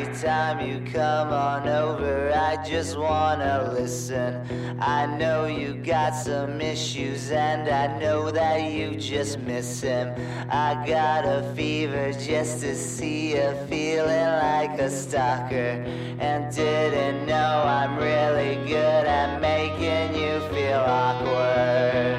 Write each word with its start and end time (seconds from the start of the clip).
every 0.00 0.22
time 0.22 0.66
you 0.66 0.80
come 0.92 1.28
on 1.28 1.68
over, 1.68 2.32
I 2.32 2.64
just 2.66 2.98
wanna 2.98 3.70
listen. 3.74 4.40
I 4.80 5.04
know 5.18 5.46
you 5.46 5.74
got 5.74 6.14
some 6.14 6.60
issues, 6.60 7.30
and 7.30 7.68
I 7.68 7.98
know 7.98 8.30
that 8.30 8.70
you 8.70 8.96
just 8.96 9.38
miss 9.40 9.82
him. 9.82 10.14
I 10.48 10.86
got 10.86 11.24
a 11.26 11.52
fever 11.54 12.12
just 12.12 12.60
to 12.62 12.74
see 12.74 13.34
you 13.34 13.52
feeling 13.68 14.08
like 14.08 14.78
a 14.80 14.88
stalker, 14.88 15.84
and 16.18 16.54
didn't 16.54 17.26
know 17.26 17.62
I'm 17.66 17.98
really 17.98 18.56
good 18.66 19.04
at 19.06 19.40
making 19.40 20.14
you 20.14 20.40
feel 20.48 20.80
awkward. 20.80 22.16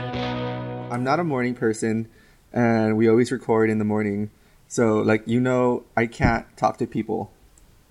I'm 0.91 1.03
not 1.03 1.19
a 1.19 1.23
morning 1.23 1.55
person, 1.55 2.07
and 2.53 2.95
we 2.95 3.09
always 3.09 3.31
record 3.31 3.69
in 3.71 3.79
the 3.79 3.85
morning. 3.85 4.29
So, 4.67 4.99
like, 4.99 5.23
you 5.25 5.39
know, 5.39 5.83
I 5.97 6.05
can't 6.05 6.45
talk 6.55 6.77
to 6.77 6.87
people 6.87 7.31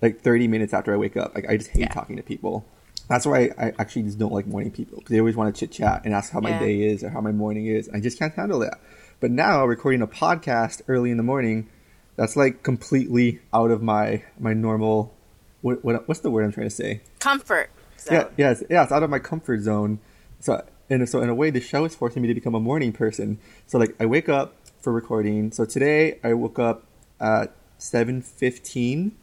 like 0.01 0.21
30 0.21 0.47
minutes 0.47 0.73
after 0.73 0.93
I 0.93 0.97
wake 0.97 1.15
up. 1.17 1.35
Like, 1.35 1.47
I 1.49 1.57
just 1.57 1.69
hate 1.71 1.81
Yeah. 1.81 1.87
talking 1.89 2.17
to 2.17 2.23
people. 2.23 2.65
That's 3.07 3.25
why 3.25 3.51
I 3.57 3.73
actually 3.77 4.03
just 4.03 4.17
don't 4.19 4.31
like 4.33 4.47
morning 4.47 4.71
people 4.71 4.97
because 4.99 5.11
they 5.11 5.19
always 5.19 5.35
want 5.35 5.53
to 5.53 5.59
chit 5.59 5.71
chat 5.71 6.03
and 6.05 6.13
ask 6.13 6.31
how 6.31 6.39
my 6.39 6.51
Yeah. 6.51 6.59
day 6.59 6.81
is 6.83 7.03
or 7.03 7.09
how 7.09 7.21
my 7.21 7.31
morning 7.31 7.65
is. 7.67 7.89
I 7.89 7.99
just 7.99 8.17
can't 8.17 8.33
handle 8.33 8.59
that. 8.59 8.79
But 9.19 9.31
now, 9.31 9.65
recording 9.65 10.01
a 10.01 10.07
podcast 10.07 10.81
early 10.87 11.11
in 11.11 11.17
the 11.17 11.23
morning, 11.23 11.67
that's 12.15 12.35
like 12.35 12.63
completely 12.63 13.39
out 13.53 13.69
of 13.71 13.81
my 13.83 14.23
my 14.39 14.53
normal. 14.53 15.13
What, 15.61 15.83
what 15.85 16.07
what's 16.07 16.21
the 16.21 16.31
word 16.31 16.43
I'm 16.45 16.51
trying 16.51 16.67
to 16.69 16.75
say? 16.75 17.01
Comfort. 17.19 17.69
So, 17.97 18.13
Yeah, 18.13 18.27
yeah, 18.37 18.51
it's, 18.51 18.63
yeah, 18.69 18.83
it's 18.83 18.91
out 18.91 19.03
of 19.03 19.09
my 19.11 19.19
comfort 19.19 19.61
zone. 19.61 19.99
So, 20.39 20.63
and 20.89 21.07
so 21.07 21.21
in 21.21 21.29
a 21.29 21.35
way, 21.35 21.51
the 21.51 21.61
show 21.61 21.85
is 21.85 21.93
forcing 21.93 22.23
me 22.23 22.27
to 22.29 22.33
become 22.33 22.55
a 22.55 22.59
morning 22.59 22.91
person. 22.93 23.37
So, 23.67 23.77
like, 23.77 23.95
I 23.99 24.07
wake 24.07 24.27
up 24.27 24.55
for 24.79 24.91
recording. 24.91 25.51
So 25.51 25.65
today, 25.65 26.17
I 26.23 26.33
woke 26.33 26.57
up 26.57 26.83
at 27.19 27.53
seven 27.77 28.21
fifteen, 28.23 29.15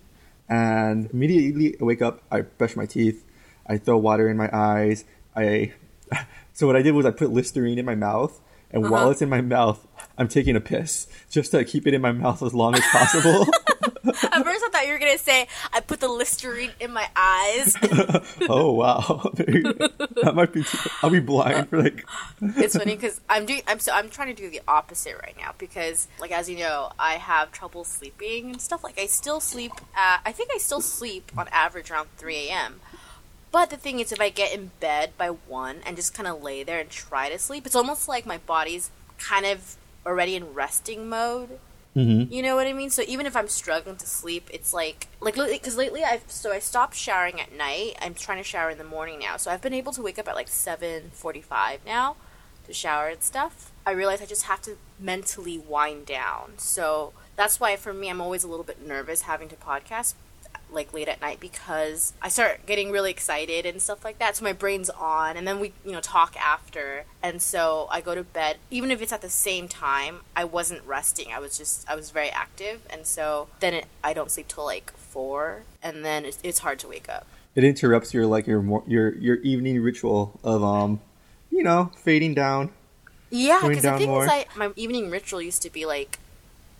and 0.48 1.10
immediately 1.12 1.76
I 1.80 1.84
wake 1.84 2.02
up. 2.02 2.22
I 2.30 2.42
brush 2.42 2.76
my 2.76 2.86
teeth. 2.86 3.24
I 3.66 3.76
throw 3.78 3.98
water 3.98 4.28
in 4.28 4.36
my 4.36 4.48
eyes. 4.52 5.04
I 5.36 5.72
so 6.52 6.66
what 6.66 6.76
I 6.76 6.82
did 6.82 6.92
was 6.94 7.04
I 7.06 7.10
put 7.10 7.30
Listerine 7.30 7.78
in 7.78 7.84
my 7.84 7.94
mouth, 7.94 8.40
and 8.70 8.82
while 8.90 9.02
Uh-huh. 9.02 9.10
it's 9.10 9.22
in 9.22 9.28
my 9.28 9.40
mouth, 9.40 9.86
I'm 10.16 10.28
taking 10.28 10.56
a 10.56 10.60
piss 10.60 11.06
just 11.30 11.50
to 11.52 11.64
keep 11.64 11.86
it 11.86 11.94
in 11.94 12.00
my 12.00 12.12
mouth 12.12 12.42
as 12.42 12.54
long 12.54 12.74
as 12.74 12.82
possible. 12.90 13.46
At 14.06 14.44
first, 14.44 14.64
I 14.64 14.68
thought 14.70 14.86
you 14.86 14.92
were 14.92 14.98
gonna 14.98 15.18
say 15.18 15.48
I 15.72 15.80
put 15.80 16.00
the 16.00 16.08
Listerine 16.08 16.70
in 16.80 16.92
my 16.92 17.08
eyes. 17.16 17.76
oh 18.48 18.72
wow, 18.72 19.30
that 19.34 20.32
might 20.34 20.52
be. 20.52 20.64
I'll 21.02 21.10
be 21.10 21.20
blind 21.20 21.68
for 21.68 21.82
like 21.82 22.04
it's 22.40 22.76
funny 22.76 22.94
because 22.94 23.20
I'm 23.28 23.46
doing. 23.46 23.62
I'm 23.66 23.80
so 23.80 23.92
I'm 23.92 24.10
trying 24.10 24.34
to 24.34 24.42
do 24.42 24.50
the 24.50 24.60
opposite 24.68 25.16
right 25.22 25.36
now 25.38 25.54
because, 25.58 26.08
like 26.20 26.32
as 26.32 26.48
you 26.48 26.58
know, 26.58 26.92
I 26.98 27.14
have 27.14 27.52
trouble 27.52 27.84
sleeping 27.84 28.50
and 28.50 28.60
stuff. 28.60 28.84
Like 28.84 28.98
I 28.98 29.06
still 29.06 29.40
sleep. 29.40 29.72
At, 29.96 30.20
I 30.24 30.32
think 30.32 30.50
I 30.54 30.58
still 30.58 30.80
sleep 30.80 31.32
on 31.36 31.48
average 31.48 31.90
around 31.90 32.08
3 32.16 32.48
a.m. 32.48 32.80
But 33.50 33.70
the 33.70 33.76
thing 33.76 34.00
is, 34.00 34.12
if 34.12 34.20
I 34.20 34.28
get 34.28 34.52
in 34.52 34.72
bed 34.78 35.12
by 35.16 35.28
one 35.28 35.78
and 35.86 35.96
just 35.96 36.14
kind 36.14 36.28
of 36.28 36.42
lay 36.42 36.62
there 36.62 36.80
and 36.80 36.90
try 36.90 37.30
to 37.30 37.38
sleep, 37.38 37.64
it's 37.64 37.76
almost 37.76 38.06
like 38.06 38.26
my 38.26 38.38
body's 38.38 38.90
kind 39.18 39.46
of 39.46 39.76
already 40.06 40.36
in 40.36 40.54
resting 40.54 41.08
mode. 41.08 41.58
Mhm. 41.98 42.30
You 42.30 42.42
know 42.42 42.54
what 42.54 42.66
I 42.68 42.72
mean? 42.72 42.90
So 42.90 43.02
even 43.08 43.26
if 43.26 43.34
I'm 43.34 43.48
struggling 43.48 43.96
to 43.96 44.06
sleep, 44.06 44.48
it's 44.52 44.72
like 44.72 45.08
like 45.20 45.34
because 45.34 45.76
lately 45.76 46.04
I've 46.04 46.22
so 46.28 46.52
I 46.52 46.60
stopped 46.60 46.94
showering 46.94 47.40
at 47.40 47.52
night. 47.52 47.96
I'm 48.00 48.14
trying 48.14 48.38
to 48.38 48.44
shower 48.44 48.70
in 48.70 48.78
the 48.78 48.84
morning 48.84 49.18
now, 49.18 49.36
so 49.36 49.50
I've 49.50 49.60
been 49.60 49.74
able 49.74 49.92
to 49.94 50.02
wake 50.02 50.18
up 50.18 50.28
at 50.28 50.36
like 50.36 50.48
seven 50.48 51.10
forty-five 51.12 51.80
now 51.84 52.16
to 52.66 52.72
shower 52.72 53.08
and 53.08 53.22
stuff. 53.22 53.72
I 53.84 53.90
realize 53.90 54.22
I 54.22 54.26
just 54.26 54.44
have 54.44 54.62
to 54.62 54.76
mentally 55.00 55.58
wind 55.58 56.06
down. 56.06 56.52
So 56.58 57.14
that's 57.34 57.58
why 57.58 57.74
for 57.76 57.92
me, 57.92 58.08
I'm 58.08 58.20
always 58.20 58.44
a 58.44 58.48
little 58.48 58.64
bit 58.64 58.80
nervous 58.86 59.22
having 59.22 59.48
to 59.48 59.56
podcast 59.56 60.14
like 60.70 60.92
late 60.92 61.08
at 61.08 61.20
night 61.20 61.40
because 61.40 62.12
I 62.20 62.28
start 62.28 62.66
getting 62.66 62.90
really 62.90 63.10
excited 63.10 63.64
and 63.66 63.80
stuff 63.80 64.04
like 64.04 64.18
that. 64.18 64.36
So 64.36 64.44
my 64.44 64.52
brain's 64.52 64.90
on, 64.90 65.36
and 65.36 65.46
then 65.48 65.60
we, 65.60 65.72
you 65.84 65.92
know, 65.92 66.00
talk 66.00 66.36
after. 66.36 67.04
And 67.22 67.40
so 67.40 67.88
I 67.90 68.00
go 68.00 68.14
to 68.14 68.22
bed, 68.22 68.58
even 68.70 68.90
if 68.90 69.00
it's 69.00 69.12
at 69.12 69.22
the 69.22 69.30
same 69.30 69.68
time. 69.68 70.20
I 70.36 70.44
wasn't 70.44 70.84
resting. 70.84 71.28
I 71.32 71.38
was 71.38 71.56
just, 71.58 71.88
I 71.90 71.94
was 71.96 72.10
very 72.10 72.28
active, 72.30 72.82
and 72.90 73.06
so 73.06 73.48
then 73.60 73.74
it, 73.74 73.86
I 74.04 74.12
don't 74.12 74.30
sleep 74.30 74.48
till 74.48 74.64
like 74.64 74.92
four, 74.96 75.62
and 75.82 76.04
then 76.04 76.24
it's, 76.24 76.38
it's 76.42 76.58
hard 76.60 76.78
to 76.80 76.88
wake 76.88 77.08
up. 77.08 77.26
it 77.54 77.64
interrupts 77.64 78.12
your 78.14 78.26
like 78.26 78.46
your 78.46 78.62
your 78.86 79.14
your 79.16 79.36
evening 79.36 79.80
ritual 79.82 80.38
of 80.44 80.62
um 80.62 81.00
you 81.50 81.62
know 81.64 81.90
fading 82.04 82.34
down 82.34 82.70
Yeah, 83.30 83.60
because 83.66 83.82
the 83.82 83.98
thing 83.98 84.08
more? 84.10 84.24
is, 84.24 84.30
I 84.30 84.46
my 84.54 84.70
evening 84.76 85.10
ritual 85.10 85.40
used 85.42 85.62
to 85.62 85.70
be 85.70 85.84
like, 85.86 86.18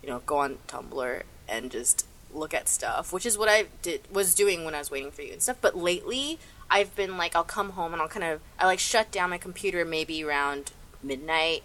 you 0.01 0.09
know, 0.09 0.21
go 0.25 0.37
on 0.37 0.59
Tumblr 0.67 1.23
and 1.49 1.69
just 1.71 2.05
look 2.33 2.53
at 2.53 2.69
stuff, 2.69 3.11
which 3.11 3.25
is 3.25 3.37
what 3.37 3.49
I 3.49 3.65
did 3.81 4.01
was 4.11 4.35
doing 4.35 4.65
when 4.65 4.75
I 4.75 4.79
was 4.79 4.91
waiting 4.91 5.11
for 5.11 5.21
you 5.21 5.33
and 5.33 5.41
stuff. 5.41 5.57
But 5.61 5.75
lately, 5.75 6.39
I've 6.69 6.95
been 6.95 7.17
like, 7.17 7.35
I'll 7.35 7.43
come 7.43 7.71
home 7.71 7.93
and 7.93 8.01
I'll 8.01 8.07
kind 8.07 8.25
of 8.25 8.41
I 8.59 8.65
like 8.65 8.79
shut 8.79 9.11
down 9.11 9.29
my 9.31 9.37
computer 9.37 9.83
maybe 9.85 10.23
around 10.23 10.71
midnight, 11.01 11.63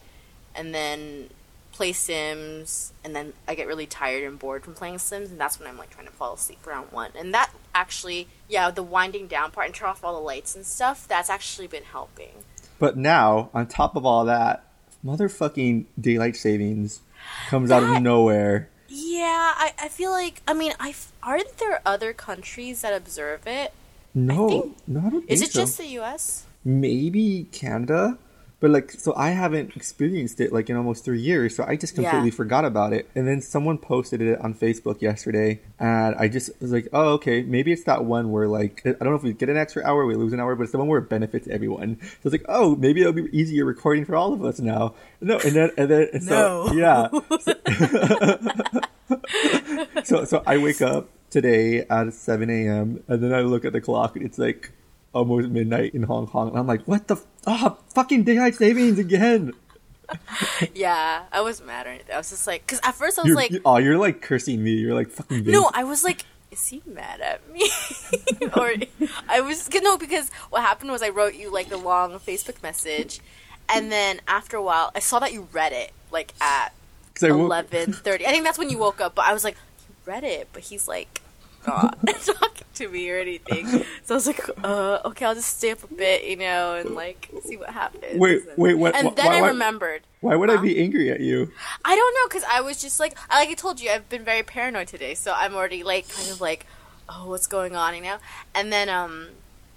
and 0.54 0.74
then 0.74 1.30
play 1.72 1.92
Sims, 1.92 2.92
and 3.02 3.16
then 3.16 3.32
I 3.48 3.56
get 3.56 3.66
really 3.66 3.86
tired 3.86 4.22
and 4.22 4.38
bored 4.38 4.62
from 4.62 4.74
playing 4.74 4.98
Sims, 4.98 5.30
and 5.30 5.40
that's 5.40 5.58
when 5.58 5.68
I'm 5.68 5.76
like 5.76 5.90
trying 5.90 6.06
to 6.06 6.12
fall 6.12 6.34
asleep 6.34 6.64
around 6.66 6.92
one. 6.92 7.10
And 7.18 7.34
that 7.34 7.50
actually, 7.74 8.28
yeah, 8.48 8.70
the 8.70 8.82
winding 8.84 9.26
down 9.26 9.50
part 9.50 9.66
and 9.66 9.74
turn 9.74 9.88
off 9.88 10.04
all 10.04 10.14
the 10.14 10.20
lights 10.20 10.54
and 10.54 10.64
stuff, 10.64 11.08
that's 11.08 11.28
actually 11.28 11.66
been 11.66 11.82
helping. 11.82 12.44
but 12.78 12.96
now 12.96 13.50
on 13.54 13.66
top 13.66 13.96
of 13.96 14.04
all 14.06 14.24
that 14.26 14.64
motherfucking 15.04 15.84
daylight 16.00 16.36
savings 16.36 17.00
comes 17.48 17.70
out 17.70 17.82
of 17.82 18.02
nowhere 18.02 18.68
Yeah, 18.96 19.52
I, 19.56 19.72
I 19.82 19.88
feel 19.88 20.12
like 20.12 20.40
I 20.46 20.54
mean 20.54 20.72
I 20.78 20.94
aren't 21.22 21.58
there 21.58 21.80
other 21.84 22.12
countries 22.12 22.82
that 22.82 22.94
observe 22.94 23.42
it? 23.46 23.72
no 24.14 24.48
think- 24.48 24.76
no 24.86 25.00
I 25.06 25.10
don't 25.10 25.28
Is 25.28 25.42
it 25.42 25.50
so. 25.52 25.60
just 25.60 25.78
the 25.78 25.86
U.S.? 25.98 26.44
maybe 26.64 27.48
canada 27.50 28.16
but 28.64 28.70
like 28.70 28.90
so 28.90 29.12
i 29.14 29.28
haven't 29.28 29.76
experienced 29.76 30.40
it 30.40 30.50
like 30.56 30.70
in 30.70 30.76
almost 30.82 31.04
three 31.04 31.20
years 31.20 31.54
so 31.54 31.62
i 31.68 31.76
just 31.76 31.94
completely 31.94 32.30
Yeah. 32.30 32.34
forgot 32.42 32.64
about 32.64 32.94
it 32.94 33.04
and 33.14 33.28
then 33.28 33.42
someone 33.42 33.76
posted 33.76 34.22
it 34.22 34.40
on 34.40 34.54
facebook 34.54 35.02
yesterday 35.02 35.60
and 35.78 36.14
i 36.16 36.28
just 36.28 36.48
was 36.62 36.72
like 36.72 36.88
oh 36.94 37.08
okay 37.18 37.42
maybe 37.42 37.72
it's 37.72 37.84
that 37.84 38.06
one 38.06 38.30
where 38.32 38.48
like 38.48 38.80
i 38.86 38.92
don't 38.92 39.10
know 39.12 39.16
if 39.16 39.22
we 39.22 39.34
get 39.34 39.50
an 39.50 39.58
extra 39.58 39.84
hour 39.84 40.06
we 40.06 40.14
lose 40.14 40.32
an 40.32 40.40
hour 40.40 40.54
but 40.56 40.62
it's 40.62 40.72
the 40.72 40.78
one 40.78 40.88
where 40.88 41.00
it 41.04 41.10
benefits 41.10 41.46
everyone 41.48 41.98
so 42.00 42.06
it's 42.24 42.32
like 42.32 42.46
oh 42.48 42.74
maybe 42.76 43.02
it'll 43.02 43.12
be 43.12 43.28
easier 43.38 43.66
recording 43.66 44.06
for 44.06 44.16
all 44.16 44.32
of 44.32 44.42
us 44.42 44.58
now 44.60 44.94
no 45.20 45.36
and 45.40 45.52
then 45.58 45.70
and 45.76 45.90
then 45.90 46.08
and 46.14 46.22
so 46.24 46.68
No. 46.72 46.72
yeah 46.84 47.08
so 50.04 50.24
so 50.24 50.42
i 50.46 50.56
wake 50.56 50.80
up 50.80 51.08
today 51.28 51.80
at 51.90 52.12
7 52.14 52.48
a.m 52.48 53.02
and 53.08 53.22
then 53.22 53.34
i 53.34 53.40
look 53.40 53.64
at 53.66 53.72
the 53.74 53.80
clock 53.82 54.16
and 54.16 54.24
it's 54.24 54.38
like 54.38 54.72
almost 55.14 55.48
midnight 55.48 55.94
in 55.94 56.02
hong 56.02 56.26
kong 56.26 56.48
and 56.48 56.58
i'm 56.58 56.66
like 56.66 56.82
what 56.84 57.06
the 57.08 57.14
f- 57.14 57.24
ah 57.46 57.76
fucking 57.94 58.24
daylight 58.24 58.54
savings 58.54 58.98
again 58.98 59.52
yeah, 60.74 61.22
I 61.32 61.40
wasn't 61.40 61.68
mad 61.68 61.86
or 61.86 61.90
anything. 61.90 62.14
I 62.14 62.18
was 62.18 62.28
just 62.28 62.46
like, 62.46 62.66
because 62.66 62.78
at 62.84 62.94
first 62.94 63.18
I 63.18 63.22
was 63.22 63.28
you're, 63.28 63.36
like, 63.36 63.50
you- 63.50 63.62
oh 63.64 63.78
you're 63.78 63.96
like 63.96 64.20
cursing 64.20 64.62
me 64.62 64.72
you're 64.72 64.94
like 64.94 65.08
fucking 65.08 65.44
no, 65.44 65.70
I 65.72 65.84
was 65.84 66.04
like, 66.04 66.26
is 66.50 66.66
he 66.68 66.82
mad 66.86 67.22
at 67.22 67.40
me? 67.50 67.70
or 68.54 68.70
I 69.28 69.40
was 69.40 69.68
no, 69.72 69.96
because 69.96 70.30
what 70.50 70.60
happened 70.60 70.90
was 70.92 71.02
I 71.02 71.08
wrote 71.08 71.34
you 71.34 71.50
like 71.50 71.72
a 71.72 71.78
long 71.78 72.18
Facebook 72.20 72.62
message, 72.62 73.20
and 73.68 73.90
then 73.90 74.20
after 74.28 74.58
a 74.58 74.62
while 74.62 74.90
I 74.94 74.98
saw 74.98 75.20
that 75.20 75.32
you 75.32 75.48
read 75.52 75.72
it 75.72 75.92
like 76.10 76.34
at 76.38 76.74
'Cause 77.14 77.24
I 77.24 77.32
woke- 77.32 77.46
eleven 77.46 77.92
thirty. 77.94 78.26
I 78.26 78.30
think 78.30 78.44
that's 78.44 78.58
when 78.58 78.68
you 78.68 78.76
woke 78.76 79.00
up. 79.00 79.14
But 79.14 79.24
I 79.24 79.32
was 79.32 79.42
like, 79.42 79.56
he 79.88 79.94
read 80.10 80.22
it, 80.22 80.48
but 80.52 80.64
he's 80.64 80.86
like 80.86 81.22
not 81.66 81.98
talking 82.24 82.66
to 82.74 82.88
me 82.88 83.10
or 83.10 83.18
anything. 83.18 83.66
So 84.04 84.14
I 84.14 84.14
was 84.14 84.26
like, 84.26 84.40
uh, 84.62 84.98
okay, 85.06 85.24
I'll 85.26 85.34
just 85.34 85.58
stay 85.58 85.70
up 85.70 85.82
a 85.84 85.86
bit, 85.94 86.24
you 86.24 86.36
know, 86.36 86.74
and 86.76 86.90
like 86.90 87.30
see 87.44 87.56
what 87.56 87.70
happens. 87.70 88.18
Wait, 88.18 88.42
And- 88.48 88.58
wait, 88.58 88.74
what- 88.74 88.94
And 88.96 89.08
wh- 89.10 89.14
then 89.14 89.26
why- 89.26 89.38
I 89.40 89.46
remembered. 89.48 90.02
why 90.20 90.36
would 90.36 90.50
i 90.50 90.56
be 90.56 90.80
angry 90.82 91.10
at 91.10 91.20
you 91.20 91.50
I 91.84 91.94
don't 91.94 92.14
know, 92.14 92.28
because 92.28 92.44
I 92.50 92.60
was 92.60 92.80
just 92.80 92.98
like, 93.00 93.16
I- 93.30 93.40
like 93.40 93.50
I 93.50 93.54
told 93.54 93.80
you, 93.80 93.90
I've 93.90 94.08
been 94.08 94.24
very 94.24 94.42
paranoid 94.42 94.88
today, 94.88 95.14
so 95.14 95.32
I'm 95.36 95.54
already 95.54 95.82
like, 95.82 96.08
kind 96.08 96.30
of 96.30 96.40
like, 96.40 96.66
oh, 97.08 97.28
what's 97.28 97.46
going 97.46 97.76
on, 97.76 97.94
you 97.94 98.02
know? 98.02 98.16
And 98.54 98.72
then, 98.72 98.88
um, 98.88 99.28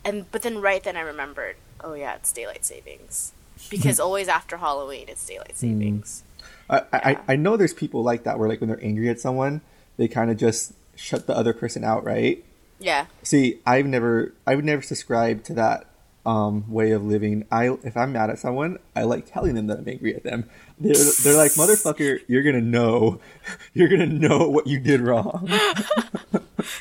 and 0.05 0.29
but 0.31 0.41
then 0.41 0.59
right 0.61 0.83
then 0.83 0.95
I 0.97 1.01
remembered, 1.01 1.55
oh 1.83 1.93
yeah, 1.93 2.15
it's 2.15 2.31
daylight 2.31 2.63
savings, 2.65 3.33
because 3.69 3.99
always 3.99 4.27
after 4.27 4.57
Halloween 4.57 5.05
it's 5.09 5.25
daylight 5.25 5.57
savings. 5.57 6.23
I, 6.69 6.81
I 6.93 7.19
I 7.29 7.35
know 7.35 7.55
there's 7.57 7.73
people 7.73 8.03
like 8.03 8.23
that 8.23 8.39
where 8.39 8.47
like 8.49 8.59
when 8.61 8.69
they're 8.69 8.83
angry 8.83 9.09
at 9.09 9.19
someone 9.21 9.61
they 9.97 10.07
kind 10.07 10.29
of 10.29 10.37
just 10.37 10.73
shut 10.97 11.27
the 11.27 11.35
other 11.37 11.53
person 11.53 11.83
out 11.85 12.03
right 12.03 12.43
Yeah, 12.79 13.05
See, 13.23 13.59
I've 13.65 13.85
never, 13.85 14.33
I 14.45 14.55
would 14.55 14.65
never 14.65 14.81
subscribe 14.81 15.43
to 15.45 15.53
that 15.53 15.85
um, 16.25 16.69
way 16.69 16.91
of 16.91 17.05
living. 17.05 17.45
I, 17.49 17.69
if 17.83 17.95
I'm 17.95 18.11
mad 18.11 18.29
at 18.29 18.37
someone, 18.39 18.79
I 18.95 19.03
like 19.03 19.31
telling 19.31 19.55
them 19.55 19.67
that 19.67 19.77
I'm 19.79 19.87
angry 19.87 20.13
at 20.13 20.23
them. 20.23 20.49
They're, 20.79 20.93
they're 21.23 21.37
like, 21.37 21.53
motherfucker, 21.53 22.19
you're 22.27 22.43
gonna 22.43 22.59
know, 22.61 23.19
you're 23.73 23.87
gonna 23.87 24.05
know 24.07 24.49
what 24.49 24.67
you 24.67 24.79
did 24.79 24.99
wrong. 25.01 25.49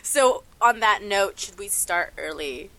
So 0.02 0.42
on 0.60 0.80
that 0.80 1.02
note, 1.02 1.38
should 1.38 1.58
we 1.58 1.68
start 1.68 2.12
early 2.18 2.70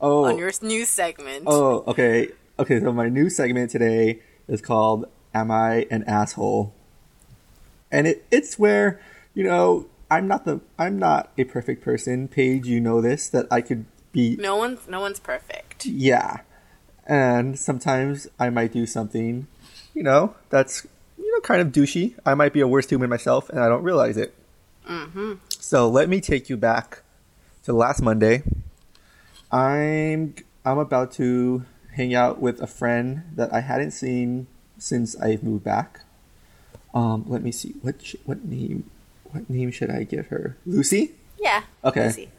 Oh, 0.00 0.24
on 0.24 0.38
your 0.38 0.50
new 0.62 0.84
segment? 0.84 1.44
oh, 1.46 1.84
okay, 1.86 2.28
okay. 2.58 2.80
So 2.80 2.92
my 2.92 3.08
new 3.08 3.30
segment 3.30 3.70
today 3.70 4.20
is 4.48 4.60
called 4.60 5.06
"Am 5.32 5.50
I 5.50 5.86
an 5.90 6.02
Asshole?" 6.04 6.74
And 7.92 8.06
it, 8.08 8.24
it's 8.32 8.58
where 8.58 9.00
you 9.34 9.44
know 9.44 9.86
I'm 10.14 10.28
not 10.28 10.44
the 10.44 10.60
I'm 10.78 10.96
not 10.96 11.32
a 11.36 11.42
perfect 11.42 11.82
person, 11.82 12.28
Paige. 12.28 12.68
You 12.68 12.80
know 12.80 13.00
this 13.00 13.28
that 13.30 13.46
I 13.50 13.60
could 13.60 13.84
be. 14.12 14.36
No 14.36 14.54
one's 14.56 14.86
no 14.86 15.00
one's 15.00 15.18
perfect. 15.18 15.86
Yeah, 15.86 16.42
and 17.04 17.58
sometimes 17.58 18.28
I 18.38 18.48
might 18.50 18.72
do 18.72 18.86
something, 18.86 19.48
you 19.92 20.04
know, 20.04 20.36
that's 20.50 20.86
you 21.18 21.32
know 21.32 21.40
kind 21.40 21.60
of 21.60 21.72
douchey. 21.72 22.14
I 22.24 22.34
might 22.34 22.52
be 22.52 22.60
a 22.60 22.68
worse 22.68 22.88
human 22.88 23.10
myself, 23.10 23.50
and 23.50 23.58
I 23.58 23.68
don't 23.68 23.82
realize 23.82 24.16
it. 24.16 24.34
Mm-hmm. 24.88 25.32
So 25.48 25.88
let 25.88 26.08
me 26.08 26.20
take 26.20 26.48
you 26.48 26.56
back 26.56 27.02
to 27.64 27.72
last 27.72 28.00
Monday. 28.00 28.44
I'm 29.50 30.36
I'm 30.64 30.78
about 30.78 31.10
to 31.14 31.64
hang 31.96 32.14
out 32.14 32.40
with 32.40 32.62
a 32.62 32.68
friend 32.68 33.24
that 33.34 33.52
I 33.52 33.62
hadn't 33.62 33.90
seen 33.90 34.46
since 34.78 35.20
I 35.20 35.40
moved 35.42 35.64
back. 35.64 36.02
Um, 36.94 37.24
let 37.26 37.42
me 37.42 37.50
see 37.50 37.74
what 37.82 37.96
what 38.24 38.44
name 38.44 38.88
what 39.34 39.50
name 39.50 39.70
should 39.72 39.90
I 39.90 40.04
give 40.04 40.28
her? 40.28 40.56
Lucy. 40.64 41.16
Yeah. 41.38 41.64
Okay. 41.84 42.08
Easy. 42.08 42.30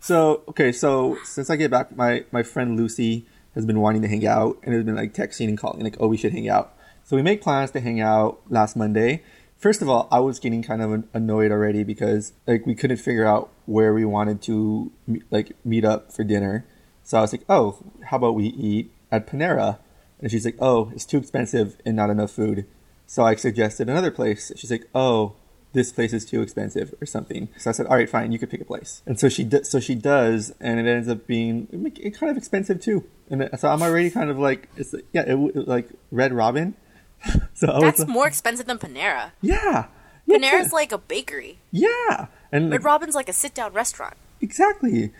So 0.00 0.42
okay, 0.48 0.72
so 0.72 1.18
since 1.24 1.50
I 1.50 1.56
get 1.56 1.70
back, 1.70 1.94
my 1.94 2.24
my 2.32 2.42
friend 2.42 2.76
Lucy 2.76 3.26
has 3.54 3.64
been 3.64 3.80
wanting 3.80 4.02
to 4.02 4.08
hang 4.08 4.26
out 4.26 4.58
and 4.62 4.74
has 4.74 4.84
been 4.84 4.96
like 4.96 5.14
texting 5.14 5.48
and 5.48 5.58
calling 5.58 5.82
like, 5.82 5.96
oh, 6.00 6.08
we 6.08 6.16
should 6.16 6.32
hang 6.32 6.48
out. 6.48 6.74
So 7.04 7.16
we 7.16 7.22
make 7.22 7.42
plans 7.42 7.70
to 7.72 7.80
hang 7.80 8.00
out 8.00 8.40
last 8.48 8.76
Monday. 8.76 9.22
First 9.56 9.82
of 9.82 9.88
all, 9.88 10.08
I 10.10 10.20
was 10.20 10.38
getting 10.38 10.62
kind 10.62 10.82
of 10.82 11.04
annoyed 11.12 11.50
already 11.52 11.84
because 11.84 12.32
like 12.46 12.66
we 12.66 12.74
couldn't 12.74 12.98
figure 12.98 13.26
out 13.26 13.50
where 13.66 13.92
we 13.94 14.04
wanted 14.04 14.42
to 14.42 14.90
like 15.30 15.52
meet 15.64 15.84
up 15.84 16.12
for 16.12 16.24
dinner. 16.24 16.64
So 17.04 17.18
I 17.18 17.20
was 17.20 17.32
like, 17.32 17.44
oh, 17.48 17.78
how 18.06 18.16
about 18.16 18.34
we 18.34 18.46
eat 18.46 18.90
at 19.12 19.26
Panera? 19.26 19.78
And 20.20 20.30
she's 20.30 20.44
like, 20.44 20.56
oh, 20.58 20.90
it's 20.94 21.06
too 21.06 21.18
expensive 21.18 21.76
and 21.84 21.94
not 21.96 22.10
enough 22.10 22.32
food. 22.32 22.66
So 23.06 23.24
I 23.24 23.36
suggested 23.36 23.88
another 23.88 24.10
place. 24.10 24.52
She's 24.56 24.70
like, 24.70 24.88
oh, 24.94 25.34
this 25.72 25.92
place 25.92 26.12
is 26.12 26.24
too 26.24 26.42
expensive 26.42 26.94
or 27.00 27.06
something. 27.06 27.48
So 27.58 27.70
I 27.70 27.72
said, 27.72 27.86
all 27.86 27.96
right, 27.96 28.08
fine, 28.08 28.32
you 28.32 28.38
could 28.38 28.50
pick 28.50 28.60
a 28.60 28.64
place. 28.64 29.02
And 29.06 29.18
so 29.20 29.28
she 29.28 29.44
d- 29.44 29.64
so 29.64 29.80
she 29.80 29.94
does, 29.94 30.52
and 30.60 30.80
it 30.80 30.90
ends 30.90 31.08
up 31.08 31.26
being 31.26 31.66
kind 32.18 32.30
of 32.30 32.36
expensive 32.36 32.80
too. 32.80 33.04
And 33.30 33.48
so 33.58 33.68
I'm 33.68 33.82
already 33.82 34.10
kind 34.10 34.30
of 34.30 34.38
like, 34.38 34.68
it's 34.76 34.94
yeah, 35.12 35.22
it, 35.22 35.36
it, 35.36 35.68
like 35.68 35.90
Red 36.10 36.32
Robin. 36.32 36.74
so 37.54 37.78
that's 37.80 38.00
was, 38.00 38.08
more 38.08 38.26
expensive 38.26 38.66
than 38.66 38.78
Panera. 38.78 39.32
Yeah, 39.42 39.86
yeah. 40.26 40.38
Panera's 40.38 40.72
like 40.72 40.92
a 40.92 40.98
bakery. 40.98 41.58
Yeah, 41.70 42.28
and 42.50 42.70
Red 42.70 42.84
Robin's 42.84 43.14
like 43.14 43.28
a 43.28 43.32
sit 43.32 43.54
down 43.54 43.72
restaurant. 43.72 44.14
Exactly. 44.40 45.12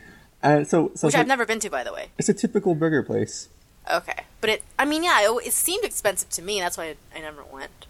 And 0.42 0.68
so, 0.68 0.92
so 0.94 1.08
which 1.08 1.16
I've 1.16 1.26
never 1.26 1.44
been 1.44 1.58
to, 1.60 1.70
by 1.70 1.82
the 1.82 1.92
way. 1.92 2.10
It's 2.16 2.28
a 2.28 2.34
typical 2.34 2.76
burger 2.76 3.02
place. 3.02 3.48
Okay, 3.92 4.24
but 4.40 4.50
it. 4.50 4.62
I 4.78 4.84
mean, 4.84 5.02
yeah, 5.02 5.20
it, 5.22 5.46
it 5.48 5.52
seemed 5.52 5.84
expensive 5.84 6.30
to 6.30 6.42
me. 6.42 6.60
That's 6.60 6.78
why 6.78 6.94
I, 7.14 7.18
I 7.18 7.20
never 7.20 7.42
went. 7.44 7.87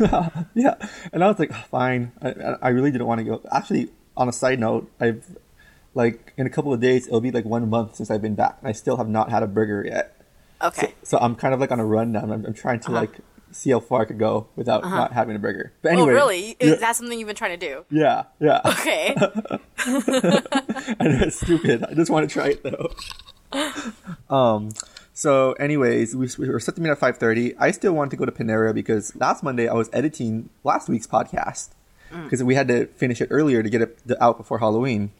yeah, 0.54 0.74
and 1.12 1.22
I 1.22 1.28
was 1.28 1.38
like, 1.38 1.50
oh, 1.52 1.64
fine. 1.70 2.12
I, 2.20 2.56
I 2.62 2.68
really 2.70 2.90
didn't 2.90 3.06
want 3.06 3.18
to 3.20 3.24
go. 3.24 3.42
Actually, 3.52 3.90
on 4.16 4.28
a 4.28 4.32
side 4.32 4.58
note, 4.58 4.90
I've 5.00 5.24
like 5.94 6.32
in 6.36 6.46
a 6.46 6.50
couple 6.50 6.72
of 6.72 6.80
days, 6.80 7.06
it'll 7.06 7.20
be 7.20 7.30
like 7.30 7.44
one 7.44 7.68
month 7.68 7.96
since 7.96 8.10
I've 8.10 8.22
been 8.22 8.34
back, 8.34 8.58
and 8.60 8.68
I 8.68 8.72
still 8.72 8.96
have 8.96 9.08
not 9.08 9.30
had 9.30 9.42
a 9.42 9.46
burger 9.46 9.84
yet. 9.86 10.16
Okay. 10.62 10.94
So, 11.02 11.16
so 11.16 11.18
I'm 11.18 11.34
kind 11.34 11.54
of 11.54 11.60
like 11.60 11.70
on 11.70 11.80
a 11.80 11.84
run 11.84 12.12
now. 12.12 12.22
I'm, 12.22 12.32
I'm 12.32 12.54
trying 12.54 12.80
to 12.80 12.88
uh-huh. 12.88 13.00
like 13.00 13.18
see 13.50 13.70
how 13.70 13.80
far 13.80 14.02
I 14.02 14.04
could 14.04 14.18
go 14.18 14.48
without 14.56 14.84
uh-huh. 14.84 14.96
not 14.96 15.12
having 15.12 15.36
a 15.36 15.38
burger. 15.38 15.72
But 15.82 15.92
anyway, 15.92 16.12
oh 16.12 16.14
really? 16.14 16.56
Is 16.58 16.80
that 16.80 16.96
something 16.96 17.18
you've 17.18 17.26
been 17.26 17.36
trying 17.36 17.58
to 17.58 17.66
do? 17.66 17.84
Yeah, 17.90 18.24
yeah. 18.40 18.60
Okay. 18.64 19.14
I 19.18 20.94
know 21.00 21.20
it's 21.22 21.40
stupid. 21.40 21.84
I 21.84 21.94
just 21.94 22.10
want 22.10 22.28
to 22.28 22.32
try 22.32 22.48
it 22.48 22.62
though. 22.62 22.90
Um. 24.30 24.70
So, 25.22 25.52
anyways, 25.52 26.16
we, 26.16 26.26
we 26.36 26.48
were 26.48 26.58
set 26.58 26.74
to 26.74 26.80
meet 26.80 26.90
at 26.90 26.98
five 26.98 27.16
thirty. 27.16 27.56
I 27.56 27.70
still 27.70 27.92
wanted 27.92 28.10
to 28.10 28.16
go 28.16 28.24
to 28.24 28.32
Panera 28.32 28.74
because 28.74 29.14
last 29.14 29.44
Monday 29.44 29.68
I 29.68 29.74
was 29.74 29.88
editing 29.92 30.50
last 30.64 30.88
week's 30.88 31.06
podcast 31.06 31.68
because 32.24 32.42
mm. 32.42 32.46
we 32.46 32.56
had 32.56 32.66
to 32.66 32.86
finish 32.86 33.20
it 33.20 33.28
earlier 33.30 33.62
to 33.62 33.70
get 33.70 33.82
it 33.82 34.00
out 34.20 34.36
before 34.36 34.58
Halloween. 34.58 35.12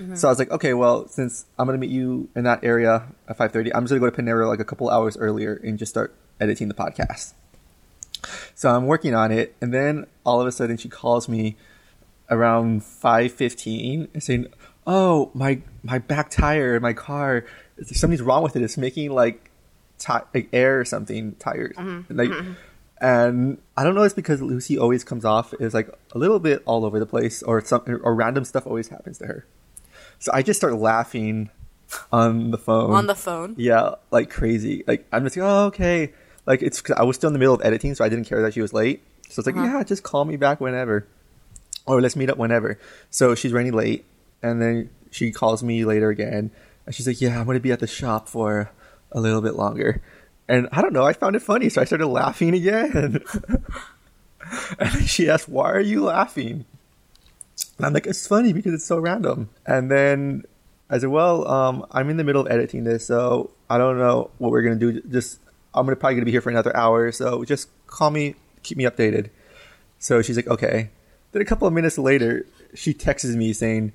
Mm-hmm. 0.00 0.16
So 0.16 0.26
I 0.26 0.32
was 0.32 0.40
like, 0.40 0.50
okay, 0.50 0.74
well, 0.74 1.06
since 1.06 1.46
I'm 1.56 1.66
gonna 1.66 1.78
meet 1.78 1.90
you 1.90 2.28
in 2.34 2.42
that 2.42 2.64
area 2.64 3.04
at 3.28 3.38
5:30, 3.38 3.70
I'm 3.72 3.84
just 3.84 3.90
gonna 3.90 4.00
go 4.00 4.10
to 4.10 4.22
Panera 4.22 4.48
like 4.48 4.58
a 4.58 4.64
couple 4.64 4.90
hours 4.90 5.16
earlier 5.16 5.54
and 5.62 5.78
just 5.78 5.90
start 5.90 6.12
editing 6.40 6.66
the 6.66 6.74
podcast. 6.74 7.34
So 8.56 8.74
I'm 8.74 8.86
working 8.86 9.14
on 9.14 9.30
it, 9.30 9.54
and 9.60 9.72
then 9.72 10.06
all 10.26 10.40
of 10.40 10.48
a 10.48 10.52
sudden 10.52 10.78
she 10.78 10.88
calls 10.88 11.28
me 11.28 11.54
around 12.28 12.82
5:15 12.82 14.20
saying, 14.20 14.48
"Oh, 14.84 15.30
my 15.32 15.60
my 15.84 15.98
back 15.98 16.30
tire 16.30 16.74
in 16.74 16.82
my 16.82 16.92
car, 16.92 17.44
something's 17.84 18.22
wrong 18.22 18.42
with 18.42 18.56
it. 18.56 18.62
It's 18.62 18.76
making 18.76 19.12
like, 19.12 19.50
ti- 19.98 20.26
like 20.34 20.48
air 20.52 20.80
or 20.80 20.84
something 20.84 21.36
tires, 21.36 21.76
mm-hmm. 21.76 22.16
like." 22.16 22.30
Mm-hmm. 22.30 22.52
And 23.00 23.58
I 23.76 23.84
don't 23.84 23.94
know. 23.94 24.02
It's 24.02 24.14
because 24.14 24.40
Lucy 24.40 24.78
always 24.78 25.04
comes 25.04 25.26
off 25.26 25.52
is 25.60 25.74
like 25.74 25.90
a 26.12 26.18
little 26.18 26.38
bit 26.38 26.62
all 26.64 26.86
over 26.86 26.98
the 26.98 27.06
place, 27.06 27.42
or 27.42 27.62
some 27.62 27.82
or 28.02 28.14
random 28.14 28.44
stuff 28.44 28.66
always 28.66 28.88
happens 28.88 29.18
to 29.18 29.26
her. 29.26 29.46
So 30.20 30.32
I 30.32 30.42
just 30.42 30.58
start 30.58 30.74
laughing 30.74 31.50
on 32.12 32.50
the 32.50 32.56
phone. 32.56 32.92
On 32.92 33.06
the 33.06 33.14
phone? 33.14 33.54
Yeah, 33.58 33.96
like 34.10 34.30
crazy. 34.30 34.84
Like 34.86 35.06
I'm 35.12 35.24
just 35.24 35.36
like, 35.36 35.44
oh 35.44 35.66
okay. 35.66 36.12
Like 36.46 36.62
it's 36.62 36.80
cause 36.80 36.96
I 36.98 37.02
was 37.02 37.16
still 37.16 37.28
in 37.28 37.34
the 37.34 37.38
middle 37.38 37.54
of 37.54 37.60
editing, 37.64 37.94
so 37.94 38.04
I 38.04 38.08
didn't 38.08 38.24
care 38.24 38.40
that 38.42 38.54
she 38.54 38.62
was 38.62 38.72
late. 38.72 39.02
So 39.28 39.40
it's 39.40 39.46
like, 39.46 39.56
uh-huh. 39.56 39.78
yeah, 39.78 39.84
just 39.84 40.02
call 40.02 40.24
me 40.24 40.36
back 40.36 40.60
whenever, 40.60 41.06
or 41.86 42.00
let's 42.00 42.16
meet 42.16 42.30
up 42.30 42.38
whenever. 42.38 42.78
So 43.10 43.34
she's 43.34 43.52
running 43.52 43.72
late, 43.72 44.04
and 44.42 44.62
then 44.62 44.90
she 45.14 45.30
calls 45.30 45.62
me 45.62 45.84
later 45.84 46.10
again, 46.10 46.50
and 46.86 46.94
she's 46.94 47.06
like, 47.06 47.20
yeah, 47.20 47.38
I'm 47.38 47.46
gonna 47.46 47.60
be 47.60 47.72
at 47.72 47.80
the 47.80 47.86
shop 47.86 48.28
for 48.28 48.70
a 49.12 49.20
little 49.20 49.40
bit 49.40 49.54
longer. 49.54 50.02
And 50.48 50.68
I 50.72 50.82
don't 50.82 50.92
know, 50.92 51.04
I 51.04 51.12
found 51.12 51.36
it 51.36 51.42
funny, 51.42 51.68
so 51.68 51.80
I 51.80 51.84
started 51.84 52.08
laughing 52.08 52.54
again. 52.54 53.22
and 54.78 55.08
she 55.08 55.30
asked, 55.30 55.48
"Why 55.48 55.70
are 55.70 55.80
you 55.80 56.04
laughing?" 56.04 56.66
And 57.78 57.86
I'm 57.86 57.92
like, 57.92 58.06
it's 58.06 58.26
funny 58.26 58.52
because 58.52 58.74
it's 58.74 58.84
so 58.84 58.98
random. 58.98 59.48
And 59.66 59.90
then 59.90 60.44
I 60.90 60.98
said, 60.98 61.08
well, 61.08 61.46
um, 61.48 61.86
I'm 61.92 62.10
in 62.10 62.16
the 62.16 62.24
middle 62.24 62.42
of 62.42 62.50
editing 62.50 62.84
this, 62.84 63.06
so 63.06 63.50
I 63.70 63.78
don't 63.78 63.98
know 63.98 64.30
what 64.38 64.50
we're 64.50 64.62
gonna 64.62 64.76
do. 64.76 65.00
Just 65.02 65.38
I'm 65.74 65.86
gonna 65.86 65.96
probably 65.96 66.16
gonna 66.16 66.26
be 66.26 66.32
here 66.32 66.40
for 66.40 66.50
another 66.50 66.76
hour, 66.76 67.10
so 67.12 67.44
just 67.44 67.68
call 67.86 68.10
me, 68.10 68.34
keep 68.62 68.76
me 68.76 68.84
updated. 68.84 69.30
So 69.98 70.22
she's 70.22 70.36
like, 70.36 70.48
okay. 70.48 70.90
Then 71.32 71.40
a 71.40 71.44
couple 71.44 71.66
of 71.66 71.72
minutes 71.72 71.98
later, 71.98 72.46
she 72.74 72.92
texts 72.92 73.34
me 73.34 73.52
saying, 73.52 73.92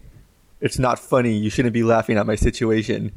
"It's 0.62 0.80
not 0.80 1.00
funny. 1.00 1.34
You 1.34 1.50
shouldn't 1.50 1.74
be 1.74 1.84
laughing 1.84 2.18
at 2.18 2.26
my 2.26 2.36
situation." 2.36 3.12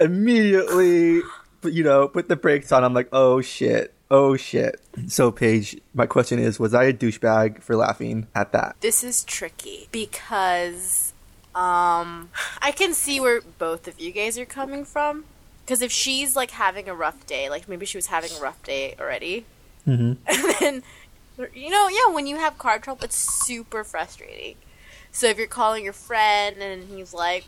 Immediately, 0.00 1.22
you 1.64 1.84
know, 1.84 2.08
put 2.08 2.28
the 2.28 2.36
brakes 2.36 2.72
on. 2.72 2.84
I'm 2.84 2.94
like, 2.94 3.08
oh 3.12 3.40
shit. 3.40 3.94
Oh 4.10 4.36
shit. 4.36 4.80
So, 5.08 5.30
Paige, 5.30 5.80
my 5.94 6.06
question 6.06 6.38
is 6.38 6.60
Was 6.60 6.74
I 6.74 6.84
a 6.84 6.92
douchebag 6.92 7.62
for 7.62 7.76
laughing 7.76 8.26
at 8.34 8.52
that? 8.52 8.76
This 8.80 9.02
is 9.02 9.24
tricky 9.24 9.88
because 9.90 11.12
um, 11.54 12.30
I 12.60 12.72
can 12.74 12.92
see 12.92 13.20
where 13.20 13.40
both 13.58 13.88
of 13.88 13.98
you 14.00 14.12
guys 14.12 14.38
are 14.38 14.44
coming 14.44 14.84
from. 14.84 15.24
Because 15.64 15.80
if 15.80 15.90
she's 15.90 16.36
like 16.36 16.50
having 16.50 16.88
a 16.88 16.94
rough 16.94 17.26
day, 17.26 17.48
like 17.48 17.68
maybe 17.68 17.86
she 17.86 17.96
was 17.96 18.06
having 18.06 18.30
a 18.36 18.40
rough 18.40 18.62
day 18.62 18.94
already, 19.00 19.46
mm-hmm. 19.86 20.12
and 20.26 20.54
then 20.60 20.82
you 21.54 21.70
know, 21.70 21.88
yeah, 21.88 22.12
when 22.12 22.26
you 22.26 22.36
have 22.36 22.58
car 22.58 22.78
trouble, 22.78 23.04
it's 23.04 23.16
super 23.46 23.82
frustrating. 23.82 24.56
So 25.14 25.28
if 25.28 25.38
you're 25.38 25.46
calling 25.46 25.84
your 25.84 25.92
friend 25.92 26.56
and 26.60 26.88
he's 26.88 27.14
like, 27.14 27.44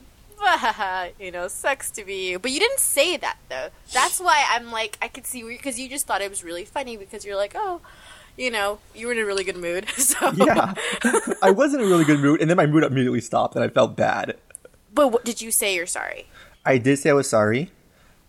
you 1.18 1.32
know, 1.32 1.48
sucks 1.48 1.90
to 1.90 2.04
be 2.04 2.30
you. 2.30 2.38
But 2.38 2.52
you 2.52 2.60
didn't 2.60 2.78
say 2.78 3.16
that 3.16 3.38
though. 3.48 3.70
That's 3.92 4.20
why 4.20 4.46
I'm 4.50 4.70
like, 4.70 4.96
I 5.02 5.08
could 5.08 5.26
see 5.26 5.42
because 5.42 5.76
you 5.76 5.88
just 5.88 6.06
thought 6.06 6.22
it 6.22 6.30
was 6.30 6.44
really 6.44 6.64
funny 6.64 6.96
because 6.96 7.24
you're 7.24 7.34
like, 7.34 7.54
oh, 7.56 7.80
you 8.36 8.52
know, 8.52 8.78
you 8.94 9.08
were 9.08 9.12
in 9.12 9.18
a 9.18 9.26
really 9.26 9.42
good 9.42 9.56
mood. 9.56 9.86
So 9.96 10.30
yeah, 10.36 10.74
I 11.42 11.50
was 11.50 11.74
in 11.74 11.80
a 11.80 11.84
really 11.84 12.04
good 12.04 12.20
mood, 12.20 12.40
and 12.40 12.48
then 12.48 12.56
my 12.56 12.66
mood 12.66 12.84
immediately 12.84 13.20
stopped, 13.20 13.56
and 13.56 13.64
I 13.64 13.68
felt 13.68 13.96
bad. 13.96 14.36
But 14.94 15.08
what, 15.08 15.24
did 15.24 15.42
you 15.42 15.50
say 15.50 15.74
you're 15.74 15.86
sorry? 15.86 16.28
I 16.64 16.78
did 16.78 17.00
say 17.00 17.10
I 17.10 17.14
was 17.14 17.28
sorry, 17.28 17.72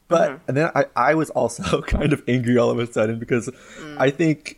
but 0.07 0.31
mm-hmm. 0.31 0.43
and 0.47 0.57
then 0.57 0.71
I, 0.73 0.85
I 0.95 1.13
was 1.13 1.29
also 1.29 1.81
kind 1.87 2.11
of 2.11 2.23
angry 2.27 2.57
all 2.57 2.71
of 2.71 2.79
a 2.79 2.91
sudden 2.91 3.19
because 3.19 3.47
mm. 3.79 3.97
I 3.99 4.09
think 4.09 4.56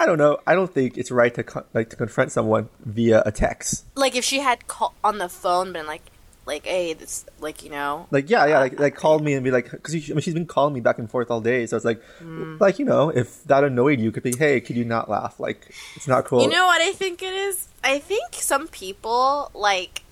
I 0.00 0.06
don't 0.06 0.18
know. 0.18 0.38
I 0.46 0.54
don't 0.54 0.72
think 0.72 0.96
it's 0.96 1.10
right 1.10 1.34
to 1.34 1.42
co- 1.42 1.64
like 1.74 1.90
to 1.90 1.96
confront 1.96 2.32
someone 2.32 2.68
via 2.84 3.22
a 3.26 3.32
text. 3.32 3.84
Like 3.94 4.14
if 4.14 4.24
she 4.24 4.40
had 4.40 4.66
call- 4.68 4.94
on 5.02 5.18
the 5.18 5.28
phone 5.28 5.72
been 5.72 5.86
like, 5.86 6.02
like, 6.48 6.64
hey, 6.64 6.94
this, 6.94 7.26
like, 7.40 7.62
you 7.62 7.70
know, 7.70 8.06
like, 8.10 8.30
yeah, 8.30 8.46
yeah, 8.46 8.58
like, 8.58 8.80
like 8.80 8.96
called 8.96 9.22
me 9.22 9.34
and 9.34 9.44
be 9.44 9.50
like, 9.50 9.70
because 9.70 9.94
I 9.94 10.14
mean, 10.14 10.20
she's 10.20 10.32
been 10.32 10.46
calling 10.46 10.72
me 10.72 10.80
back 10.80 10.98
and 10.98 11.08
forth 11.08 11.30
all 11.30 11.42
day, 11.42 11.66
so 11.66 11.76
it's 11.76 11.84
like, 11.84 12.02
mm. 12.20 12.58
like, 12.58 12.78
you 12.78 12.86
know, 12.86 13.10
if 13.10 13.44
that 13.44 13.64
annoyed 13.64 14.00
you, 14.00 14.10
could 14.10 14.22
be, 14.22 14.34
hey, 14.36 14.60
could 14.60 14.74
you 14.74 14.84
not 14.86 15.10
laugh? 15.10 15.38
Like, 15.38 15.70
it's 15.94 16.08
not 16.08 16.24
cool. 16.24 16.42
You 16.42 16.48
know 16.48 16.66
what 16.66 16.80
I 16.80 16.92
think 16.92 17.22
it 17.22 17.34
is? 17.34 17.68
I 17.84 17.98
think 17.98 18.32
some 18.32 18.66
people 18.66 19.50
like, 19.52 20.02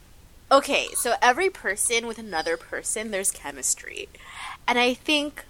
okay, 0.52 0.88
so 0.92 1.14
every 1.22 1.48
person 1.48 2.06
with 2.06 2.18
another 2.18 2.58
person, 2.58 3.12
there's 3.12 3.30
chemistry, 3.30 4.08
and 4.68 4.78
I 4.78 4.92
think 4.92 5.46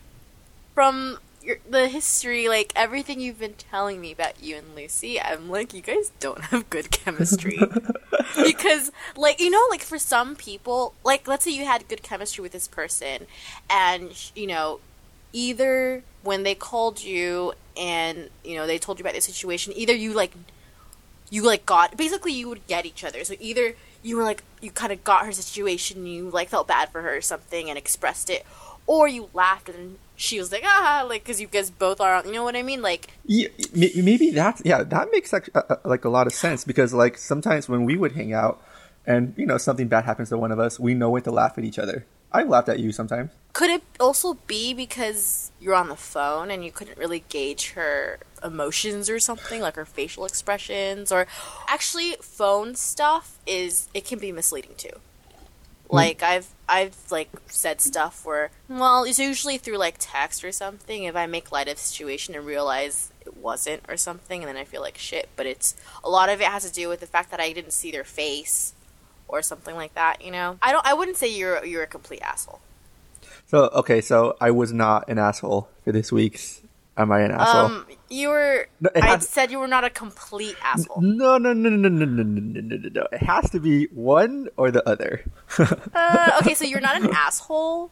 from 0.72 1.18
your, 1.46 1.58
the 1.68 1.88
history, 1.88 2.48
like 2.48 2.72
everything 2.74 3.20
you've 3.20 3.38
been 3.38 3.54
telling 3.54 4.00
me 4.00 4.12
about 4.12 4.42
you 4.42 4.56
and 4.56 4.74
Lucy, 4.74 5.20
I'm 5.20 5.48
like, 5.48 5.72
you 5.72 5.80
guys 5.80 6.10
don't 6.18 6.40
have 6.46 6.68
good 6.68 6.90
chemistry. 6.90 7.58
because, 8.36 8.90
like, 9.16 9.40
you 9.40 9.50
know, 9.50 9.62
like 9.70 9.82
for 9.82 9.98
some 9.98 10.34
people, 10.34 10.94
like, 11.04 11.28
let's 11.28 11.44
say 11.44 11.52
you 11.52 11.64
had 11.64 11.88
good 11.88 12.02
chemistry 12.02 12.42
with 12.42 12.52
this 12.52 12.66
person, 12.66 13.26
and, 13.70 14.30
you 14.34 14.48
know, 14.48 14.80
either 15.32 16.02
when 16.22 16.42
they 16.42 16.54
called 16.54 17.02
you 17.02 17.52
and, 17.76 18.28
you 18.44 18.56
know, 18.56 18.66
they 18.66 18.78
told 18.78 18.98
you 18.98 19.04
about 19.04 19.14
the 19.14 19.20
situation, 19.20 19.72
either 19.76 19.94
you, 19.94 20.12
like, 20.12 20.32
you 21.30 21.44
like 21.44 21.66
got 21.66 21.96
basically 21.96 22.32
you 22.32 22.48
would 22.48 22.66
get 22.66 22.86
each 22.86 23.02
other. 23.04 23.24
So 23.24 23.34
either 23.40 23.74
you 24.02 24.16
were 24.16 24.22
like 24.22 24.44
you 24.60 24.70
kind 24.70 24.92
of 24.92 25.02
got 25.02 25.26
her 25.26 25.32
situation, 25.32 26.06
you 26.06 26.30
like 26.30 26.48
felt 26.48 26.68
bad 26.68 26.90
for 26.90 27.02
her 27.02 27.16
or 27.16 27.20
something 27.20 27.68
and 27.68 27.76
expressed 27.76 28.30
it, 28.30 28.46
or 28.86 29.08
you 29.08 29.28
laughed 29.34 29.68
and 29.68 29.98
she 30.16 30.38
was 30.38 30.50
like 30.50 30.62
ah 30.64 31.04
like 31.08 31.22
because 31.22 31.40
you 31.40 31.46
guys 31.46 31.70
both 31.70 32.00
are 32.00 32.24
you 32.24 32.32
know 32.32 32.42
what 32.44 32.56
I 32.56 32.62
mean 32.62 32.82
like 32.82 33.08
Yeah, 33.24 33.48
maybe 33.74 34.30
that's 34.30 34.62
yeah, 34.64 34.82
that 34.82 35.08
makes 35.12 35.32
like, 35.32 35.50
uh, 35.54 35.62
uh, 35.68 35.76
like 35.84 36.04
a 36.04 36.08
lot 36.08 36.26
of 36.26 36.32
sense 36.32 36.64
because 36.64 36.94
like 36.94 37.18
sometimes 37.18 37.68
when 37.68 37.84
we 37.84 37.96
would 37.96 38.12
hang 38.12 38.32
out 38.32 38.62
and 39.06 39.34
you 39.36 39.46
know 39.46 39.58
something 39.58 39.88
bad 39.88 40.04
happens 40.04 40.30
to 40.30 40.38
one 40.38 40.52
of 40.52 40.58
us, 40.58 40.80
we 40.80 40.94
know 40.94 41.10
when 41.10 41.22
to 41.22 41.30
laugh 41.30 41.58
at 41.58 41.64
each 41.64 41.78
other. 41.78 42.06
I 42.32 42.42
laughed 42.42 42.68
at 42.68 42.80
you 42.80 42.92
sometimes. 42.92 43.30
could 43.52 43.70
it 43.70 43.82
also 44.00 44.34
be 44.46 44.74
because 44.74 45.52
you're 45.60 45.74
on 45.74 45.88
the 45.88 45.96
phone 45.96 46.50
and 46.50 46.64
you 46.64 46.72
couldn't 46.72 46.98
really 46.98 47.24
gauge 47.28 47.70
her 47.72 48.18
emotions 48.44 49.08
or 49.08 49.18
something 49.18 49.60
like 49.60 49.76
her 49.76 49.84
facial 49.86 50.24
expressions 50.26 51.10
or 51.12 51.26
actually 51.68 52.16
phone 52.20 52.74
stuff 52.74 53.38
is 53.46 53.88
it 53.94 54.04
can 54.04 54.18
be 54.18 54.32
misleading 54.32 54.74
too 54.76 54.90
like 55.88 56.22
i've 56.22 56.48
i've 56.68 56.96
like 57.10 57.30
said 57.46 57.80
stuff 57.80 58.24
where 58.24 58.50
well 58.68 59.04
it's 59.04 59.18
usually 59.18 59.56
through 59.58 59.76
like 59.76 59.96
text 59.98 60.42
or 60.44 60.52
something 60.52 61.04
if 61.04 61.14
i 61.16 61.26
make 61.26 61.52
light 61.52 61.68
of 61.68 61.76
the 61.76 61.80
situation 61.80 62.34
and 62.34 62.44
realize 62.44 63.12
it 63.24 63.36
wasn't 63.36 63.82
or 63.88 63.96
something 63.96 64.42
and 64.42 64.48
then 64.48 64.56
i 64.56 64.64
feel 64.64 64.80
like 64.80 64.98
shit 64.98 65.28
but 65.36 65.46
it's 65.46 65.76
a 66.02 66.10
lot 66.10 66.28
of 66.28 66.40
it 66.40 66.46
has 66.46 66.64
to 66.64 66.72
do 66.72 66.88
with 66.88 67.00
the 67.00 67.06
fact 67.06 67.30
that 67.30 67.40
i 67.40 67.52
didn't 67.52 67.72
see 67.72 67.90
their 67.90 68.04
face 68.04 68.74
or 69.28 69.42
something 69.42 69.74
like 69.76 69.94
that 69.94 70.22
you 70.24 70.30
know 70.30 70.58
i 70.62 70.72
don't 70.72 70.86
i 70.86 70.92
wouldn't 70.94 71.16
say 71.16 71.28
you're 71.28 71.64
you're 71.64 71.82
a 71.82 71.86
complete 71.86 72.22
asshole 72.22 72.60
So 73.48 73.68
okay, 73.74 74.00
so 74.00 74.36
I 74.40 74.50
was 74.50 74.72
not 74.72 75.08
an 75.08 75.18
asshole 75.18 75.68
for 75.84 75.92
this 75.92 76.10
week's. 76.10 76.62
Am 76.96 77.12
I 77.12 77.20
an 77.20 77.30
asshole? 77.30 77.64
Um, 77.66 77.86
you 78.08 78.28
were. 78.28 78.66
No, 78.80 78.90
I 78.94 79.18
said 79.18 79.50
you 79.50 79.58
were 79.58 79.68
not 79.68 79.84
a 79.84 79.90
complete 79.90 80.56
asshole. 80.62 81.00
no, 81.00 81.38
no, 81.38 81.52
no, 81.52 81.70
no, 81.70 81.88
no, 81.88 81.88
no, 81.88 82.04
no, 82.04 82.22
no, 82.22 82.60
no, 82.60 82.76
no, 82.76 82.88
no. 82.92 83.06
It 83.12 83.22
has 83.22 83.50
to 83.50 83.60
be 83.60 83.86
one 83.86 84.48
or 84.56 84.70
the 84.70 84.86
other. 84.88 85.24
Uh, 85.58 86.38
okay, 86.40 86.54
so 86.54 86.64
you're 86.64 86.80
not 86.80 87.00
an 87.00 87.10
asshole, 87.14 87.90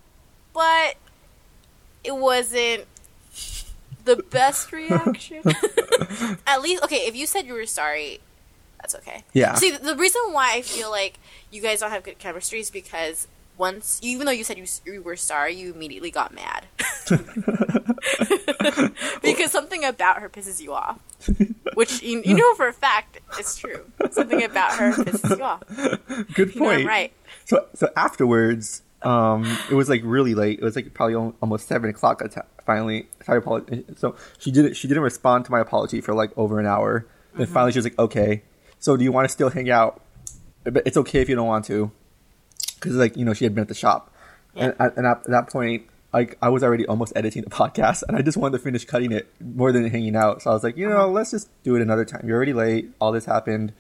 but 0.53 0.97
it 2.03 2.15
wasn't 2.15 2.85
the 4.05 4.17
best 4.17 4.73
reaction. 4.73 5.43
At 6.47 6.63
least, 6.63 6.83
okay, 6.85 7.07
if 7.07 7.17
you 7.17 7.27
said 7.27 7.47
you 7.47 7.55
were 7.55 7.67
sorry, 7.67 8.21
that's 8.81 8.95
okay. 8.97 9.25
Yeah. 9.33 9.55
See, 9.55 9.71
the 9.71 9.97
reason 9.97 10.21
why 10.33 10.53
I 10.55 10.63
feel 10.63 10.91
like 10.91 11.19
you 11.51 11.63
guys 11.63 11.81
don't 11.81 11.91
have 11.91 12.03
good 12.05 12.19
chemistry 12.19 12.61
is 12.61 12.71
because 12.71 13.27
once, 13.57 13.99
even 14.03 14.27
though 14.27 14.33
you 14.33 14.45
said 14.45 14.59
you, 14.59 14.67
you 14.85 15.01
were 15.03 15.17
sorry, 15.17 15.55
you 15.55 15.73
immediately 15.73 16.11
got 16.11 16.35
mad. 16.35 16.67
because 19.23 19.51
something 19.51 19.85
about 19.85 20.21
her 20.21 20.29
pisses 20.29 20.61
you 20.61 20.73
off. 20.73 20.99
Which 21.75 22.03
you, 22.03 22.23
you 22.25 22.35
know 22.35 22.55
for 22.55 22.69
a 22.69 22.73
fact 22.73 23.19
it's 23.39 23.57
true. 23.59 23.85
Something 24.11 24.43
about 24.45 24.73
her 24.75 24.93
pisses 24.93 25.39
you 25.39 25.45
off. 25.45 25.63
Good 26.35 26.55
You 26.55 26.61
know 26.61 26.67
point. 26.69 26.87
Right. 26.87 27.13
So, 27.47 27.67
so 27.75 27.89
afterwards, 27.97 28.83
um, 29.03 29.45
it 29.71 29.75
was 29.75 29.89
like 29.89 30.03
really 30.05 30.35
late. 30.35 30.59
It 30.61 30.65
was 30.65 30.77
like 30.77 30.93
probably 30.95 31.15
almost 31.41 31.67
seven 31.69 31.91
o'clock. 31.91 32.23
Finally, 32.65 33.09
so 33.25 33.33
I 33.33 33.37
apologize. 33.37 33.85
So 33.97 34.17
she 34.39 34.51
didn't. 34.51 34.75
She 34.75 34.89
didn't 34.89 35.03
respond 35.03 35.45
to 35.47 35.51
my 35.51 35.61
apology 35.61 36.01
for 36.01 36.15
like 36.15 36.31
over 36.37 36.61
an 36.61 36.67
hour. 36.67 37.07
Then 37.35 37.47
Mm-hmm. 37.47 37.53
finally, 37.53 37.73
she 37.73 37.79
was 37.79 37.85
like, 37.85 37.99
"Okay, 37.99 38.43
so 38.79 38.97
do 38.97 39.03
you 39.05 39.11
want 39.13 39.27
to 39.27 39.33
still 39.33 39.51
hang 39.51 39.69
out? 39.69 40.01
But 40.63 40.87
it's 40.87 40.97
okay 40.97 41.21
if 41.21 41.29
you 41.29 41.35
don't 41.35 41.49
want 41.49 41.65
to." 41.67 41.91
Because 42.75 42.97
like 42.97 43.17
you 43.17 43.25
know, 43.25 43.35
she 43.35 43.45
had 43.45 43.55
been 43.55 43.63
at 43.63 43.69
the 43.69 43.75
shop, 43.75 44.13
and, 44.55 44.75
at, 44.79 44.97
and 44.97 45.07
at 45.07 45.25
that 45.25 45.49
point, 45.51 45.87
like 46.13 46.37
I 46.43 46.49
was 46.49 46.63
already 46.63 46.87
almost 46.87 47.13
editing 47.17 47.43
the 47.43 47.51
podcast, 47.51 48.03
and 48.07 48.17
I 48.17 48.23
just 48.23 48.37
wanted 48.37 48.59
to 48.59 48.65
finish 48.65 48.85
cutting 48.85 49.13
it 49.13 49.29
more 49.41 49.73
than 49.73 49.89
hanging 49.89 50.17
out. 50.17 50.43
So 50.43 50.51
I 50.51 50.55
was 50.55 50.63
like, 50.63 50.77
you 50.77 50.89
know, 50.89 50.97
Uh-huh. 50.97 51.09
let's 51.09 51.31
just 51.31 51.49
do 51.63 51.75
it 51.77 51.83
another 51.83 52.05
time. 52.05 52.23
You're 52.27 52.37
already 52.37 52.53
late. 52.53 52.91
All 53.01 53.13
this 53.13 53.25
happened 53.25 53.73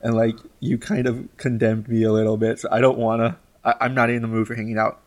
and 0.00 0.14
like 0.14 0.36
you 0.60 0.78
kind 0.78 1.06
of 1.08 1.28
condemned 1.38 1.88
me 1.88 2.04
a 2.04 2.12
little 2.12 2.36
bit. 2.36 2.58
So 2.60 2.68
I 2.70 2.80
don't 2.80 2.98
want 2.98 3.20
to. 3.20 3.36
I'm 3.82 3.94
not 3.94 4.10
in 4.10 4.22
the 4.22 4.28
mood 4.28 4.46
for 4.46 4.54
hanging 4.54 4.78
out. 4.78 5.00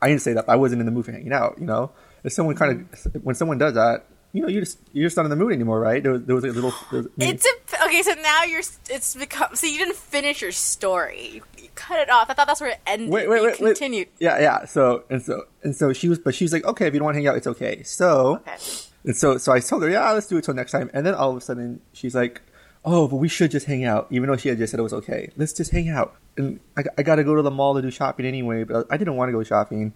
I 0.00 0.08
didn't 0.08 0.22
say 0.22 0.32
that. 0.32 0.46
I 0.48 0.56
wasn't 0.56 0.80
in 0.80 0.86
the 0.86 0.92
mood 0.92 1.04
for 1.04 1.12
hanging 1.12 1.32
out. 1.32 1.56
You 1.58 1.66
know, 1.66 1.90
if 2.24 2.32
someone 2.32 2.54
kind 2.56 2.88
of 2.92 3.24
when 3.24 3.34
someone 3.34 3.58
does 3.58 3.74
that, 3.74 4.06
you 4.32 4.42
know, 4.42 4.48
you 4.48 4.60
just 4.60 4.78
you're 4.92 5.06
just 5.06 5.16
not 5.16 5.26
in 5.26 5.30
the 5.30 5.36
mood 5.36 5.52
anymore, 5.52 5.80
right? 5.80 6.02
There 6.02 6.12
was, 6.12 6.24
there 6.24 6.34
was 6.34 6.44
a 6.44 6.48
little. 6.48 6.72
Was, 6.92 7.08
It's 7.18 7.46
a, 7.46 7.84
okay. 7.86 8.02
So 8.02 8.12
now 8.14 8.44
you're. 8.44 8.62
It's 8.90 9.14
become. 9.16 9.54
So 9.56 9.66
you 9.66 9.78
didn't 9.78 9.96
finish 9.96 10.42
your 10.42 10.52
story. 10.52 11.28
You, 11.34 11.42
you 11.58 11.68
cut 11.74 11.98
it 12.00 12.10
off. 12.10 12.28
I 12.30 12.34
thought 12.34 12.46
that's 12.46 12.60
where 12.60 12.70
it 12.70 12.80
ended. 12.86 13.10
wait, 13.10 13.28
wait, 13.28 13.42
wait, 13.42 13.60
wait. 13.60 13.76
Continued. 13.76 14.08
Yeah, 14.18 14.38
yeah. 14.40 14.64
So 14.66 15.04
and 15.08 15.22
so 15.22 15.44
and 15.62 15.74
so 15.74 15.92
she 15.92 16.08
was, 16.08 16.18
but 16.18 16.34
she 16.34 16.44
was 16.44 16.52
like, 16.52 16.64
okay, 16.64 16.86
if 16.86 16.94
you 16.94 17.00
don't 17.00 17.06
want 17.06 17.14
to 17.14 17.20
hang 17.20 17.28
out, 17.28 17.36
it's 17.36 17.46
okay. 17.46 17.82
So 17.82 18.36
Okay. 18.46 18.56
And 19.04 19.16
so, 19.16 19.38
so 19.38 19.52
I 19.52 19.60
told 19.60 19.82
her, 19.84 19.88
yeah, 19.88 20.10
let's 20.10 20.26
do 20.26 20.36
it 20.36 20.44
till 20.44 20.54
next 20.54 20.72
time. 20.72 20.90
And 20.92 21.06
then 21.06 21.14
all 21.14 21.30
of 21.30 21.36
a 21.36 21.40
sudden, 21.40 21.80
she's 21.92 22.14
like, 22.14 22.42
oh, 22.84 23.08
but 23.08 23.16
we 23.16 23.28
should 23.28 23.50
just 23.50 23.66
hang 23.66 23.84
out, 23.84 24.06
even 24.10 24.28
though 24.28 24.36
she 24.36 24.48
had 24.48 24.58
just 24.58 24.70
said 24.70 24.80
it 24.80 24.82
was 24.82 24.92
okay. 24.92 25.30
Let's 25.36 25.52
just 25.52 25.70
hang 25.70 25.88
out. 25.88 26.16
And 26.36 26.60
I, 26.76 26.82
I 26.98 27.02
got 27.02 27.16
to 27.16 27.24
go 27.24 27.34
to 27.34 27.42
the 27.42 27.50
mall 27.50 27.74
to 27.74 27.82
do 27.82 27.90
shopping 27.90 28.26
anyway, 28.26 28.64
but 28.64 28.86
I 28.90 28.96
didn't 28.96 29.16
want 29.16 29.28
to 29.28 29.32
go 29.32 29.42
shopping. 29.42 29.94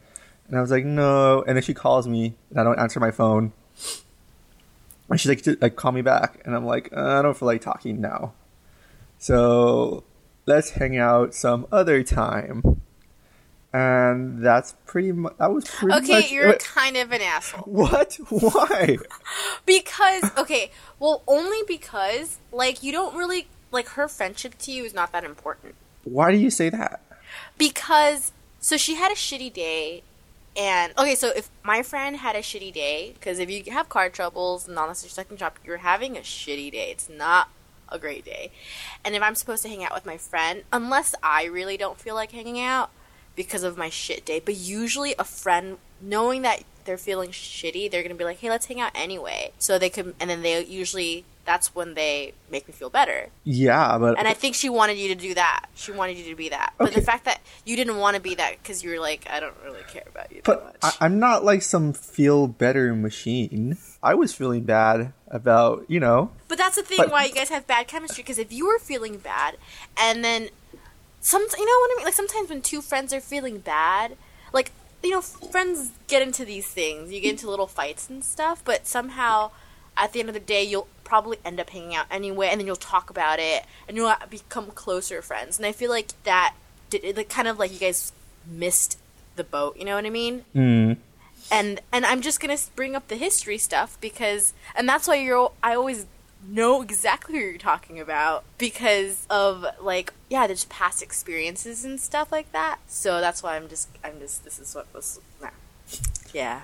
And 0.49 0.57
I 0.57 0.61
was 0.61 0.71
like, 0.71 0.85
no. 0.85 1.43
And 1.43 1.57
then 1.57 1.63
she 1.63 1.75
calls 1.75 2.09
me, 2.09 2.35
and 2.51 2.61
I 2.61 2.65
don't 2.65 2.79
answer 2.79 3.01
my 3.01 3.11
phone. 3.11 3.53
And 5.11 5.21
she's 5.21 5.29
like, 5.29 5.43
"Just, 5.43 5.61
like, 5.61 5.77
call 5.77 5.93
me 5.93 6.03
back. 6.03 6.41
And 6.45 6.55
I'm 6.55 6.65
like, 6.65 6.91
uh, 6.97 7.19
I 7.19 7.23
don't 7.23 7.37
feel 7.37 7.47
like 7.47 7.61
talking 7.61 8.01
now. 8.01 8.33
So 9.19 10.05
let's 10.47 10.71
hang 10.71 10.97
out 10.97 11.35
some 11.35 11.67
other 11.71 12.03
time. 12.03 12.81
And 13.75 14.45
that's 14.45 14.75
pretty 14.85 15.13
much, 15.13 15.35
that 15.39 15.51
was 15.53 15.65
pretty 15.65 15.97
Okay, 15.99 16.13
much 16.21 16.31
you're 16.33 16.49
it. 16.51 16.61
kind 16.61 16.97
of 16.97 17.11
an 17.13 17.23
asshole. 17.23 17.63
What? 17.67 18.15
Why? 18.29 18.99
Because 19.65 20.31
okay, 20.37 20.71
well, 20.99 21.23
only 21.27 21.61
because 21.67 22.39
like 22.53 22.83
you 22.83 22.93
don't 22.93 23.17
really 23.17 23.47
like 23.71 23.89
her 23.91 24.09
friendship 24.09 24.59
to 24.59 24.73
you 24.73 24.85
is 24.85 24.93
not 24.93 25.13
that 25.13 25.25
important. 25.25 25.75
Why 26.05 26.31
do 26.33 26.37
you 26.39 26.51
say 26.51 26.69
that? 26.71 27.01
because 27.57 28.31
so 28.61 28.77
she 28.77 28.95
had 28.97 29.11
a 29.11 29.15
shitty 29.15 29.51
day 29.53 30.03
and 30.57 30.93
okay 30.99 31.15
so 31.15 31.29
if 31.35 31.51
my 31.63 31.83
friend 31.83 32.17
had 32.17 32.37
a 32.37 32.41
shitty 32.41 32.73
day 32.73 33.13
because 33.15 33.39
if 33.39 33.51
you 33.51 33.73
have 33.73 33.89
car 33.89 34.11
troubles 34.11 34.69
and 34.69 34.79
unless 34.79 35.03
you're 35.03 35.11
stuck 35.11 35.31
in 35.31 35.37
shop 35.37 35.59
you're 35.65 35.79
having 35.79 36.17
a 36.17 36.21
shitty 36.21 36.71
day. 36.73 36.91
It's 36.91 37.09
not 37.09 37.49
a 37.89 37.99
great 37.99 38.25
day. 38.25 38.51
And 39.05 39.15
if 39.15 39.23
i'm 39.23 39.35
supposed 39.35 39.63
to 39.63 39.69
hang 39.69 39.85
out 39.85 39.95
with 39.95 40.07
my 40.07 40.17
friend 40.17 40.63
unless 40.73 41.15
i 41.23 41.45
really 41.45 41.77
don't 41.77 41.99
feel 41.99 42.15
like 42.15 42.33
hanging 42.33 42.61
out 42.61 42.91
because 43.35 43.63
of 43.63 43.79
my 43.79 43.89
shit 43.89 44.25
day 44.27 44.41
but 44.45 44.57
usually 44.57 45.15
a 45.19 45.25
friend 45.25 45.79
knowing 46.01 46.43
that 46.43 46.63
they're 46.85 46.99
feeling 46.99 47.31
shitty 47.31 47.91
they're 47.91 48.03
gonna 48.03 48.15
be 48.15 48.25
like 48.25 48.39
hey 48.39 48.51
let's 48.51 48.67
hang 48.67 48.81
out 48.81 48.91
anyway 48.95 49.53
so 49.59 49.79
they 49.79 49.91
can 49.91 50.15
and 50.21 50.29
then 50.29 50.43
they 50.43 50.65
usually 50.65 51.25
that's 51.45 51.75
when 51.75 51.95
they 51.95 52.33
make 52.51 52.69
me 52.69 52.73
feel 52.73 52.91
better 52.91 53.29
Yeah, 53.45 53.99
but 53.99 54.19
and 54.19 54.29
I 54.29 54.35
think 54.35 54.55
she 54.55 54.69
wanted 54.69 54.97
you 54.97 55.09
to 55.09 55.15
do 55.15 55.35
that. 55.35 55.67
She 55.75 55.91
wanted 55.91 56.17
you 56.17 56.25
to 56.31 56.37
be 56.37 56.51
that. 56.51 56.75
But 56.79 56.95
the 56.95 57.01
fact 57.03 57.25
that 57.25 57.41
you 57.65 57.75
didn't 57.75 57.97
want 57.97 58.15
to 58.15 58.23
be 58.23 58.37
that 58.37 58.63
because 58.63 58.85
you 58.85 58.91
were 58.91 59.01
like, 59.01 59.27
I 59.29 59.41
don't 59.41 59.55
really 59.65 59.83
care 59.89 60.05
about 60.09 60.31
you 60.31 60.37
that 60.37 60.45
but 60.45 60.65
much. 60.65 60.77
I, 61.01 61.05
I'm 61.05 61.19
not 61.19 61.45
like 61.45 61.63
some 61.63 61.93
feel 61.93 62.47
better 62.47 62.95
machine. 62.95 63.77
I 64.03 64.15
was 64.15 64.33
feeling 64.33 64.63
bad 64.63 65.13
about 65.29 65.85
you 65.89 65.99
know. 65.99 66.31
but 66.49 66.59
that's 66.59 66.77
the 66.77 66.83
thing 66.83 66.99
but- 66.99 67.11
why 67.11 67.25
you 67.25 67.33
guys 67.33 67.49
have 67.49 67.67
bad 67.67 67.89
chemistry. 67.89 68.23
Because 68.23 68.39
if 68.39 68.53
you 68.53 68.67
were 68.67 68.79
feeling 68.79 69.17
bad, 69.19 69.57
and 70.01 70.25
then 70.25 70.49
some, 71.21 71.43
you 71.43 71.67
know 71.67 71.79
what 71.81 71.91
I 71.91 71.95
mean? 71.97 72.05
Like 72.05 72.15
sometimes 72.15 72.51
when 72.51 72.63
two 72.63 72.83
friends 72.83 73.13
are 73.13 73.21
feeling 73.21 73.59
bad, 73.59 74.17
like 74.53 74.71
you 75.03 75.11
know, 75.11 75.21
friends 75.21 75.91
get 76.07 76.23
into 76.23 76.45
these 76.45 76.67
things. 76.67 77.13
You 77.13 77.21
get 77.21 77.31
into 77.31 77.51
little 77.51 77.67
fights 77.67 78.09
and 78.09 78.25
stuff, 78.25 78.63
but 78.65 78.87
somehow 78.87 79.51
at 79.97 80.13
the 80.13 80.21
end 80.21 80.29
of 80.29 80.35
the 80.35 80.41
day, 80.41 80.63
you'll 80.63 80.89
probably 81.05 81.39
end 81.45 81.61
up 81.61 81.71
hanging 81.71 81.95
out 81.95 82.07
anyway, 82.11 82.49
and 82.51 82.61
then 82.61 82.67
you'll 82.67 82.77
talk 82.77 83.11
about 83.11 83.39
it, 83.39 83.65
and 83.87 83.97
you'll 83.97 84.13
become 84.31 84.71
closer 84.71 85.21
friends. 85.21 85.59
And 85.59 85.67
I 85.67 85.73
feel 85.73 85.91
like 85.91 86.13
that, 86.25 86.55
did, 86.89 87.17
like, 87.17 87.29
kind 87.29 87.49
of 87.49 87.59
like 87.59 87.73
you 87.73 87.79
guys 87.79 88.13
missed 88.51 88.99
the 89.37 89.45
boat. 89.45 89.77
You 89.77 89.85
know 89.85 89.95
what 89.97 90.07
I 90.07 90.11
mean? 90.11 90.45
Mm. 90.55 90.97
and 91.51 91.81
and 91.93 92.07
I'm 92.07 92.23
just 92.23 92.41
gonna 92.41 92.57
bring 92.77 92.95
up 92.95 93.09
the 93.09 93.17
history 93.17 93.59
stuff 93.59 93.99
because 94.01 94.53
and 94.77 94.89
that's 94.89 95.09
why 95.09 95.17
you're 95.17 95.51
I 95.63 95.75
always 95.75 96.07
know 96.49 96.83
exactly 96.83 97.35
what 97.35 97.41
you're 97.41 97.59
talking 97.59 98.01
about 98.01 98.45
because 98.59 99.27
of 99.29 99.65
like 99.81 100.13
yeah 100.33 100.47
there's 100.47 100.65
past 100.65 101.03
experiences 101.03 101.85
and 101.85 102.01
stuff 102.01 102.33
like 102.33 102.51
that 102.53 102.79
so 102.89 103.21
that's 103.21 103.43
why 103.43 103.55
I'm 103.57 103.69
just 103.69 103.89
I'm 104.03 104.19
just 104.19 104.45
this 104.45 104.59
is 104.59 104.75
what 104.75 104.87
was 104.95 105.21
nah. 105.43 105.51
yeah 106.33 106.63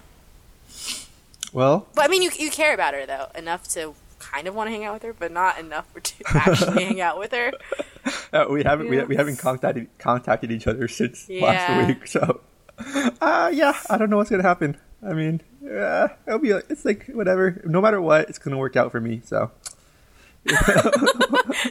Well, 1.53 1.87
but 1.95 2.05
I 2.05 2.09
mean 2.09 2.23
you 2.23 2.31
you 2.39 2.51
care 2.51 2.73
about 2.75 2.95
her 2.95 3.05
though 3.07 3.29
enough 3.35 3.69
to 3.75 3.95
kind 4.19 4.49
of 4.49 4.55
want 4.55 4.69
to 4.69 4.73
hang 4.73 4.85
out 4.85 4.95
with 4.95 5.03
her 5.03 5.13
but 5.13 5.31
not 5.31 5.59
enough 5.59 5.87
to 6.03 6.15
actually 6.35 6.85
hang 6.85 7.01
out 7.01 7.19
with 7.19 7.33
her 7.33 7.53
uh, 8.33 8.47
we 8.51 8.63
haven't 8.65 8.89
we, 8.89 9.03
we 9.05 9.17
haven't 9.17 9.37
contacted 9.37 9.87
contacted 9.99 10.51
each 10.51 10.67
other 10.67 10.89
since 10.89 11.29
Yeah. 11.29 11.45
last 11.45 11.89
week. 11.89 12.07
So, 12.07 12.41
uh, 13.21 13.51
yeah, 13.53 13.75
I 13.91 13.99
don't 13.99 14.09
know 14.11 14.17
what's 14.17 14.31
gonna 14.31 14.43
happen. 14.43 14.77
I 15.03 15.13
mean, 15.13 15.41
uh, 15.65 16.09
it'll 16.27 16.39
be 16.39 16.51
it's 16.51 16.85
like 16.85 17.07
whatever. 17.09 17.61
No 17.65 17.81
matter 17.81 18.01
what, 18.01 18.29
it's 18.29 18.39
gonna 18.39 18.57
work 18.59 18.77
out 18.77 18.91
for 18.93 19.01
me. 19.01 19.21
So, 19.25 19.51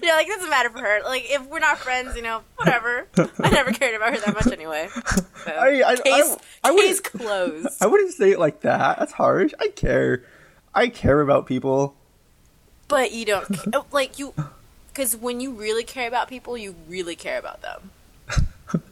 yeah 0.02 0.14
like 0.16 0.28
it 0.28 0.36
doesn't 0.36 0.50
matter 0.50 0.70
for 0.70 0.80
her 0.80 1.00
like 1.06 1.26
if 1.30 1.46
we're 1.48 1.60
not 1.60 1.78
friends 1.78 2.16
you 2.16 2.22
know 2.22 2.42
whatever 2.58 3.08
I 3.40 3.50
never 3.50 3.72
cared 3.72 3.96
about 3.96 4.14
her 4.14 4.20
that 4.20 4.34
much 4.34 4.48
anyway 4.54 4.90
so, 4.94 5.52
I- 5.52 5.82
I- 5.82 5.92
I- 5.92 5.96
case, 5.96 6.38
I 6.64 6.72
wouldn't- 6.72 6.88
case 6.88 7.00
closed 7.00 7.82
I 7.82 7.88
wouldn't 7.88 8.14
say 8.14 8.32
it 8.32 8.40
like 8.40 8.62
that. 8.62 9.00
That's 9.00 9.14
harsh. 9.14 9.54
I 9.60 9.68
care. 9.70 10.24
I 10.76 10.90
care 10.90 11.22
about 11.22 11.46
people. 11.48 11.96
but 12.88 13.12
you 13.12 13.26
don't 13.26 13.46
oh, 13.74 13.86
like 13.92 14.20
you 14.20 14.34
because 14.90 15.16
when 15.18 15.40
you 15.40 15.52
really 15.54 15.84
care 15.84 16.08
about 16.08 16.28
people, 16.28 16.58
you 16.58 16.76
really 16.88 17.16
care 17.16 17.38
about 17.40 17.62
them. 17.62 17.92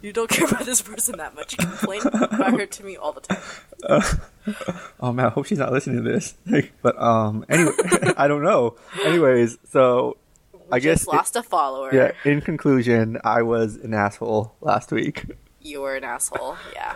You 0.01 0.13
don't 0.13 0.29
care 0.29 0.45
about 0.47 0.65
this 0.65 0.81
person 0.81 1.17
that 1.17 1.35
much. 1.35 1.53
You 1.53 1.57
complain 1.65 2.01
about 2.05 2.59
her 2.59 2.65
to 2.65 2.83
me 2.83 2.95
all 2.97 3.11
the 3.11 3.21
time. 3.21 3.41
Oh 4.99 5.11
man, 5.11 5.25
I 5.25 5.29
hope 5.29 5.47
she's 5.47 5.57
not 5.57 5.71
listening 5.71 6.03
to 6.03 6.11
this. 6.11 6.35
but 6.83 6.99
um, 7.01 7.43
anyway, 7.49 7.71
I 8.17 8.27
don't 8.27 8.43
know. 8.43 8.75
Anyways, 9.03 9.57
so 9.71 10.17
I 10.71 10.77
guess 10.79 10.99
Just 10.99 11.07
lost 11.07 11.35
a 11.35 11.41
follower. 11.43 11.93
yeah. 11.93 12.11
In 12.23 12.41
conclusion, 12.41 13.17
I 13.23 13.41
was 13.41 13.75
an 13.77 13.93
asshole 13.95 14.53
last 14.61 14.91
week. 14.91 15.25
You 15.61 15.81
were 15.81 15.95
an 15.95 16.03
asshole. 16.03 16.57
Yeah. 16.73 16.93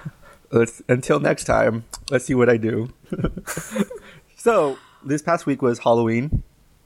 Let's 0.51 0.81
until 0.87 1.19
next 1.19 1.45
time. 1.45 1.85
Let's 2.11 2.25
see 2.25 2.35
what 2.35 2.49
I 2.49 2.57
do. 2.57 2.93
so 4.37 4.77
this 5.03 5.21
past 5.21 5.45
week 5.45 5.61
was 5.61 5.79
Halloween, 5.79 6.43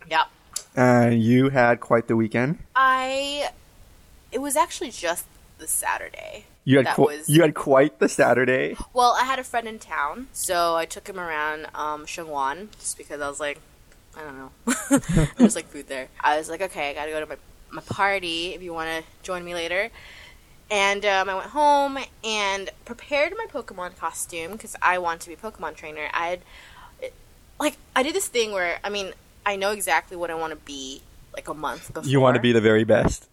Yeah. 0.10 0.24
and 0.76 1.22
you 1.22 1.50
had 1.50 1.80
quite 1.82 2.08
the 2.08 2.16
weekend. 2.16 2.60
I. 2.76 3.50
It 4.32 4.40
was 4.42 4.56
actually 4.56 4.92
just 4.92 5.26
the 5.64 5.68
Saturday. 5.70 6.46
You 6.66 6.78
had 6.78 6.88
qu- 6.96 7.04
was- 7.04 7.30
you 7.30 7.42
had 7.42 7.56
quite 7.56 8.00
the 8.00 8.10
Saturday. 8.10 8.76
Well, 8.94 9.16
I 9.20 9.24
had 9.24 9.40
a 9.40 9.44
friend 9.44 9.68
in 9.68 9.80
town, 9.80 10.28
so 10.34 10.76
I 10.76 10.86
took 10.86 11.08
him 11.08 11.20
around 11.20 11.68
um, 11.74 12.06
Sheung 12.06 12.28
Wan 12.28 12.70
just 12.80 12.98
because 12.98 13.20
I 13.22 13.30
was 13.30 13.40
like, 13.40 13.60
I 14.18 14.22
don't 14.22 14.38
know, 14.38 15.30
there's 15.38 15.56
like 15.56 15.66
food 15.68 15.88
there. 15.88 16.08
I 16.20 16.38
was 16.38 16.50
like, 16.50 16.62
okay, 16.62 16.92
I 16.92 16.94
gotta 16.94 17.12
go 17.12 17.20
to 17.22 17.26
my 17.26 17.38
my 17.72 17.82
party. 17.82 18.54
If 18.54 18.62
you 18.62 18.72
want 18.74 18.90
to 18.90 19.04
join 19.24 19.44
me 19.44 19.56
later. 19.56 19.90
And 20.72 21.06
um, 21.06 21.30
I 21.30 21.36
went 21.36 21.50
home 21.50 21.98
and 22.24 22.70
prepared 22.86 23.34
my 23.38 23.46
Pokemon 23.46 23.98
costume 23.98 24.54
because 24.54 24.76
I 24.82 24.98
want 24.98 25.22
to 25.22 25.28
be 25.28 25.34
a 25.34 25.38
Pokemon 25.38 25.76
trainer. 25.76 26.08
I 26.14 26.28
had, 26.28 26.40
it, 27.02 27.14
like, 27.60 27.78
I 27.96 28.02
did 28.02 28.16
this 28.16 28.28
thing 28.28 28.54
where, 28.54 28.80
I 28.84 28.90
mean, 28.90 29.12
I 29.46 29.56
know 29.56 29.72
exactly 29.72 30.18
what 30.18 30.32
I 30.32 30.36
want 30.36 30.52
to 30.52 30.58
be 30.58 31.02
like 31.34 31.48
a 31.48 31.54
month 31.54 31.94
before. 31.94 32.10
You 32.10 32.20
want 32.22 32.36
to 32.36 32.42
be 32.42 32.54
the 32.54 32.62
very 32.62 32.86
best. 32.86 33.28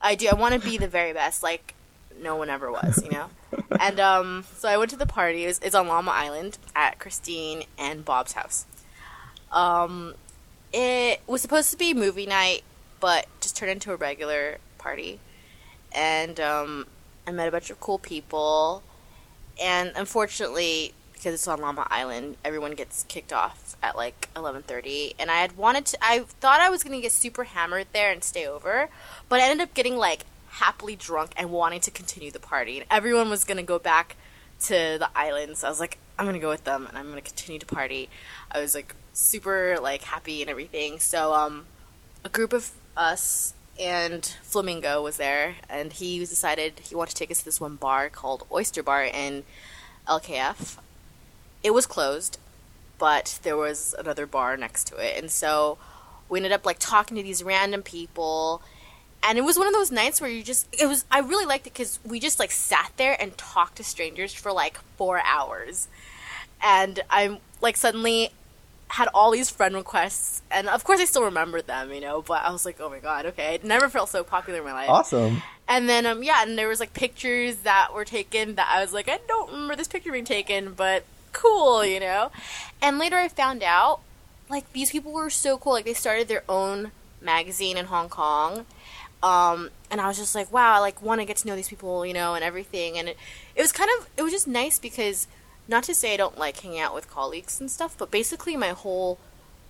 I 0.00 0.14
do. 0.14 0.28
I 0.28 0.34
want 0.34 0.54
to 0.54 0.60
be 0.60 0.78
the 0.78 0.88
very 0.88 1.12
best, 1.12 1.42
like 1.42 1.74
no 2.20 2.36
one 2.36 2.50
ever 2.50 2.70
was, 2.70 3.02
you 3.02 3.10
know. 3.10 3.30
and 3.80 4.00
um, 4.00 4.44
so 4.56 4.68
I 4.68 4.76
went 4.76 4.90
to 4.90 4.96
the 4.96 5.06
party. 5.06 5.44
It 5.44 5.48
was, 5.48 5.58
it's 5.60 5.74
on 5.74 5.86
Lamma 5.86 6.10
Island 6.10 6.58
at 6.74 6.98
Christine 6.98 7.64
and 7.78 8.04
Bob's 8.04 8.32
house. 8.32 8.66
Um, 9.52 10.14
it 10.72 11.20
was 11.26 11.42
supposed 11.42 11.70
to 11.70 11.76
be 11.76 11.94
movie 11.94 12.26
night, 12.26 12.62
but 13.00 13.26
just 13.40 13.56
turned 13.56 13.72
into 13.72 13.92
a 13.92 13.96
regular 13.96 14.58
party. 14.76 15.20
And 15.92 16.38
um, 16.38 16.86
I 17.26 17.32
met 17.32 17.48
a 17.48 17.50
bunch 17.50 17.70
of 17.70 17.80
cool 17.80 17.98
people. 17.98 18.82
And 19.60 19.92
unfortunately, 19.96 20.94
because 21.18 21.34
it's 21.34 21.48
on 21.48 21.60
Lamma 21.60 21.86
Island, 21.90 22.36
everyone 22.44 22.72
gets 22.74 23.04
kicked 23.04 23.32
off 23.32 23.76
at 23.82 23.96
like 23.96 24.28
11:30. 24.34 25.14
And 25.18 25.30
I 25.30 25.40
had 25.40 25.56
wanted 25.56 25.86
to. 25.86 25.98
I 26.00 26.20
thought 26.20 26.60
I 26.60 26.70
was 26.70 26.82
gonna 26.82 27.00
get 27.00 27.12
super 27.12 27.44
hammered 27.44 27.88
there 27.92 28.10
and 28.10 28.24
stay 28.24 28.46
over, 28.46 28.88
but 29.28 29.40
I 29.40 29.44
ended 29.44 29.68
up 29.68 29.74
getting 29.74 29.96
like 29.96 30.24
happily 30.48 30.96
drunk 30.96 31.32
and 31.36 31.50
wanting 31.50 31.80
to 31.80 31.90
continue 31.90 32.30
the 32.30 32.40
party. 32.40 32.78
And 32.78 32.86
everyone 32.90 33.30
was 33.30 33.44
gonna 33.44 33.62
go 33.62 33.78
back 33.78 34.16
to 34.62 34.96
the 34.98 35.10
island, 35.14 35.58
so 35.58 35.66
I 35.66 35.70
was 35.70 35.80
like, 35.80 35.98
I'm 36.18 36.26
gonna 36.26 36.38
go 36.38 36.48
with 36.48 36.64
them 36.64 36.86
and 36.86 36.96
I'm 36.96 37.08
gonna 37.08 37.20
continue 37.20 37.58
to 37.60 37.66
party. 37.66 38.08
I 38.50 38.60
was 38.60 38.74
like 38.74 38.94
super 39.12 39.78
like 39.80 40.02
happy 40.02 40.40
and 40.42 40.50
everything. 40.50 40.98
So 41.00 41.34
um, 41.34 41.66
a 42.24 42.28
group 42.28 42.52
of 42.52 42.72
us 42.96 43.54
and 43.78 44.24
Flamingo 44.42 45.02
was 45.02 45.16
there, 45.18 45.56
and 45.68 45.92
he 45.92 46.18
decided 46.18 46.80
he 46.80 46.94
wanted 46.94 47.10
to 47.10 47.16
take 47.16 47.30
us 47.30 47.38
to 47.38 47.44
this 47.44 47.60
one 47.60 47.76
bar 47.76 48.08
called 48.08 48.44
Oyster 48.50 48.82
Bar 48.82 49.04
in 49.04 49.44
LKF. 50.08 50.78
It 51.62 51.72
was 51.72 51.86
closed, 51.86 52.38
but 52.98 53.38
there 53.42 53.56
was 53.56 53.94
another 53.98 54.26
bar 54.26 54.56
next 54.56 54.84
to 54.88 54.96
it, 54.96 55.18
and 55.18 55.30
so 55.30 55.78
we 56.28 56.38
ended 56.38 56.52
up 56.52 56.66
like 56.66 56.78
talking 56.78 57.16
to 57.16 57.22
these 57.22 57.42
random 57.42 57.82
people. 57.82 58.62
And 59.20 59.36
it 59.36 59.42
was 59.42 59.58
one 59.58 59.66
of 59.66 59.72
those 59.72 59.90
nights 59.90 60.20
where 60.20 60.30
you 60.30 60.44
just, 60.44 60.68
it 60.72 60.86
was, 60.86 61.04
I 61.10 61.18
really 61.18 61.44
liked 61.44 61.66
it 61.66 61.72
because 61.72 61.98
we 62.04 62.20
just 62.20 62.38
like 62.38 62.52
sat 62.52 62.92
there 62.96 63.20
and 63.20 63.36
talked 63.36 63.76
to 63.78 63.84
strangers 63.84 64.32
for 64.32 64.52
like 64.52 64.78
four 64.96 65.20
hours. 65.24 65.88
And 66.62 67.00
I'm 67.10 67.38
like 67.60 67.76
suddenly 67.76 68.30
had 68.88 69.08
all 69.12 69.30
these 69.30 69.50
friend 69.50 69.74
requests, 69.74 70.42
and 70.50 70.68
of 70.68 70.82
course 70.84 71.00
I 71.00 71.04
still 71.04 71.24
remembered 71.24 71.66
them, 71.66 71.92
you 71.92 72.00
know. 72.00 72.22
But 72.22 72.44
I 72.44 72.50
was 72.50 72.64
like, 72.64 72.80
oh 72.80 72.88
my 72.88 73.00
god, 73.00 73.26
okay, 73.26 73.54
it 73.54 73.64
never 73.64 73.88
felt 73.88 74.08
so 74.08 74.24
popular 74.24 74.60
in 74.60 74.64
my 74.64 74.72
life. 74.72 74.88
Awesome. 74.88 75.42
And 75.68 75.88
then 75.88 76.06
um 76.06 76.22
yeah, 76.22 76.42
and 76.42 76.56
there 76.56 76.68
was 76.68 76.80
like 76.80 76.94
pictures 76.94 77.56
that 77.58 77.92
were 77.92 78.04
taken 78.04 78.54
that 78.54 78.70
I 78.72 78.80
was 78.80 78.92
like, 78.92 79.08
I 79.08 79.18
don't 79.28 79.50
remember 79.50 79.76
this 79.76 79.88
picture 79.88 80.12
being 80.12 80.24
taken, 80.24 80.72
but 80.72 81.04
cool, 81.38 81.84
you 81.84 82.00
know. 82.00 82.30
And 82.82 82.98
later 82.98 83.16
I 83.16 83.28
found 83.28 83.62
out 83.62 84.00
like 84.50 84.72
these 84.72 84.90
people 84.90 85.12
were 85.12 85.30
so 85.30 85.58
cool. 85.58 85.72
Like 85.72 85.84
they 85.84 85.94
started 85.94 86.26
their 86.28 86.44
own 86.48 86.90
magazine 87.20 87.76
in 87.76 87.86
Hong 87.86 88.08
Kong. 88.08 88.66
Um, 89.22 89.70
and 89.90 90.00
I 90.00 90.06
was 90.08 90.16
just 90.16 90.34
like, 90.34 90.52
wow, 90.52 90.76
I 90.76 90.78
like 90.78 91.02
want 91.02 91.20
to 91.20 91.24
get 91.24 91.36
to 91.38 91.46
know 91.48 91.56
these 91.56 91.68
people, 91.68 92.06
you 92.06 92.14
know, 92.14 92.34
and 92.34 92.44
everything. 92.44 92.98
And 92.98 93.08
it, 93.08 93.16
it 93.56 93.62
was 93.62 93.72
kind 93.72 93.90
of, 93.98 94.08
it 94.16 94.22
was 94.22 94.32
just 94.32 94.46
nice 94.46 94.78
because, 94.78 95.26
not 95.66 95.82
to 95.84 95.94
say 95.94 96.14
I 96.14 96.16
don't 96.16 96.38
like 96.38 96.60
hanging 96.60 96.80
out 96.80 96.94
with 96.94 97.10
colleagues 97.10 97.60
and 97.60 97.70
stuff, 97.70 97.96
but 97.98 98.10
basically 98.10 98.56
my 98.56 98.70
whole 98.70 99.18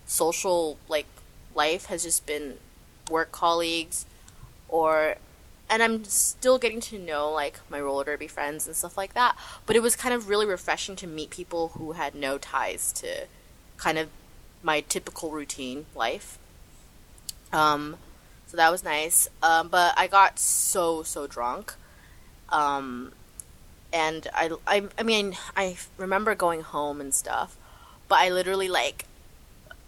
social 0.05 0.77
like 0.87 1.07
life 1.55 1.85
has 1.87 2.03
just 2.03 2.25
been 2.25 2.57
work 3.09 3.31
colleagues, 3.31 4.05
or, 4.69 5.15
and 5.69 5.83
I'm 5.83 6.03
still 6.03 6.57
getting 6.57 6.79
to 6.81 6.97
know 6.97 7.31
like 7.31 7.59
my 7.69 7.79
roller 7.79 8.03
derby 8.03 8.27
friends 8.27 8.65
and 8.65 8.75
stuff 8.75 8.97
like 8.97 9.13
that. 9.13 9.37
But 9.65 9.75
it 9.75 9.81
was 9.81 9.95
kind 9.95 10.13
of 10.13 10.27
really 10.27 10.45
refreshing 10.45 10.95
to 10.97 11.07
meet 11.07 11.29
people 11.29 11.69
who 11.69 11.91
had 11.93 12.15
no 12.15 12.37
ties 12.37 12.91
to, 12.93 13.27
kind 13.77 13.97
of, 13.97 14.09
my 14.61 14.81
typical 14.81 15.31
routine 15.31 15.85
life. 15.95 16.37
Um, 17.53 17.97
so 18.47 18.57
that 18.57 18.71
was 18.71 18.83
nice. 18.83 19.29
Um, 19.41 19.69
but 19.69 19.93
I 19.95 20.07
got 20.07 20.39
so 20.39 21.03
so 21.03 21.27
drunk, 21.27 21.75
um, 22.49 23.13
and 23.93 24.27
I, 24.33 24.51
I 24.67 24.83
I 24.97 25.03
mean 25.03 25.37
I 25.55 25.77
remember 25.97 26.35
going 26.35 26.61
home 26.61 26.99
and 26.99 27.13
stuff, 27.13 27.55
but 28.07 28.19
I 28.19 28.29
literally 28.29 28.67
like, 28.67 29.05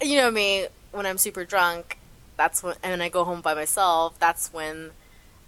you 0.01 0.15
know 0.17 0.31
me 0.31 0.67
when 0.91 1.05
I'm 1.05 1.17
super 1.17 1.43
drunk. 1.43 1.97
That's 2.37 2.63
when 2.63 2.75
and 2.81 3.03
I 3.03 3.09
go 3.09 3.23
home 3.23 3.41
by 3.41 3.53
myself. 3.53 4.17
That's 4.19 4.53
when. 4.53 4.91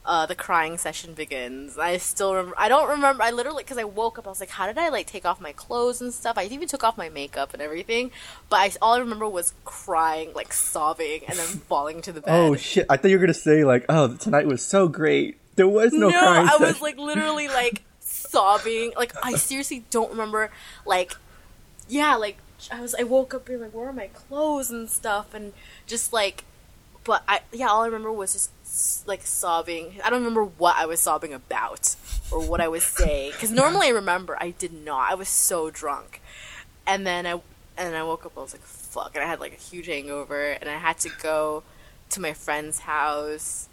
Uh, 0.06 0.26
the 0.26 0.36
crying 0.36 0.78
session 0.78 1.14
begins. 1.14 1.78
I 1.78 1.96
still 1.96 2.36
rem- 2.36 2.54
I 2.58 2.68
don't 2.68 2.90
remember. 2.90 3.24
I 3.24 3.32
literally 3.32 3.64
because 3.64 3.78
I 3.78 3.86
woke 3.86 4.20
up. 4.20 4.28
I 4.28 4.30
was 4.30 4.42
like, 4.42 4.50
how 4.50 4.68
did 4.68 4.78
I 4.78 4.90
like 4.90 5.08
take 5.08 5.26
off 5.26 5.40
my 5.40 5.54
clothes 5.54 6.02
and 6.02 6.14
stuff? 6.14 6.38
I 6.38 6.44
even 6.44 6.68
took 6.68 6.84
off 6.84 6.98
my 6.98 7.08
makeup 7.08 7.54
and 7.54 7.62
everything. 7.62 8.12
But 8.50 8.58
I, 8.58 8.72
all 8.82 8.96
I 8.96 9.00
remember 9.00 9.30
was 9.30 9.54
crying, 9.64 10.34
like 10.34 10.52
sobbing, 10.52 11.22
and 11.28 11.38
then 11.38 11.48
falling 11.70 12.02
to 12.02 12.12
the 12.12 12.20
bed. 12.20 12.34
Oh 12.34 12.56
shit! 12.58 12.86
I 12.90 12.98
thought 12.98 13.12
you 13.12 13.18
were 13.18 13.22
gonna 13.22 13.34
say 13.34 13.64
like, 13.64 13.86
"Oh, 13.88 14.14
tonight 14.16 14.46
was 14.46 14.62
so 14.66 14.90
great." 14.90 15.38
There 15.56 15.68
was 15.68 15.94
no, 15.94 16.10
no. 16.10 16.20
I 16.20 16.58
was 16.60 16.82
like 16.82 16.98
literally 16.98 17.48
like 17.48 17.84
sobbing. 18.02 18.92
Like 18.98 19.14
I 19.24 19.36
seriously 19.38 19.86
don't 19.90 20.12
remember. 20.12 20.52
Like 20.86 21.14
yeah, 21.88 22.16
like 22.16 22.38
I 22.72 22.82
was. 22.82 22.96
I 22.96 23.04
woke 23.04 23.34
up 23.34 23.46
being 23.46 23.62
like, 23.62 23.74
where 23.74 23.88
are 23.88 23.94
my 23.94 24.08
clothes 24.08 24.70
and 24.70 24.90
stuff, 24.90 25.34
and 25.34 25.54
just 25.88 26.14
like, 26.14 26.44
but 27.04 27.24
I 27.28 27.42
yeah, 27.52 27.68
all 27.68 27.84
I 27.84 27.86
remember 27.86 28.12
was 28.12 28.34
just 28.34 28.52
like 29.06 29.22
sobbing. 29.24 30.00
I 30.04 30.10
don't 30.10 30.20
remember 30.20 30.46
what 30.46 30.76
I 30.78 30.86
was 30.86 31.00
sobbing 31.00 31.34
about 31.34 31.96
or 32.32 32.42
what 32.42 32.62
I 32.62 32.68
was 32.68 32.84
saying 32.84 33.32
because 33.32 33.52
normally 33.52 33.88
I 33.88 33.92
remember. 33.92 34.38
I 34.40 34.52
did 34.52 34.74
not. 34.74 35.12
I 35.12 35.16
was 35.16 35.30
so 35.30 35.70
drunk, 35.70 36.22
and 36.88 37.06
then 37.06 37.26
I 37.26 37.42
and 37.78 37.96
I 37.96 38.04
woke 38.04 38.26
up. 38.26 38.38
I 38.38 38.42
was 38.42 38.54
like, 38.54 38.64
fuck, 38.64 39.12
and 39.16 39.24
I 39.24 39.28
had 39.28 39.40
like 39.40 39.54
a 39.54 39.62
huge 39.62 39.88
hangover, 39.88 40.52
and 40.52 40.70
I 40.70 40.78
had 40.78 40.98
to 41.00 41.10
go 41.22 41.64
to 42.10 42.20
my 42.20 42.34
friend's 42.34 42.80
house 42.80 43.68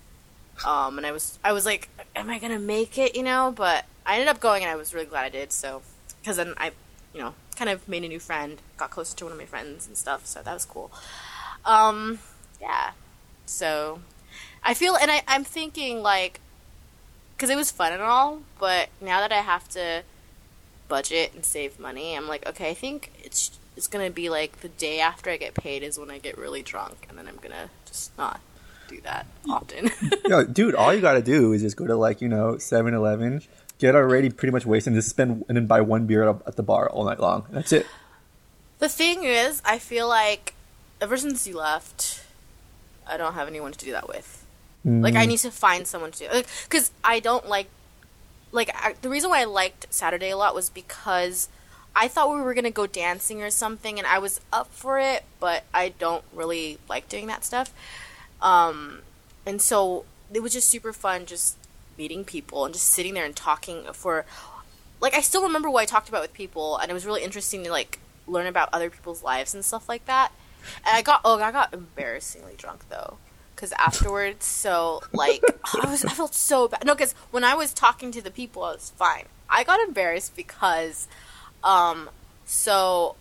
um, 0.64 0.98
and 0.98 1.06
I 1.06 1.12
was 1.12 1.38
I 1.42 1.52
was 1.52 1.64
like, 1.64 1.88
am 2.14 2.28
I 2.28 2.38
gonna 2.38 2.58
make 2.58 2.98
it? 2.98 3.16
You 3.16 3.22
know, 3.22 3.52
but 3.54 3.84
I 4.04 4.14
ended 4.14 4.28
up 4.28 4.40
going, 4.40 4.62
and 4.62 4.70
I 4.70 4.76
was 4.76 4.92
really 4.92 5.06
glad 5.06 5.24
I 5.24 5.28
did. 5.30 5.52
So, 5.52 5.82
because 6.20 6.36
then 6.36 6.54
I, 6.58 6.72
you 7.14 7.20
know, 7.20 7.34
kind 7.56 7.70
of 7.70 7.88
made 7.88 8.04
a 8.04 8.08
new 8.08 8.18
friend, 8.18 8.60
got 8.76 8.90
closer 8.90 9.16
to 9.16 9.24
one 9.24 9.32
of 9.32 9.38
my 9.38 9.46
friends 9.46 9.86
and 9.86 9.96
stuff. 9.96 10.26
So 10.26 10.42
that 10.42 10.52
was 10.52 10.64
cool. 10.64 10.90
Um, 11.64 12.18
yeah. 12.60 12.92
So, 13.46 14.00
I 14.62 14.75
feel, 14.75 14.96
and 14.96 15.11
I 15.11 15.23
I'm 15.27 15.44
thinking 15.44 16.03
like, 16.03 16.40
because 17.37 17.51
it 17.51 17.57
was 17.57 17.70
fun 17.70 17.92
and 17.92 18.03
all, 18.03 18.42
but 18.59 18.88
now 19.01 19.20
that 19.20 19.33
I 19.33 19.40
have 19.40 19.68
to 19.70 20.03
budget 20.88 21.33
and 21.35 21.44
save 21.44 21.81
money, 21.81 22.14
I'm 22.16 22.29
like, 22.29 22.46
okay, 22.49 22.70
I 22.70 22.75
think 22.75 23.11
it's 23.23 23.59
it's 23.77 23.87
gonna 23.87 24.11
be 24.11 24.29
like 24.29 24.61
the 24.61 24.68
day 24.68 25.01
after 25.01 25.31
I 25.31 25.37
get 25.38 25.55
paid 25.55 25.83
is 25.83 25.99
when 25.99 26.11
I 26.11 26.18
get 26.18 26.37
really 26.37 26.62
drunk, 26.62 27.07
and 27.09 27.16
then 27.16 27.27
I'm 27.27 27.37
gonna 27.37 27.70
just 27.87 28.16
not 28.18 28.40
do 28.88 29.01
that 29.03 29.27
often. 29.49 29.90
Yo, 30.27 30.44
dude, 30.44 30.75
all 30.75 30.92
you 30.94 31.01
gotta 31.01 31.23
do 31.23 31.53
is 31.53 31.62
just 31.62 31.77
go 31.77 31.87
to 31.87 31.96
like 31.96 32.20
you 32.20 32.29
know 32.29 32.55
7-Eleven, 32.55 33.42
get 33.79 33.94
already 33.94 34.29
pretty 34.29 34.53
much 34.53 34.66
wasted, 34.66 34.92
and 34.92 34.99
just 34.99 35.09
spend 35.09 35.44
and 35.49 35.57
then 35.57 35.66
buy 35.66 35.81
one 35.81 36.07
beer 36.07 36.29
at 36.29 36.37
at 36.46 36.57
the 36.57 36.62
bar 36.62 36.90
all 36.90 37.05
night 37.05 37.20
long. 37.20 37.46
That's 37.51 37.73
it. 37.73 37.87
The 38.79 38.88
thing 38.88 39.25
is, 39.25 39.62
I 39.64 39.79
feel 39.79 40.09
like 40.09 40.55
ever 41.01 41.16
since 41.16 41.46
you 41.46 41.57
left, 41.57 42.25
I 43.07 43.16
don't 43.16 43.35
have 43.35 43.49
anyone 43.49 43.73
to 43.73 43.79
do 43.79 43.92
that 43.92 44.09
with. 44.09 44.39
Like, 44.85 45.14
I 45.14 45.27
need 45.27 45.38
to 45.38 45.51
find 45.51 45.87
someone 45.87 46.11
to 46.12 46.29
do 46.29 46.43
because 46.64 46.90
I 47.05 47.21
don't 47.21 47.49
like. 47.49 47.69
Like 48.53 48.71
I, 48.75 48.95
the 49.01 49.09
reason 49.09 49.31
why 49.31 49.43
I 49.43 49.45
liked 49.45 49.87
Saturday 49.90 50.31
a 50.31 50.37
lot 50.37 50.57
was 50.57 50.71
because 50.71 51.49
I 51.95 52.09
thought 52.09 52.35
we 52.35 52.40
were 52.40 52.53
gonna 52.53 52.73
go 52.73 52.87
dancing 52.87 53.43
or 53.43 53.51
something, 53.51 53.97
and 53.99 54.07
I 54.07 54.19
was 54.19 54.40
up 54.53 54.73
for 54.73 54.99
it, 54.99 55.23
but 55.38 55.62
I 55.73 55.90
don't 55.90 56.25
really 56.35 56.79
like 56.88 57.09
doing 57.09 57.29
that 57.29 57.45
stuff. 57.45 57.73
Um, 58.43 59.03
and 59.47 59.61
so 59.62 60.05
it 60.33 60.43
was 60.43 60.53
just 60.53 60.69
super 60.69 60.93
fun 60.93 61.27
just 61.27 61.57
meeting 61.99 62.25
people 62.25 62.64
and 62.64 62.73
just 62.73 62.87
sitting 62.87 63.14
there 63.14 63.25
and 63.25 63.37
talking 63.37 63.85
for 63.93 64.25
like 65.01 65.14
I 65.14 65.21
still 65.21 65.43
remember 65.43 65.71
what 65.71 65.83
I 65.83 65.87
talked 65.87 66.09
about 66.09 66.23
with 66.23 66.33
people 66.33 66.77
and 66.79 66.90
it 66.90 66.95
was 66.95 67.05
really 67.05 67.23
interesting 67.23 67.64
to 67.64 67.71
like 67.71 67.99
learn 68.27 68.47
about 68.47 68.69
other 68.73 68.90
people's 68.90 69.23
lives 69.23 69.55
and 69.55 69.64
stuff 69.64 69.88
like 69.88 70.07
that. 70.07 70.33
And 70.87 70.97
I 70.97 71.03
got 71.03 71.21
oh 71.25 71.40
I 71.40 71.53
got 71.53 71.75
embarrassingly 71.75 72.55
drunk 72.57 72.88
though 72.88 73.19
because 73.61 73.73
afterwards 73.79 74.46
so 74.46 75.03
like 75.12 75.42
I 75.83 75.90
was 75.90 76.05
I 76.05 76.12
felt 76.14 76.35
so 76.35 76.68
bad 76.68 76.85
no 76.87 76.94
because 76.94 77.14
when 77.31 77.44
I 77.44 77.55
was 77.55 77.75
talking 77.75 78.11
to 78.12 78.23
the 78.23 78.31
people 78.31 78.64
I 78.64 78.73
was 78.73 78.92
fine 78.96 79.27
I 79.51 79.64
got 79.64 79.81
embarrassed 79.81 80.35
because 80.35 81.07
um 81.62 82.09
so 82.46 83.16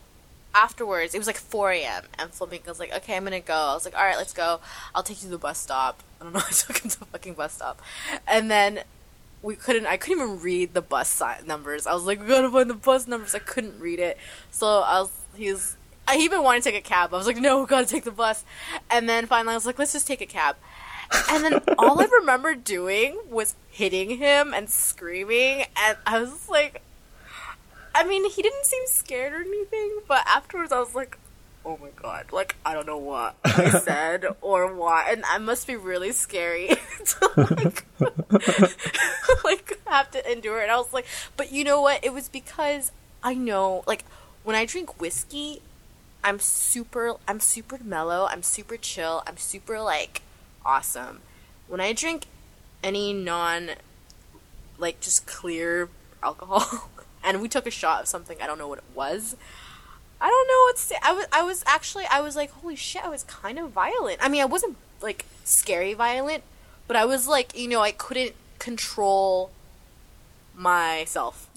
afterwards, 0.55 1.13
it 1.13 1.17
was 1.17 1.27
like 1.27 1.37
4 1.37 1.71
a.m. 1.71 2.03
and 2.17 2.31
Flamingo 2.31 2.69
was 2.69 2.79
like, 2.79 2.93
okay, 2.93 3.15
I'm 3.15 3.23
gonna 3.23 3.39
go. 3.39 3.53
I 3.53 3.73
was 3.73 3.85
like, 3.85 3.95
all 3.95 4.03
right, 4.03 4.17
let's 4.17 4.33
go. 4.33 4.59
I'll 4.93 5.03
take 5.03 5.17
you 5.17 5.27
to 5.27 5.31
the 5.31 5.37
bus 5.37 5.57
stop. 5.57 6.01
I 6.21 6.23
don't 6.23 6.33
know. 6.33 6.39
I 6.39 6.51
took 6.51 6.79
him 6.79 6.89
to 6.89 6.99
the 6.99 7.05
fucking 7.05 7.33
bus 7.35 7.53
stop, 7.53 7.81
and 8.27 8.51
then 8.51 8.81
we 9.41 9.55
couldn't. 9.55 9.85
I 9.85 9.97
couldn't 9.97 10.23
even 10.23 10.41
read 10.41 10.73
the 10.73 10.81
bus 10.81 11.21
numbers. 11.45 11.87
I 11.87 11.93
was 11.93 12.03
like, 12.03 12.19
we 12.19 12.27
gotta 12.27 12.49
find 12.49 12.69
the 12.69 12.73
bus 12.73 13.07
numbers. 13.07 13.33
I 13.35 13.39
couldn't 13.39 13.79
read 13.79 13.99
it, 13.99 14.17
so 14.51 14.81
I 14.81 15.01
was. 15.01 15.11
He 15.35 15.51
was. 15.51 15.75
I 16.09 16.17
even 16.17 16.41
wanted 16.41 16.63
to 16.63 16.71
take 16.71 16.79
a 16.79 16.89
cab. 16.89 17.13
I 17.13 17.17
was 17.17 17.27
like, 17.27 17.37
no, 17.37 17.61
we 17.61 17.65
gotta 17.67 17.85
take 17.85 18.03
the 18.03 18.11
bus. 18.11 18.43
And 18.89 19.07
then 19.07 19.27
finally, 19.27 19.51
I 19.53 19.55
was 19.55 19.65
like, 19.65 19.77
let's 19.77 19.93
just 19.93 20.07
take 20.07 20.21
a 20.21 20.25
cab. 20.25 20.55
And 21.29 21.43
then 21.43 21.61
all 21.77 22.01
I 22.01 22.05
remember 22.05 22.55
doing 22.55 23.19
was 23.29 23.55
hitting 23.69 24.17
him 24.17 24.53
and 24.53 24.69
screaming, 24.69 25.65
and 25.77 25.97
I 26.05 26.19
was 26.19 26.49
like, 26.49 26.81
I 27.93 28.03
mean, 28.03 28.27
he 28.29 28.41
didn't 28.41 28.65
seem 28.65 28.83
scared 28.87 29.33
or 29.33 29.41
anything, 29.41 29.99
but 30.07 30.25
afterwards 30.27 30.71
I 30.71 30.79
was 30.79 30.95
like, 30.95 31.17
oh 31.65 31.77
my 31.81 31.89
god, 31.95 32.31
like, 32.31 32.55
I 32.65 32.73
don't 32.73 32.87
know 32.87 32.97
what 32.97 33.35
I 33.43 33.69
said 33.83 34.25
or 34.41 34.73
why, 34.73 35.09
and 35.11 35.23
that 35.23 35.41
must 35.41 35.67
be 35.67 35.75
really 35.75 36.11
scary 36.11 36.69
to, 37.05 37.31
like, 37.37 37.85
like, 39.43 39.79
have 39.87 40.11
to 40.11 40.31
endure 40.31 40.61
it. 40.61 40.69
I 40.69 40.77
was 40.77 40.93
like, 40.93 41.05
but 41.37 41.51
you 41.51 41.63
know 41.63 41.81
what? 41.81 42.03
It 42.03 42.13
was 42.13 42.29
because 42.29 42.91
I 43.23 43.33
know, 43.33 43.83
like, 43.87 44.05
when 44.43 44.55
I 44.55 44.65
drink 44.65 45.01
whiskey, 45.01 45.61
I'm 46.23 46.39
super, 46.39 47.15
I'm 47.27 47.39
super 47.39 47.79
mellow, 47.83 48.27
I'm 48.29 48.43
super 48.43 48.77
chill, 48.77 49.23
I'm 49.25 49.37
super, 49.37 49.79
like, 49.79 50.21
awesome. 50.65 51.21
When 51.67 51.79
I 51.79 51.93
drink 51.93 52.25
any 52.83 53.13
non, 53.13 53.71
like, 54.77 54.99
just 54.99 55.25
clear 55.25 55.89
alcohol, 56.21 56.89
and 57.23 57.41
we 57.41 57.47
took 57.47 57.67
a 57.67 57.71
shot 57.71 58.01
of 58.01 58.07
something. 58.07 58.37
I 58.41 58.47
don't 58.47 58.57
know 58.57 58.67
what 58.67 58.79
it 58.79 58.95
was. 58.95 59.35
I 60.21 60.27
don't 60.27 60.47
know 60.47 60.63
what 60.65 60.75
to 60.75 60.81
say. 60.81 60.95
I 61.01 61.13
was, 61.13 61.25
I 61.31 61.43
was 61.43 61.63
actually, 61.65 62.05
I 62.11 62.21
was 62.21 62.35
like, 62.35 62.51
holy 62.51 62.75
shit, 62.75 63.03
I 63.03 63.09
was 63.09 63.23
kind 63.23 63.57
of 63.57 63.71
violent. 63.71 64.19
I 64.21 64.27
mean, 64.27 64.41
I 64.41 64.45
wasn't 64.45 64.75
like 65.01 65.25
scary 65.45 65.93
violent, 65.93 66.43
but 66.87 66.97
I 66.97 67.05
was 67.05 67.27
like, 67.27 67.57
you 67.57 67.67
know, 67.67 67.81
I 67.81 67.91
couldn't 67.91 68.35
control 68.59 69.51
myself 70.59 71.49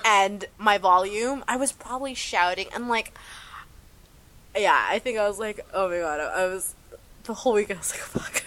and 0.04 0.44
my 0.58 0.78
volume. 0.78 1.42
I 1.48 1.56
was 1.56 1.72
probably 1.72 2.14
shouting 2.14 2.66
and 2.74 2.88
like, 2.88 3.16
yeah, 4.56 4.86
I 4.88 4.98
think 4.98 5.18
I 5.18 5.26
was 5.26 5.38
like, 5.38 5.66
oh 5.72 5.88
my 5.88 5.98
god, 5.98 6.20
I 6.20 6.46
was 6.46 6.74
the 7.24 7.34
whole 7.34 7.54
week. 7.54 7.70
I 7.70 7.74
was 7.74 7.92
like, 7.92 8.00
fuck. 8.00 8.46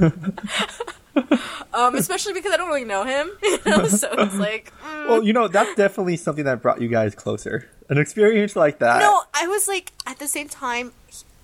um, 1.74 1.94
especially 1.96 2.32
because 2.34 2.52
I 2.52 2.56
don't 2.56 2.68
really 2.68 2.84
know 2.84 3.04
him, 3.04 3.30
you 3.42 3.58
know? 3.66 3.86
so 3.86 4.08
it's 4.12 4.36
like. 4.36 4.72
Mm. 4.84 5.08
Well, 5.08 5.22
you 5.22 5.32
know, 5.32 5.48
that's 5.48 5.74
definitely 5.74 6.16
something 6.16 6.44
that 6.44 6.62
brought 6.62 6.80
you 6.80 6.88
guys 6.88 7.14
closer. 7.14 7.68
An 7.88 7.98
experience 7.98 8.56
like 8.56 8.78
that. 8.80 9.00
No, 9.00 9.22
I 9.34 9.46
was 9.46 9.68
like, 9.68 9.92
at 10.06 10.18
the 10.18 10.26
same 10.26 10.48
time, 10.48 10.92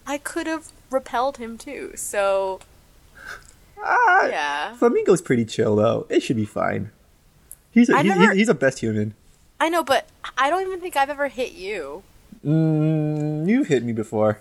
I 0.07 0.19
could 0.19 0.47
have 0.47 0.69
repelled 0.91 1.39
him 1.39 1.59
too. 1.59 1.93
So. 1.97 2.61
Ah, 3.85 4.27
yeah. 4.27 4.75
Flamingo's 4.77 5.21
pretty 5.23 5.45
chill 5.45 5.77
though. 5.77 6.07
It 6.09 6.23
should 6.23 6.37
be 6.37 6.45
fine. 6.45 6.91
He's 7.71 7.89
a, 7.89 8.03
he's, 8.03 8.17
never- 8.17 8.35
he's 8.35 8.49
a 8.49 8.55
best 8.55 8.79
human. 8.81 9.15
I 9.61 9.69
know, 9.69 9.83
but 9.85 10.07
I 10.37 10.51
don't 10.51 10.63
even 10.63 10.81
think 10.81 10.97
I've 10.97 11.11
ever 11.11 11.29
hit 11.29 11.53
you. 11.53 12.03
Mm, 12.45 13.49
you've 13.49 13.69
hit 13.69 13.85
me 13.85 13.93
before. 13.93 14.41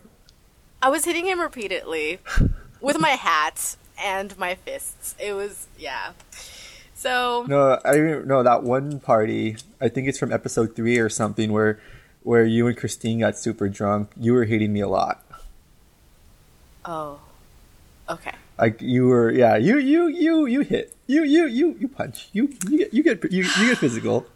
I 0.81 0.89
was 0.89 1.05
hitting 1.05 1.25
him 1.27 1.39
repeatedly 1.39 2.19
with 2.81 2.99
my 2.99 3.09
hat 3.11 3.75
and 4.03 4.37
my 4.37 4.55
fists. 4.55 5.15
It 5.19 5.33
was 5.33 5.67
yeah. 5.77 6.13
So 6.95 7.45
No, 7.47 7.79
I 7.85 7.97
no 8.25 8.41
that 8.43 8.63
one 8.63 8.99
party. 8.99 9.57
I 9.79 9.89
think 9.89 10.07
it's 10.07 10.17
from 10.19 10.31
episode 10.31 10.75
three 10.75 10.97
or 10.97 11.09
something 11.09 11.51
where 11.51 11.79
where 12.23 12.43
you 12.45 12.67
and 12.67 12.75
Christine 12.77 13.19
got 13.19 13.37
super 13.37 13.69
drunk. 13.69 14.09
You 14.17 14.33
were 14.33 14.45
hitting 14.45 14.73
me 14.73 14.79
a 14.81 14.87
lot. 14.87 15.23
oh, 16.85 17.19
okay. 18.09 18.33
Like 18.61 18.79
you 18.79 19.07
were, 19.07 19.31
yeah. 19.31 19.57
You 19.57 19.79
you 19.79 20.07
you 20.07 20.45
you 20.45 20.61
hit. 20.61 20.93
You 21.07 21.23
you 21.23 21.47
you 21.47 21.75
you 21.79 21.87
punch. 21.87 22.29
You 22.31 22.53
you 22.69 22.77
get 22.77 22.93
you 22.93 23.01
get 23.01 23.31
you, 23.31 23.43
you 23.43 23.69
get 23.69 23.79
physical. 23.79 24.27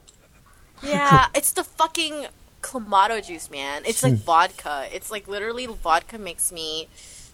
Yeah, 0.81 1.27
it's 1.35 1.51
the 1.51 1.63
fucking 1.63 2.25
clamato 2.63 3.23
juice, 3.23 3.51
man. 3.51 3.83
It's 3.85 4.01
like 4.01 4.15
vodka. 4.15 4.87
It's 4.91 5.11
like 5.11 5.27
literally 5.27 5.67
vodka 5.67 6.17
makes 6.17 6.51
me 6.51 6.87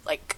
like 0.06 0.36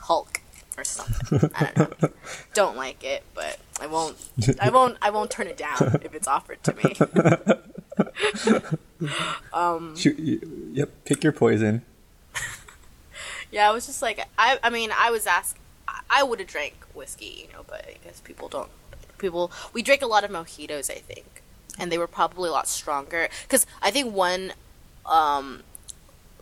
Hulk 0.00 0.40
or 0.76 0.82
something. 0.82 1.50
I 1.54 1.70
don't 1.76 2.02
know. 2.02 2.08
Don't 2.54 2.76
like 2.76 3.04
it, 3.04 3.22
but 3.32 3.60
I 3.80 3.86
won't. 3.86 4.16
I 4.60 4.70
won't. 4.76 4.98
I 5.00 5.10
won't 5.10 5.30
turn 5.30 5.46
it 5.46 5.56
down 5.56 6.00
if 6.02 6.12
it's 6.12 6.26
offered 6.26 6.60
to 6.64 6.74
me. 6.74 6.96
Um, 9.52 9.96
Shoot, 9.96 10.18
you, 10.18 10.70
yep. 10.72 10.90
Pick 11.04 11.22
your 11.22 11.32
poison. 11.32 11.82
Yeah, 13.52 13.68
I 13.68 13.72
was 13.72 13.86
just 13.86 14.02
like, 14.02 14.26
I. 14.36 14.58
I 14.60 14.70
mean, 14.70 14.90
I 14.92 15.12
was 15.12 15.28
asked. 15.28 15.58
I, 16.10 16.22
would 16.22 16.38
have 16.38 16.48
drank 16.48 16.74
whiskey, 16.94 17.46
you 17.46 17.52
know, 17.52 17.64
but 17.66 17.84
I 17.86 17.96
guess 18.04 18.20
people 18.20 18.48
don't. 18.48 18.70
People 19.18 19.50
we 19.72 19.82
drank 19.82 20.02
a 20.02 20.06
lot 20.06 20.24
of 20.24 20.30
mojitos, 20.30 20.90
I 20.90 20.94
think, 20.98 21.42
and 21.78 21.90
they 21.90 21.98
were 21.98 22.06
probably 22.06 22.48
a 22.48 22.52
lot 22.52 22.68
stronger. 22.68 23.28
Because 23.42 23.66
I 23.80 23.90
think 23.90 24.12
one, 24.14 24.52
um, 25.06 25.62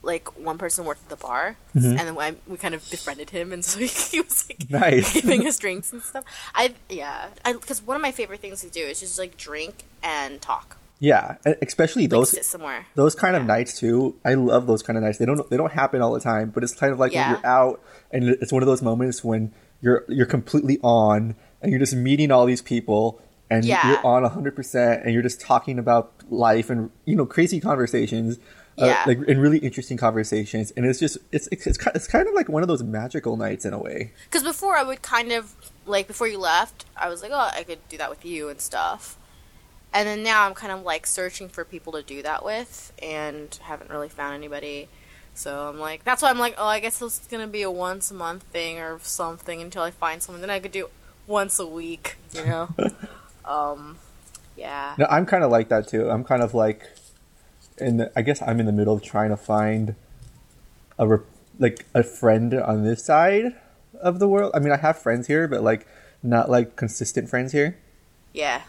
like 0.02 0.36
one 0.38 0.58
person 0.58 0.84
worked 0.84 1.02
at 1.04 1.08
the 1.10 1.16
bar, 1.16 1.56
and 1.74 1.98
then 1.98 2.18
I, 2.18 2.34
we 2.48 2.56
kind 2.56 2.74
of 2.74 2.88
befriended 2.90 3.30
him, 3.30 3.52
and 3.52 3.64
so 3.68 3.78
he, 3.78 3.86
he 3.86 4.20
was 4.20 4.48
like 4.48 4.68
Nice. 4.70 5.12
giving 5.20 5.46
us 5.46 5.58
drinks 5.58 5.92
and 5.92 6.02
stuff. 6.02 6.24
I 6.54 6.74
yeah, 6.88 7.28
because 7.44 7.82
one 7.82 7.94
of 7.94 8.02
my 8.02 8.10
favorite 8.12 8.40
things 8.40 8.62
to 8.62 8.68
do 8.70 8.80
is 8.80 9.00
just 9.00 9.18
like 9.18 9.36
drink 9.36 9.84
and 10.02 10.40
talk, 10.40 10.76
Yeah, 11.02 11.34
especially 11.60 12.06
those 12.06 12.30
sit 12.30 12.44
somewhere. 12.44 12.86
those 12.94 13.16
kind 13.16 13.34
of 13.34 13.42
Yeah. 13.42 13.46
nights 13.48 13.76
too. 13.78 14.14
I 14.24 14.34
love 14.34 14.68
those 14.68 14.82
kind 14.84 14.96
of 14.96 15.02
nights. 15.02 15.18
They 15.18 15.26
don't 15.26 15.50
they 15.50 15.56
don't 15.56 15.72
happen 15.72 16.00
all 16.00 16.12
the 16.12 16.20
time, 16.20 16.50
but 16.54 16.62
it's 16.62 16.74
kind 16.74 16.92
of 16.92 17.00
like 17.00 17.12
Yeah. 17.12 17.32
when 17.32 17.40
you're 17.42 17.46
out 17.46 17.80
and 18.12 18.28
it's 18.28 18.52
one 18.52 18.62
of 18.62 18.68
those 18.68 18.82
moments 18.82 19.24
when 19.24 19.52
you're 19.80 20.04
you're 20.08 20.26
completely 20.26 20.78
on 20.82 21.34
and 21.60 21.70
you're 21.72 21.80
just 21.80 21.94
meeting 21.96 22.30
all 22.30 22.46
these 22.46 22.62
people 22.62 23.20
and 23.50 23.64
Yeah. 23.64 23.86
you're 23.88 24.06
on 24.06 24.22
100% 24.22 25.02
and 25.04 25.12
you're 25.12 25.22
just 25.24 25.40
talking 25.40 25.76
about 25.78 26.12
life 26.30 26.70
and 26.70 26.90
you 27.04 27.16
know 27.16 27.26
crazy 27.26 27.58
conversations. 27.60 28.38
uh, 28.80 28.86
Yeah. 28.86 29.02
like 29.06 29.18
and 29.28 29.38
really 29.42 29.58
interesting 29.58 29.98
conversations, 29.98 30.72
and 30.78 30.86
it's 30.86 30.98
just 30.98 31.18
it's 31.30 31.46
it's 31.52 31.66
it's 31.66 31.76
kind, 31.76 31.94
it's 31.94 32.06
kind 32.06 32.26
of 32.26 32.32
like 32.32 32.48
one 32.48 32.62
of 32.62 32.68
those 32.68 32.82
magical 32.82 33.36
nights 33.36 33.66
in 33.66 33.74
a 33.74 33.78
way. 33.78 34.12
Because 34.30 34.42
before 34.42 34.76
I 34.78 34.82
would 34.82 35.02
kind 35.02 35.30
of 35.32 35.52
like 35.84 36.06
before 36.06 36.26
you 36.26 36.38
left, 36.38 36.86
I 36.96 37.10
was 37.10 37.20
like, 37.22 37.32
oh, 37.34 37.50
I 37.54 37.64
could 37.64 37.80
do 37.90 37.98
that 37.98 38.08
with 38.08 38.24
you 38.24 38.48
and 38.48 38.60
stuff. 38.62 39.18
And 39.94 40.08
then 40.08 40.22
now 40.22 40.46
I'm 40.46 40.54
kind 40.54 40.72
of 40.72 40.82
like 40.82 41.06
searching 41.06 41.48
for 41.48 41.64
people 41.64 41.92
to 41.92 42.02
do 42.02 42.22
that 42.22 42.44
with, 42.44 42.92
and 43.02 43.54
haven't 43.62 43.90
really 43.90 44.08
found 44.08 44.34
anybody. 44.34 44.88
So 45.34 45.68
I'm 45.68 45.78
like, 45.78 46.04
that's 46.04 46.22
why 46.22 46.30
I'm 46.30 46.38
like, 46.38 46.54
oh, 46.58 46.66
I 46.66 46.80
guess 46.80 46.98
this 46.98 47.20
is 47.20 47.26
gonna 47.26 47.46
be 47.46 47.62
a 47.62 47.70
once 47.70 48.10
a 48.10 48.14
month 48.14 48.42
thing 48.44 48.78
or 48.78 48.98
something 49.02 49.60
until 49.60 49.82
I 49.82 49.90
find 49.90 50.22
someone. 50.22 50.40
Then 50.40 50.50
I 50.50 50.60
could 50.60 50.72
do 50.72 50.88
once 51.26 51.58
a 51.58 51.66
week, 51.66 52.16
you 52.34 52.44
know. 52.44 52.68
um, 53.44 53.98
yeah. 54.56 54.94
No, 54.98 55.06
I'm 55.10 55.26
kind 55.26 55.44
of 55.44 55.50
like 55.50 55.68
that 55.68 55.88
too. 55.88 56.08
I'm 56.08 56.24
kind 56.24 56.42
of 56.42 56.54
like, 56.54 56.82
in 57.78 57.98
the, 57.98 58.12
I 58.16 58.22
guess 58.22 58.42
I'm 58.42 58.60
in 58.60 58.66
the 58.66 58.72
middle 58.72 58.94
of 58.94 59.02
trying 59.02 59.30
to 59.30 59.36
find 59.36 59.94
a 60.98 61.06
re- 61.06 61.24
like 61.58 61.86
a 61.94 62.02
friend 62.02 62.54
on 62.54 62.84
this 62.84 63.04
side 63.04 63.54
of 64.00 64.18
the 64.18 64.28
world. 64.28 64.52
I 64.54 64.58
mean, 64.58 64.72
I 64.72 64.76
have 64.76 64.98
friends 64.98 65.26
here, 65.26 65.48
but 65.48 65.62
like 65.62 65.86
not 66.22 66.50
like 66.50 66.76
consistent 66.76 67.28
friends 67.28 67.52
here. 67.52 67.78
Yeah. 68.32 68.62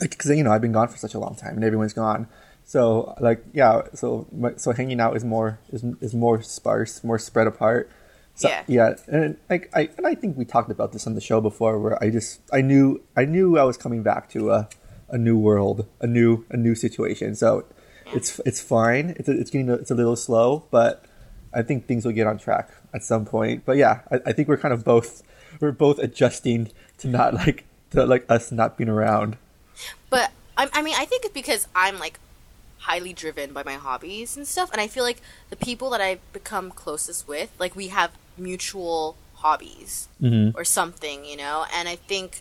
Like, 0.00 0.10
because 0.10 0.30
you 0.30 0.42
know 0.44 0.52
I've 0.52 0.60
been 0.62 0.72
gone 0.72 0.88
for 0.88 0.96
such 0.96 1.14
a 1.14 1.18
long 1.18 1.34
time, 1.34 1.54
and 1.56 1.64
everyone's 1.64 1.92
gone. 1.92 2.28
So 2.64 3.14
like 3.20 3.42
yeah, 3.52 3.82
so 3.94 4.26
my- 4.32 4.54
so 4.56 4.72
hanging 4.72 5.00
out 5.00 5.16
is 5.16 5.24
more 5.24 5.58
is 5.72 5.84
is 6.00 6.14
more 6.14 6.42
sparse, 6.42 7.02
more 7.02 7.18
spread 7.18 7.46
apart. 7.46 7.90
So, 8.34 8.48
Yeah. 8.48 8.62
yeah, 8.68 8.94
and 9.08 9.36
like 9.50 9.68
I 9.74 9.88
and 9.96 10.06
I 10.06 10.14
think 10.14 10.36
we 10.36 10.44
talked 10.44 10.70
about 10.70 10.92
this 10.92 11.06
on 11.06 11.14
the 11.14 11.20
show 11.20 11.40
before, 11.40 11.78
where 11.78 12.00
I 12.02 12.10
just 12.10 12.40
I 12.52 12.60
knew 12.60 13.00
I 13.16 13.24
knew 13.24 13.58
I 13.58 13.64
was 13.64 13.76
coming 13.76 14.02
back 14.02 14.28
to 14.30 14.50
a 14.52 14.68
a 15.08 15.18
new 15.18 15.36
world, 15.38 15.86
a 16.00 16.06
new 16.06 16.44
a 16.50 16.56
new 16.56 16.74
situation. 16.74 17.34
So 17.34 17.64
it's 18.14 18.38
it's 18.46 18.60
fine. 18.60 19.14
It's 19.18 19.28
a, 19.28 19.32
it's 19.32 19.50
getting 19.50 19.70
a, 19.70 19.74
it's 19.74 19.90
a 19.90 19.94
little 19.94 20.14
slow, 20.16 20.64
but 20.70 21.04
I 21.52 21.62
think 21.62 21.86
things 21.88 22.04
will 22.04 22.12
get 22.12 22.26
on 22.26 22.38
track 22.38 22.70
at 22.94 23.02
some 23.02 23.24
point. 23.24 23.64
But 23.64 23.76
yeah, 23.78 24.00
I, 24.12 24.20
I 24.26 24.32
think 24.32 24.46
we're 24.48 24.58
kind 24.58 24.74
of 24.74 24.84
both 24.84 25.22
we're 25.60 25.72
both 25.72 25.98
adjusting 25.98 26.70
to 26.98 27.08
not 27.08 27.34
like 27.34 27.64
to 27.90 28.04
like 28.04 28.24
us 28.28 28.52
not 28.52 28.76
being 28.76 28.90
around. 28.90 29.36
But 30.10 30.30
I, 30.56 30.68
I 30.72 30.82
mean, 30.82 30.94
I 30.98 31.04
think 31.04 31.24
it's 31.24 31.34
because 31.34 31.66
I'm 31.74 31.98
like 31.98 32.18
highly 32.78 33.12
driven 33.12 33.52
by 33.52 33.62
my 33.62 33.74
hobbies 33.74 34.36
and 34.36 34.46
stuff, 34.46 34.70
and 34.72 34.80
I 34.80 34.86
feel 34.86 35.04
like 35.04 35.20
the 35.50 35.56
people 35.56 35.90
that 35.90 36.00
I've 36.00 36.20
become 36.32 36.70
closest 36.70 37.26
with, 37.28 37.50
like 37.58 37.74
we 37.76 37.88
have 37.88 38.12
mutual 38.36 39.16
hobbies 39.34 40.08
Mhm. 40.22 40.52
or 40.56 40.64
something, 40.64 41.24
you 41.24 41.36
know? 41.36 41.64
And 41.72 41.88
I 41.88 41.96
think, 41.96 42.40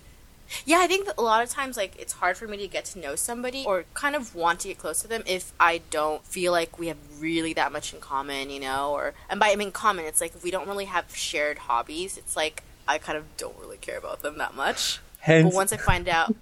yeah, 0.66 0.78
I 0.80 0.88
think 0.88 1.06
that 1.06 1.16
a 1.18 1.22
lot 1.22 1.44
of 1.44 1.50
times, 1.50 1.76
like, 1.78 1.96
it's 2.00 2.14
hard 2.14 2.38
for 2.38 2.48
me 2.48 2.58
to 2.58 2.68
get 2.68 2.86
to 2.86 3.00
know 3.00 3.16
somebody 3.16 3.64
or 3.66 3.86
kind 3.94 4.16
of 4.16 4.34
want 4.34 4.62
to 4.62 4.70
get 4.70 4.78
close 4.80 5.02
to 5.02 5.08
them 5.08 5.24
if 5.26 5.52
I 5.60 5.82
don't 5.90 6.24
feel 6.26 6.52
like 6.52 6.80
we 6.80 6.88
have 6.88 6.98
really 7.20 7.54
that 7.54 7.72
much 7.72 7.94
in 7.94 8.00
common, 8.00 8.50
you 8.50 8.60
know? 8.60 8.92
Or, 8.94 9.14
and 9.30 9.40
by 9.40 9.52
I 9.52 9.56
mean 9.56 9.72
common, 9.72 10.06
it's 10.06 10.22
like 10.22 10.34
if 10.36 10.44
we 10.44 10.52
don't 10.52 10.68
really 10.68 10.86
have 10.86 11.16
shared 11.16 11.58
hobbies, 11.60 12.18
it's 12.18 12.36
like 12.36 12.64
I 12.88 12.98
kind 13.00 13.18
of 13.18 13.26
don't 13.38 13.58
really 13.60 13.78
care 13.78 13.98
about 13.98 14.22
them 14.22 14.38
that 14.38 14.56
much. 14.56 15.00
Hence, 15.20 15.46
But 15.46 15.54
once 15.54 15.74
I 15.74 15.78
find 15.78 16.08
out, 16.08 16.34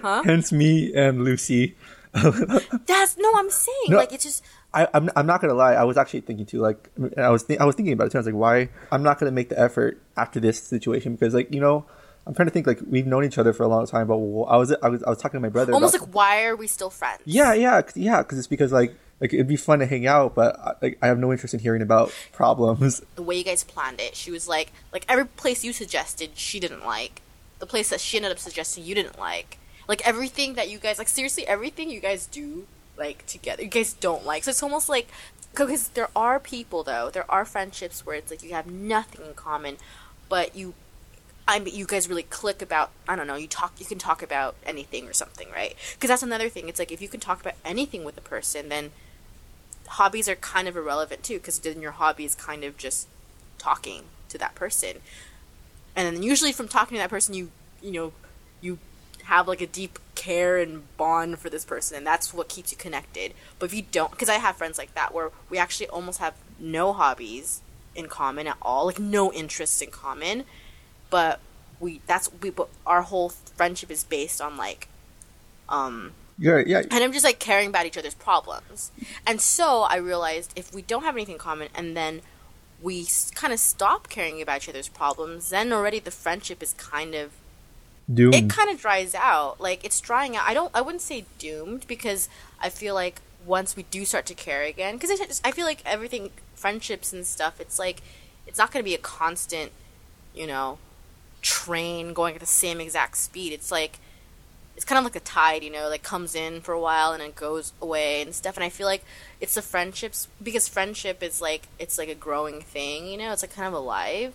huh? 0.00 0.22
hence 0.24 0.52
me 0.52 0.92
and 0.94 1.24
Lucy. 1.24 1.76
That's 2.86 3.16
no, 3.18 3.32
I'm 3.36 3.50
saying 3.50 3.76
No. 3.88 3.98
like 3.98 4.12
it's 4.12 4.24
just 4.24 4.44
I, 4.72 4.86
I'm, 4.94 5.10
I'm 5.16 5.26
not 5.26 5.40
gonna 5.40 5.54
lie. 5.54 5.74
I 5.74 5.82
was 5.84 5.96
actually 5.96 6.20
thinking 6.20 6.46
too. 6.46 6.60
Like, 6.60 6.88
I 7.16 7.30
was 7.30 7.42
thi- 7.42 7.58
I 7.58 7.64
was 7.64 7.74
thinking 7.74 7.92
about 7.92 8.06
it 8.06 8.10
too. 8.10 8.18
I 8.18 8.20
was 8.20 8.26
like, 8.26 8.34
why? 8.36 8.68
I'm 8.92 9.02
not 9.02 9.18
gonna 9.18 9.32
make 9.32 9.48
the 9.48 9.58
effort 9.58 10.00
after 10.16 10.38
this 10.38 10.62
situation 10.62 11.12
because, 11.14 11.34
like, 11.34 11.52
you 11.52 11.60
know, 11.60 11.84
I'm 12.24 12.34
trying 12.34 12.46
to 12.46 12.52
think. 12.52 12.68
Like, 12.68 12.78
we've 12.88 13.06
known 13.06 13.24
each 13.24 13.36
other 13.36 13.52
for 13.52 13.64
a 13.64 13.68
long 13.68 13.84
time, 13.86 14.06
but 14.06 14.14
I 14.14 14.56
was 14.56 14.72
I 14.80 14.88
was 14.88 15.02
I 15.02 15.08
was 15.10 15.18
talking 15.18 15.38
to 15.38 15.42
my 15.42 15.48
brother. 15.48 15.72
almost 15.74 15.96
about, 15.96 16.06
like 16.08 16.14
why 16.14 16.44
are 16.44 16.54
we 16.54 16.68
still 16.68 16.88
friends? 16.90 17.20
yeah, 17.24 17.52
yeah, 17.52 17.82
'cause- 17.82 17.96
yeah. 17.96 18.18
Because 18.22 18.38
it's 18.38 18.46
because 18.46 18.70
like 18.70 18.94
like 19.20 19.34
it'd 19.34 19.48
be 19.48 19.56
fun 19.56 19.80
to 19.80 19.86
hang 19.86 20.06
out, 20.06 20.36
but 20.36 20.56
I- 20.60 20.74
like 20.82 20.98
I 21.02 21.08
have 21.08 21.18
no 21.18 21.32
interest 21.32 21.52
in 21.52 21.58
hearing 21.58 21.82
about 21.82 22.12
problems. 22.32 23.02
the 23.16 23.22
way 23.22 23.36
you 23.38 23.44
guys 23.44 23.64
planned 23.64 24.00
it. 24.00 24.14
She 24.14 24.30
was 24.30 24.46
like, 24.46 24.70
like 24.92 25.04
every 25.08 25.26
place 25.26 25.64
you 25.64 25.72
suggested, 25.72 26.30
she 26.34 26.60
didn't 26.60 26.84
like. 26.86 27.22
The 27.58 27.66
place 27.66 27.88
that 27.90 28.00
she 28.00 28.18
ended 28.18 28.30
up 28.30 28.38
suggesting, 28.38 28.84
you 28.84 28.94
didn't 28.94 29.18
like. 29.18 29.58
Like 29.90 30.06
everything 30.06 30.54
that 30.54 30.70
you 30.70 30.78
guys, 30.78 30.98
like 30.98 31.08
seriously, 31.08 31.44
everything 31.48 31.90
you 31.90 31.98
guys 31.98 32.26
do, 32.26 32.68
like 32.96 33.26
together, 33.26 33.64
you 33.64 33.68
guys 33.68 33.92
don't 33.92 34.24
like. 34.24 34.44
So 34.44 34.50
it's 34.50 34.62
almost 34.62 34.88
like 34.88 35.08
because 35.50 35.88
there 35.88 36.10
are 36.14 36.38
people 36.38 36.84
though, 36.84 37.10
there 37.10 37.28
are 37.28 37.44
friendships 37.44 38.06
where 38.06 38.14
it's 38.14 38.30
like 38.30 38.44
you 38.44 38.52
have 38.52 38.68
nothing 38.70 39.26
in 39.26 39.34
common, 39.34 39.78
but 40.28 40.54
you. 40.54 40.74
I 41.48 41.58
mean, 41.58 41.74
you 41.74 41.86
guys 41.86 42.08
really 42.08 42.22
click 42.22 42.62
about. 42.62 42.92
I 43.08 43.16
don't 43.16 43.26
know. 43.26 43.34
You 43.34 43.48
talk. 43.48 43.72
You 43.80 43.86
can 43.86 43.98
talk 43.98 44.22
about 44.22 44.54
anything 44.64 45.08
or 45.08 45.12
something, 45.12 45.48
right? 45.50 45.74
Because 45.94 46.06
that's 46.06 46.22
another 46.22 46.48
thing. 46.48 46.68
It's 46.68 46.78
like 46.78 46.92
if 46.92 47.02
you 47.02 47.08
can 47.08 47.18
talk 47.18 47.40
about 47.40 47.54
anything 47.64 48.04
with 48.04 48.16
a 48.16 48.20
person, 48.20 48.68
then 48.68 48.92
hobbies 49.88 50.28
are 50.28 50.36
kind 50.36 50.68
of 50.68 50.76
irrelevant 50.76 51.24
too 51.24 51.38
because 51.38 51.58
then 51.58 51.80
your 51.82 51.90
hobby 51.90 52.24
is 52.24 52.36
kind 52.36 52.62
of 52.62 52.76
just 52.76 53.08
talking 53.58 54.04
to 54.28 54.38
that 54.38 54.54
person 54.54 54.98
and 55.96 56.16
then 56.16 56.22
usually 56.22 56.52
from 56.52 56.68
talking 56.68 56.96
to 56.96 57.02
that 57.02 57.10
person 57.10 57.34
you 57.34 57.50
you 57.82 57.90
know 57.90 58.12
you 58.60 58.78
have 59.22 59.48
like 59.48 59.60
a 59.60 59.66
deep 59.66 59.98
care 60.14 60.58
and 60.58 60.84
bond 60.96 61.38
for 61.38 61.48
this 61.48 61.64
person 61.64 61.96
and 61.96 62.06
that's 62.06 62.32
what 62.34 62.48
keeps 62.48 62.70
you 62.72 62.76
connected 62.78 63.32
but 63.58 63.66
if 63.66 63.74
you 63.74 63.82
don't 63.90 64.10
because 64.10 64.28
i 64.28 64.34
have 64.34 64.56
friends 64.56 64.76
like 64.78 64.94
that 64.94 65.14
where 65.14 65.30
we 65.48 65.56
actually 65.58 65.88
almost 65.88 66.18
have 66.18 66.34
no 66.58 66.92
hobbies 66.92 67.62
in 67.94 68.06
common 68.06 68.46
at 68.46 68.56
all 68.60 68.86
like 68.86 68.98
no 68.98 69.32
interests 69.32 69.80
in 69.80 69.90
common 69.90 70.44
but 71.08 71.40
we 71.80 72.00
that's 72.06 72.30
we 72.42 72.50
but 72.50 72.68
our 72.86 73.02
whole 73.02 73.30
friendship 73.30 73.90
is 73.90 74.04
based 74.04 74.40
on 74.40 74.56
like 74.56 74.88
um 75.68 76.12
Yeah, 76.38 76.62
yeah. 76.66 76.82
and 76.90 77.04
I'm 77.04 77.12
just 77.12 77.24
like 77.24 77.38
caring 77.38 77.68
about 77.68 77.86
each 77.86 77.98
other's 77.98 78.14
problems. 78.14 78.90
And 79.26 79.40
so 79.40 79.82
I 79.82 79.96
realized 79.96 80.52
if 80.56 80.72
we 80.74 80.82
don't 80.82 81.04
have 81.04 81.14
anything 81.14 81.34
in 81.34 81.38
common 81.38 81.68
and 81.74 81.96
then 81.96 82.22
we 82.82 83.06
kind 83.34 83.52
of 83.52 83.58
stop 83.58 84.08
caring 84.08 84.40
about 84.40 84.62
each 84.62 84.68
other's 84.68 84.88
problems, 84.88 85.50
then 85.50 85.72
already 85.72 85.98
the 85.98 86.10
friendship 86.10 86.62
is 86.62 86.72
kind 86.74 87.14
of 87.14 87.32
Doom. 88.12 88.34
it 88.34 88.50
kind 88.50 88.70
of 88.70 88.80
dries 88.80 89.14
out. 89.14 89.60
Like 89.60 89.84
it's 89.84 90.00
drying 90.00 90.36
out. 90.36 90.44
I 90.46 90.54
don't 90.54 90.70
I 90.74 90.80
wouldn't 90.80 91.02
say 91.02 91.26
doomed 91.38 91.86
because 91.86 92.28
I 92.60 92.68
feel 92.68 92.94
like 92.94 93.20
once 93.46 93.76
we 93.76 93.84
do 93.84 94.04
start 94.04 94.26
to 94.26 94.34
care 94.34 94.62
again 94.62 94.96
because 94.96 95.20
I, 95.20 95.48
I 95.48 95.52
feel 95.52 95.64
like 95.64 95.82
everything 95.86 96.30
friendships 96.54 97.10
and 97.10 97.26
stuff 97.26 97.58
it's 97.58 97.78
like 97.78 98.02
it's 98.46 98.58
not 98.58 98.72
going 98.72 98.82
to 98.82 98.88
be 98.88 98.94
a 98.94 98.98
constant, 98.98 99.72
you 100.34 100.46
know, 100.46 100.78
train 101.40 102.12
going 102.12 102.34
at 102.34 102.40
the 102.40 102.46
same 102.46 102.80
exact 102.80 103.16
speed. 103.16 103.52
It's 103.52 103.70
like 103.70 103.98
it's 104.76 104.84
kind 104.84 104.98
of 104.98 105.04
like 105.04 105.16
a 105.16 105.20
tide, 105.20 105.62
you 105.62 105.70
know, 105.70 105.88
like 105.88 106.02
comes 106.02 106.34
in 106.34 106.60
for 106.60 106.72
a 106.72 106.80
while 106.80 107.12
and 107.12 107.20
then 107.20 107.32
goes 107.34 107.72
away 107.82 108.22
and 108.22 108.34
stuff. 108.34 108.56
And 108.56 108.64
I 108.64 108.70
feel 108.70 108.86
like 108.86 109.04
it's 109.40 109.54
the 109.54 109.62
friendships 109.62 110.26
because 110.42 110.68
friendship 110.68 111.22
is 111.22 111.40
like 111.40 111.68
it's 111.78 111.98
like 111.98 112.08
a 112.08 112.14
growing 112.14 112.60
thing, 112.60 113.06
you 113.06 113.18
know. 113.18 113.32
It's 113.32 113.42
like 113.42 113.54
kind 113.54 113.68
of 113.68 113.74
alive, 113.74 114.34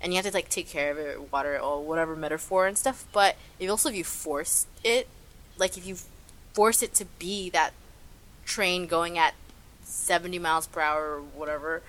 and 0.00 0.12
you 0.12 0.16
have 0.16 0.26
to 0.26 0.32
like 0.32 0.48
take 0.48 0.68
care 0.68 0.90
of 0.90 0.98
it, 0.98 1.32
water 1.32 1.54
it, 1.54 1.62
or 1.62 1.82
whatever 1.82 2.16
metaphor 2.16 2.66
and 2.66 2.76
stuff. 2.76 3.06
But 3.12 3.36
if 3.58 3.70
also 3.70 3.88
if 3.88 3.94
you 3.94 4.04
force 4.04 4.66
it, 4.84 5.08
like 5.58 5.76
if 5.76 5.86
you 5.86 5.96
force 6.52 6.82
it 6.82 6.94
to 6.94 7.04
be 7.18 7.50
that 7.50 7.72
train 8.44 8.86
going 8.86 9.18
at 9.18 9.34
seventy 9.82 10.38
miles 10.38 10.66
per 10.66 10.80
hour 10.80 11.16
or 11.16 11.20
whatever, 11.20 11.82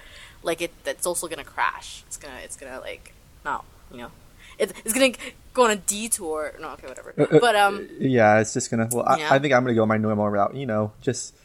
like 0.43 0.62
it 0.62 0.72
that's 0.84 1.06
also 1.06 1.28
gonna 1.28 1.43
crash. 1.43 2.04
It's 2.08 2.17
gonna 2.17 2.39
it's 2.43 2.56
gonna 2.56 2.80
like 2.80 3.13
not 3.43 3.65
you 3.91 3.98
know. 3.98 4.12
It's, 4.60 4.74
it's 4.84 4.93
gonna 4.93 5.13
go 5.54 5.65
on 5.65 5.72
a 5.72 5.76
detour. 5.76 6.56
No, 6.60 6.70
okay, 6.70 6.88
whatever. 6.88 7.13
Uh, 7.15 7.39
But 7.39 7.56
um, 7.56 7.88
yeah, 8.00 8.39
it's 8.39 8.54
just 8.54 8.72
gonna. 8.72 8.89
Well. 8.91 9.06
I, 9.08 9.36
I 9.36 9.39
think 9.39 9.54
I'm 9.54 9.63
gonna 9.63 9.76
go 9.76 9.86
my 9.86 9.98
normal 9.98 10.28
route. 10.30 10.56
You 10.56 10.65
know, 10.65 10.93
just 11.02 11.36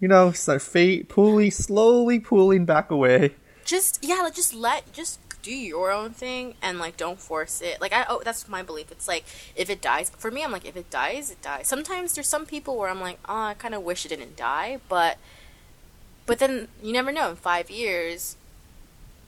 you 0.00 0.08
know, 0.08 0.32
start 0.32 0.62
fate 0.62 1.08
pulling 1.08 1.50
slowly 1.50 2.20
pulling 2.20 2.64
back 2.64 2.90
away. 2.90 3.34
just 3.64 3.98
yeah 4.02 4.20
like 4.22 4.34
just 4.34 4.54
let 4.54 4.90
just 4.92 5.23
do 5.44 5.54
your 5.72 5.92
own 5.92 6.10
thing 6.10 6.54
and 6.60 6.78
like 6.84 6.96
don't 6.96 7.20
force 7.20 7.60
it. 7.60 7.80
Like 7.80 7.92
i 7.92 8.04
oh 8.08 8.20
that's 8.24 8.48
my 8.48 8.62
belief. 8.70 8.90
It's 8.90 9.06
like 9.06 9.24
if 9.54 9.68
it 9.74 9.80
dies 9.90 10.10
for 10.22 10.30
me 10.30 10.42
i'm 10.42 10.50
like 10.56 10.66
if 10.72 10.76
it 10.76 10.88
dies 10.90 11.30
it 11.30 11.40
dies. 11.42 11.68
Sometimes 11.68 12.14
there's 12.14 12.28
some 12.28 12.46
people 12.46 12.76
where 12.78 12.90
i'm 12.90 13.00
like 13.08 13.18
oh 13.28 13.42
i 13.52 13.54
kind 13.54 13.74
of 13.74 13.82
wish 13.82 14.04
it 14.06 14.08
didn't 14.14 14.36
die 14.36 14.78
but 14.88 15.18
but 16.26 16.38
then 16.38 16.68
you 16.82 16.92
never 16.92 17.12
know. 17.12 17.30
In 17.30 17.36
five 17.36 17.70
years 17.70 18.36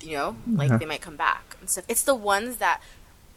you 0.02 0.12
know 0.16 0.36
like 0.60 0.70
Yeah. 0.70 0.78
they 0.78 0.86
might 0.92 1.00
come 1.08 1.16
back 1.16 1.56
and 1.60 1.68
stuff. 1.70 1.84
It's 1.88 2.02
the 2.02 2.14
ones 2.34 2.56
that 2.56 2.80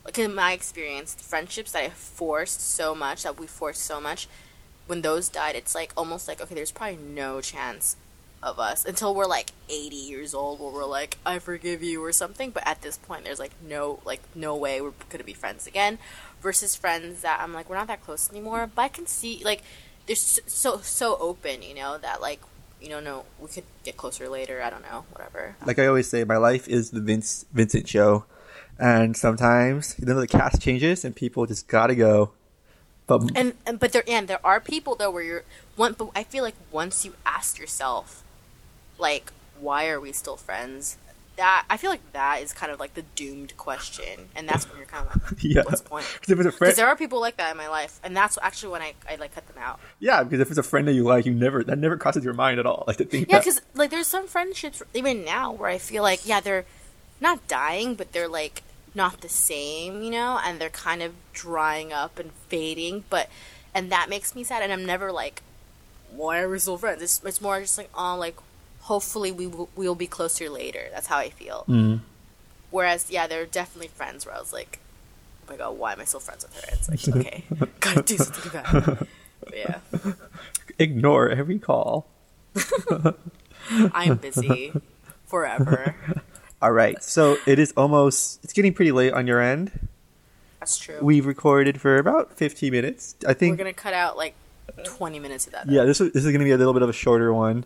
like 0.05 0.17
in 0.17 0.33
my 0.33 0.51
experience 0.53 1.13
the 1.13 1.23
friendships 1.23 1.71
that 1.73 1.83
i 1.83 1.89
forced 1.89 2.61
so 2.61 2.95
much 2.95 3.23
that 3.23 3.37
we 3.39 3.45
forced 3.47 3.83
so 3.83 3.99
much 4.01 4.27
when 4.87 5.01
those 5.01 5.29
died 5.29 5.55
it's 5.55 5.75
like 5.75 5.91
almost 5.95 6.27
like 6.27 6.39
okay 6.41 6.55
there's 6.55 6.71
probably 6.71 6.97
no 6.97 7.41
chance 7.41 7.95
of 8.41 8.59
us 8.59 8.85
until 8.85 9.13
we're 9.13 9.25
like 9.25 9.51
80 9.69 9.95
years 9.95 10.33
old 10.33 10.59
where 10.59 10.71
we're 10.71 10.85
like 10.85 11.17
i 11.25 11.39
forgive 11.39 11.83
you 11.83 12.03
or 12.03 12.11
something. 12.11 12.51
But 12.51 12.65
at 12.65 12.81
this 12.81 12.97
point 12.97 13.25
there's 13.25 13.39
like 13.39 13.51
no 13.61 13.99
like 14.05 14.21
no 14.33 14.55
way 14.55 14.81
we're 14.81 14.93
gonna 15.09 15.23
be 15.23 15.33
friends 15.33 15.67
again 15.67 15.97
versus 16.41 16.75
friends 16.75 17.21
that 17.21 17.41
i'm 17.41 17.53
like 17.53 17.69
we're 17.69 17.75
not 17.75 17.87
that 17.87 18.03
close 18.03 18.29
anymore. 18.29 18.69
But 18.73 18.81
i 18.81 18.87
can 18.87 19.07
see 19.07 19.41
like 19.43 19.61
they're 20.07 20.15
so 20.15 20.77
so 20.77 21.17
open 21.19 21.61
you 21.61 21.75
know 21.75 21.97
that 21.97 22.21
like 22.21 22.39
you 22.81 22.89
know 22.89 22.99
no 22.99 23.25
we 23.39 23.47
could 23.47 23.63
get 23.83 23.97
closer 23.97 24.29
later. 24.29 24.61
I 24.61 24.69
don't 24.69 24.81
know. 24.81 25.05
Whatever. 25.11 25.55
Like 25.65 25.79
I 25.79 25.87
always 25.87 26.09
say, 26.09 26.23
my 26.23 26.37
life 26.37 26.67
is 26.67 26.91
the 26.91 27.01
Vince 27.01 27.45
Vincent 27.53 27.87
show, 27.87 28.25
and 28.77 29.15
sometimes 29.15 29.95
you 29.99 30.05
know 30.05 30.19
the 30.19 30.27
cast 30.27 30.61
changes 30.61 31.03
and 31.03 31.15
people 31.15 31.45
just 31.45 31.67
gotta 31.67 31.95
go. 31.95 32.31
But 33.07 33.31
and, 33.35 33.53
and 33.65 33.79
but 33.79 33.91
there 33.91 34.03
and 34.07 34.27
there 34.27 34.39
are 34.45 34.59
people 34.59 34.95
though 34.95 35.09
where 35.09 35.23
you're 35.23 35.43
one 35.75 35.95
but 35.97 36.11
i 36.15 36.21
feel 36.23 36.43
like 36.43 36.53
once 36.71 37.03
you 37.03 37.13
ask 37.25 37.57
yourself 37.57 38.23
like 38.99 39.31
why 39.59 39.87
are 39.89 39.99
we 39.99 40.11
still 40.11 40.37
friends? 40.37 40.97
That 41.35 41.63
i 41.69 41.77
feel 41.77 41.89
like 41.89 42.11
that 42.11 42.41
is 42.41 42.51
kind 42.51 42.69
of 42.69 42.81
like 42.81 42.95
the 42.95 43.03
doomed 43.15 43.55
question 43.55 44.27
and 44.35 44.47
that's 44.49 44.67
when 44.67 44.75
you're 44.77 44.85
kind 44.85 45.07
of 45.07 45.23
like 45.31 45.41
yeah, 45.43 45.61
what's 45.63 45.79
the 45.79 45.87
point? 45.89 46.05
'Cause 46.05 46.29
if 46.31 46.37
friend, 46.37 46.53
because 46.59 46.75
there 46.75 46.87
are 46.87 46.97
people 46.97 47.21
like 47.21 47.37
that 47.37 47.51
in 47.51 47.55
my 47.57 47.69
life 47.69 47.97
and 48.03 48.15
that's 48.15 48.37
actually 48.41 48.73
when 48.73 48.81
i, 48.81 48.93
I 49.09 49.15
like 49.15 49.33
cut 49.33 49.47
them 49.47 49.55
out. 49.57 49.79
Yeah, 49.99 50.23
because 50.23 50.41
if 50.41 50.49
it's 50.49 50.57
a 50.57 50.63
friend 50.63 50.85
that 50.89 50.93
you 50.93 51.03
like, 51.05 51.25
you 51.25 51.33
never 51.33 51.63
that 51.63 51.77
never 51.77 51.95
crosses 51.95 52.25
your 52.25 52.33
mind 52.33 52.59
at 52.59 52.65
all. 52.65 52.83
Like 52.87 52.97
to 52.97 53.05
think 53.05 53.29
yeah 53.29 53.37
that 53.37 53.45
because 53.45 53.61
like 53.73 53.89
there's 53.89 54.07
some 54.07 54.27
friendships 54.27 54.83
even 54.93 55.23
now 55.23 55.53
where 55.53 55.69
i 55.69 55.77
feel 55.77 56.03
like 56.03 56.27
yeah 56.27 56.41
they're 56.41 56.65
not 57.21 57.47
dying 57.47 57.95
but 57.95 58.11
they're 58.11 58.27
like 58.27 58.63
not 58.93 59.21
the 59.21 59.29
same 59.29 60.01
you 60.01 60.11
know 60.11 60.41
and 60.43 60.59
they're 60.59 60.69
kind 60.69 61.01
of 61.01 61.13
drying 61.31 61.93
up 61.93 62.19
and 62.19 62.31
fading 62.49 63.05
but 63.09 63.29
and 63.73 63.89
that 63.93 64.09
makes 64.09 64.35
me 64.35 64.43
sad 64.43 64.61
and 64.61 64.73
i'm 64.73 64.85
never 64.85 65.09
like 65.09 65.41
why 66.11 66.39
are 66.41 66.49
we 66.49 66.57
still 66.59 66.75
friends? 66.77 67.01
It's, 67.03 67.23
it's 67.23 67.39
more 67.39 67.61
just 67.61 67.77
like 67.77 67.89
oh 67.95 68.17
like 68.17 68.35
hopefully 68.89 69.31
we 69.31 69.45
will 69.47 69.69
we'll 69.79 69.95
be 70.05 70.07
closer 70.17 70.49
later 70.49 70.83
that's 70.93 71.07
how 71.07 71.17
i 71.17 71.29
feel 71.29 71.59
Mm. 71.67 71.99
whereas 72.71 73.01
yeah 73.15 73.25
there 73.27 73.41
are 73.43 73.45
definitely 73.61 73.87
friends 73.99 74.25
where 74.25 74.35
i 74.35 74.39
was 74.39 74.51
like 74.59 74.79
oh 75.43 75.51
my 75.51 75.57
god 75.61 75.71
why 75.77 75.93
am 75.93 75.99
i 76.01 76.05
still 76.05 76.19
friends 76.27 76.43
with 76.45 76.53
her 76.59 76.67
it's 76.75 76.87
like 76.89 77.03
okay 77.17 77.43
gotta 77.85 78.01
do 78.01 78.17
something 78.17 78.49
about 78.51 78.87
it 79.01 79.07
but 79.45 79.55
yeah 79.63 79.79
ignore 80.85 81.29
every 81.29 81.59
call. 81.59 82.07
i'm 83.93 84.17
busy 84.17 84.73
forever 85.27 85.95
All 86.61 86.73
right, 86.73 87.01
so 87.01 87.37
it 87.47 87.57
is 87.57 87.71
almost 87.77 88.43
it's 88.43 88.51
getting 88.51 88.73
pretty 88.73 88.91
late 88.91 89.13
on 89.13 89.27
your 89.27 89.39
end. 89.39 89.87
that's 90.59 90.77
true 90.77 90.97
We've 91.01 91.25
recorded 91.25 91.79
for 91.79 91.95
about 91.97 92.33
15 92.35 92.69
minutes. 92.73 93.15
I 93.25 93.33
think 93.33 93.53
We're 93.53 93.63
gonna 93.63 93.73
cut 93.87 93.93
out 93.93 94.17
like 94.17 94.33
twenty 94.83 95.19
minutes 95.19 95.47
of 95.47 95.53
that. 95.53 95.69
yeah, 95.69 95.85
this 95.85 96.01
is, 96.01 96.11
this 96.11 96.25
is 96.25 96.31
going 96.31 96.39
to 96.39 96.45
be 96.45 96.51
a 96.51 96.57
little 96.57 96.73
bit 96.73 96.81
of 96.83 96.89
a 96.89 96.93
shorter 96.93 97.33
one. 97.33 97.63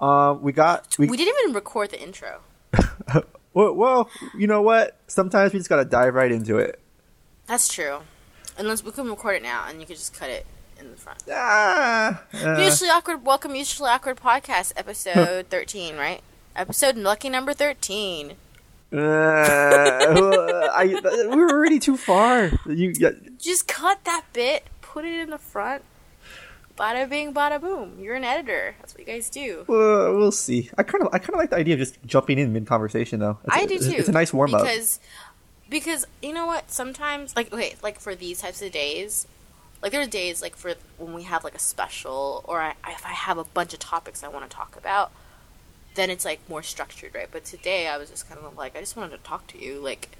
Uh, 0.00 0.34
we 0.40 0.52
got 0.52 0.98
we, 0.98 1.06
We 1.08 1.16
didn't 1.16 1.36
even 1.42 1.54
record 1.54 1.90
the 1.90 2.02
intro. 2.02 2.40
well, 3.54 3.74
well, 3.74 4.10
you 4.36 4.46
know 4.46 4.62
what? 4.62 4.96
Sometimes 5.06 5.52
we 5.52 5.58
just 5.58 5.68
got 5.68 5.76
to 5.76 5.84
dive 5.84 6.14
right 6.14 6.32
into 6.32 6.56
it. 6.58 6.80
That's 7.46 7.68
true. 7.68 7.98
Unless 8.56 8.84
we 8.84 8.92
can 8.92 9.08
record 9.08 9.36
it 9.36 9.42
now, 9.42 9.66
and 9.68 9.80
you 9.80 9.86
could 9.86 9.96
just 9.96 10.14
cut 10.14 10.30
it 10.30 10.46
in 10.78 10.90
the 10.90 10.96
front. 10.96 11.22
Ah, 11.30 12.22
uh, 12.32 12.56
Mutually 12.58 12.90
awkward. 12.90 13.24
Welcome, 13.24 13.52
mutually 13.52 13.90
awkward 13.90 14.16
podcast, 14.16 14.72
episode 14.76 15.46
thirteen. 15.50 15.96
Right? 15.96 16.22
Episode 16.56 16.96
lucky 16.96 17.28
number 17.28 17.52
thirteen. 17.52 18.36
Uh, 18.92 18.96
I, 20.72 21.00
we 21.30 21.36
were 21.36 21.50
already 21.50 21.78
too 21.78 21.96
far. 21.96 22.50
You, 22.66 22.92
yeah, 22.98 23.10
Just 23.38 23.68
cut 23.68 24.02
that 24.04 24.24
bit, 24.32 24.64
put 24.80 25.04
it 25.04 25.20
in 25.20 25.30
the 25.30 25.38
front. 25.38 25.84
Bada 26.80 27.06
bing, 27.10 27.34
bada 27.34 27.60
boom. 27.60 27.98
You're 28.00 28.14
an 28.14 28.24
editor. 28.24 28.74
That's 28.78 28.94
what 28.94 29.00
you 29.00 29.06
guys 29.06 29.28
do. 29.28 29.66
uh, 29.68 30.16
we'll 30.16 30.32
see. 30.32 30.70
I 30.78 30.82
kind 30.82 31.04
of, 31.04 31.12
I 31.12 31.18
kind 31.18 31.34
of 31.34 31.36
like 31.36 31.50
the 31.50 31.56
idea 31.56 31.74
of 31.74 31.80
just 31.80 32.02
jumping 32.06 32.38
in 32.38 32.54
mid 32.54 32.66
conversation, 32.66 33.20
though. 33.20 33.38
It's, 33.44 33.54
I 33.54 33.66
do 33.66 33.78
too. 33.78 33.90
It's 33.90 34.08
a 34.08 34.12
nice 34.12 34.32
warm 34.32 34.54
up. 34.54 34.62
because 34.62 34.98
because 35.68 36.06
you 36.22 36.32
know 36.32 36.46
what? 36.46 36.70
Sometimes 36.70 37.36
like 37.36 37.52
okay, 37.52 37.76
like 37.82 38.00
for 38.00 38.14
these 38.14 38.40
types 38.40 38.62
of 38.62 38.72
days, 38.72 39.26
like 39.82 39.92
there 39.92 40.00
are 40.00 40.06
days 40.06 40.40
like 40.40 40.56
for 40.56 40.72
when 40.96 41.12
we 41.12 41.24
have 41.24 41.44
like 41.44 41.54
a 41.54 41.58
special 41.58 42.42
or 42.48 42.62
I, 42.62 42.74
if 42.88 43.04
I 43.04 43.10
have 43.10 43.36
a 43.36 43.44
bunch 43.44 43.74
of 43.74 43.78
topics 43.78 44.24
I 44.24 44.28
want 44.28 44.48
to 44.48 44.56
talk 44.56 44.74
about, 44.74 45.12
then 45.96 46.08
it's 46.08 46.24
like 46.24 46.40
more 46.48 46.62
structured, 46.62 47.14
right? 47.14 47.28
But 47.30 47.44
today 47.44 47.88
I 47.88 47.98
was 47.98 48.08
just 48.08 48.26
kind 48.26 48.40
of 48.40 48.56
like 48.56 48.74
I 48.74 48.80
just 48.80 48.96
wanted 48.96 49.18
to 49.18 49.22
talk 49.22 49.46
to 49.48 49.62
you 49.62 49.80
like 49.80 50.16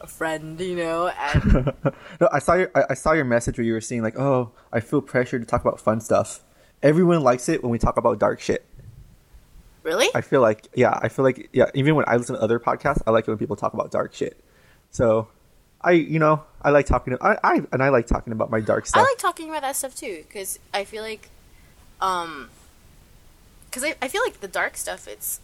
a 0.00 0.06
friend, 0.06 0.60
you 0.60 0.76
know, 0.76 1.08
and 1.08 1.72
No, 2.20 2.28
I 2.32 2.38
saw 2.38 2.54
your, 2.54 2.70
I, 2.74 2.84
I 2.90 2.94
saw 2.94 3.12
your 3.12 3.24
message 3.24 3.58
where 3.58 3.64
you 3.64 3.72
were 3.72 3.80
saying 3.80 4.02
like, 4.02 4.18
"Oh, 4.18 4.52
I 4.72 4.80
feel 4.80 5.00
pressure 5.00 5.38
to 5.38 5.44
talk 5.44 5.62
about 5.62 5.80
fun 5.80 6.00
stuff." 6.00 6.40
Everyone 6.82 7.22
likes 7.22 7.48
it 7.48 7.62
when 7.62 7.70
we 7.70 7.78
talk 7.78 7.96
about 7.96 8.18
dark 8.18 8.40
shit. 8.40 8.64
really, 9.82 10.08
I 10.14 10.20
feel 10.20 10.40
like, 10.40 10.68
yeah, 10.74 10.98
I 11.02 11.08
feel 11.08 11.24
like, 11.24 11.48
yeah. 11.52 11.70
Even 11.74 11.94
when 11.94 12.04
I 12.06 12.16
listen 12.16 12.36
to 12.36 12.42
other 12.42 12.60
podcasts, 12.60 13.02
I 13.06 13.10
like 13.10 13.26
it 13.26 13.30
when 13.30 13.38
people 13.38 13.56
talk 13.56 13.72
about 13.74 13.90
dark 13.90 14.14
shit. 14.14 14.38
So, 14.90 15.28
I, 15.80 15.92
you 15.92 16.18
know, 16.18 16.42
I 16.62 16.70
like 16.70 16.86
talking. 16.86 17.16
I, 17.20 17.38
I 17.42 17.62
and 17.72 17.82
I 17.82 17.88
like 17.88 18.06
talking 18.06 18.32
about 18.32 18.50
my 18.50 18.60
dark 18.60 18.86
stuff. 18.86 19.00
I 19.00 19.04
like 19.04 19.18
talking 19.18 19.48
about 19.48 19.62
that 19.62 19.76
stuff 19.76 19.94
too 19.94 20.24
because 20.26 20.58
I 20.74 20.84
feel 20.84 21.02
like, 21.02 21.28
um, 22.00 22.50
because 23.70 23.84
I, 23.84 23.94
I 24.02 24.08
feel 24.08 24.22
like 24.24 24.40
the 24.40 24.48
dark 24.48 24.76
stuff 24.76 25.06
it's, 25.08 25.40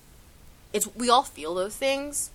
it's 0.72 0.94
we 0.94 1.08
all 1.10 1.22
feel 1.22 1.54
those 1.54 1.76
things, 1.76 2.30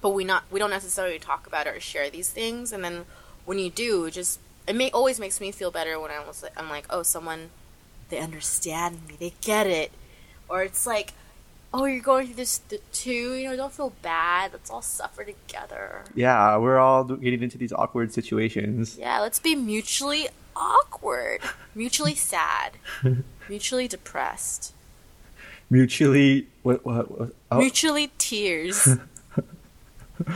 but 0.00 0.10
we 0.10 0.24
not 0.24 0.44
we 0.50 0.58
don't 0.58 0.70
necessarily 0.70 1.18
talk 1.18 1.46
about 1.46 1.66
it 1.66 1.76
or 1.76 1.80
share 1.80 2.10
these 2.10 2.28
things, 2.28 2.72
and 2.72 2.84
then 2.84 3.04
when 3.44 3.58
you 3.58 3.70
do, 3.70 4.04
it 4.06 4.12
just 4.12 4.40
it 4.66 4.76
may 4.76 4.90
always 4.90 5.18
makes 5.18 5.40
me 5.40 5.50
feel 5.52 5.70
better 5.70 5.98
when 5.98 6.10
I 6.10 6.20
was 6.24 6.44
I'm 6.56 6.68
like 6.68 6.86
oh 6.90 7.02
someone, 7.02 7.50
they 8.08 8.18
understand 8.18 9.00
me, 9.08 9.16
they 9.18 9.34
get 9.40 9.66
it, 9.66 9.92
or 10.48 10.62
it's 10.62 10.86
like. 10.86 11.12
Oh, 11.70 11.84
you're 11.84 12.00
going 12.00 12.24
through 12.28 12.36
this 12.36 12.60
th- 12.60 12.80
too. 12.94 13.34
You 13.34 13.50
know, 13.50 13.54
don't 13.54 13.70
feel 13.74 13.92
bad. 14.00 14.54
Let's 14.54 14.70
all 14.70 14.80
suffer 14.80 15.22
together. 15.22 16.02
yeah, 16.14 16.56
we're 16.56 16.78
all 16.78 17.04
getting 17.04 17.42
into 17.42 17.58
these 17.58 17.74
awkward 17.74 18.10
situations. 18.10 18.96
Yeah, 18.98 19.20
let's 19.20 19.38
be 19.38 19.54
mutually 19.54 20.28
awkward, 20.56 21.40
mutually 21.74 22.14
sad, 22.32 22.78
mutually 23.50 23.86
depressed, 23.86 24.72
Mutually, 25.70 26.46
what, 26.62 26.84
what, 26.84 27.10
what 27.18 27.34
oh, 27.50 27.58
mutually 27.58 28.10
tears, 28.16 28.88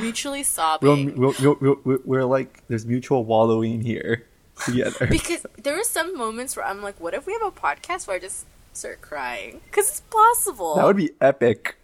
mutually 0.01 0.43
sobbing. 0.57 1.17
we'll, 1.17 1.35
we'll, 1.41 1.57
we'll, 1.61 1.77
we'll, 1.85 1.99
we're 2.05 2.25
like 2.25 2.63
there's 2.69 2.87
mutual 2.87 3.25
wallowing 3.25 3.81
here 3.81 4.27
together. 4.65 5.07
because 5.07 5.47
there 5.63 5.79
are 5.79 5.85
some 5.85 6.17
moments 6.17 6.57
where 6.57 6.67
I'm 6.67 6.83
like, 6.83 7.01
what 7.01 7.15
if 7.15 7.27
we 7.27 7.33
have 7.33 7.43
a 7.43 7.51
podcast 7.51 8.07
where 8.07 8.17
I 8.17 8.21
just 8.21 8.47
start 8.73 9.01
crying? 9.01 9.61
Because 9.65 9.89
it's 9.89 10.01
possible. 10.01 10.77
That 10.77 10.87
would 10.87 10.97
be 10.97 11.11
epic. 11.21 11.77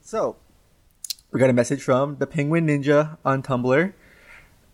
So, 0.00 0.36
we 1.30 1.40
got 1.40 1.50
a 1.50 1.54
message 1.54 1.82
from 1.82 2.16
the 2.16 2.26
Penguin 2.26 2.66
Ninja 2.66 3.16
on 3.24 3.42
Tumblr, 3.42 3.92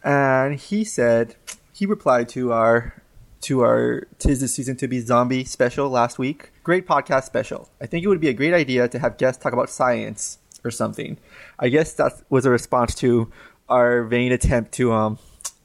and 0.02 0.54
he 0.58 0.84
said 0.84 1.36
he 1.72 1.86
replied 1.86 2.28
to 2.30 2.52
our 2.52 3.02
to 3.42 3.60
our 3.60 4.02
"Tis 4.18 4.40
the 4.40 4.48
Season 4.48 4.76
to 4.76 4.88
Be 4.88 5.00
Zombie" 5.00 5.44
special 5.44 5.88
last 5.88 6.18
week. 6.18 6.50
Great 6.64 6.86
podcast 6.86 7.24
special. 7.24 7.68
I 7.80 7.86
think 7.86 8.04
it 8.04 8.08
would 8.08 8.20
be 8.20 8.28
a 8.28 8.32
great 8.34 8.52
idea 8.52 8.88
to 8.88 8.98
have 8.98 9.16
guests 9.16 9.42
talk 9.42 9.52
about 9.52 9.70
science 9.70 10.38
or 10.64 10.70
something. 10.72 11.18
I 11.58 11.68
guess 11.68 11.94
that 11.94 12.12
was 12.30 12.46
a 12.46 12.50
response 12.50 12.94
to 12.96 13.30
our 13.68 14.04
vain 14.04 14.32
attempt 14.32 14.72
to 14.72 14.92
um 14.92 15.18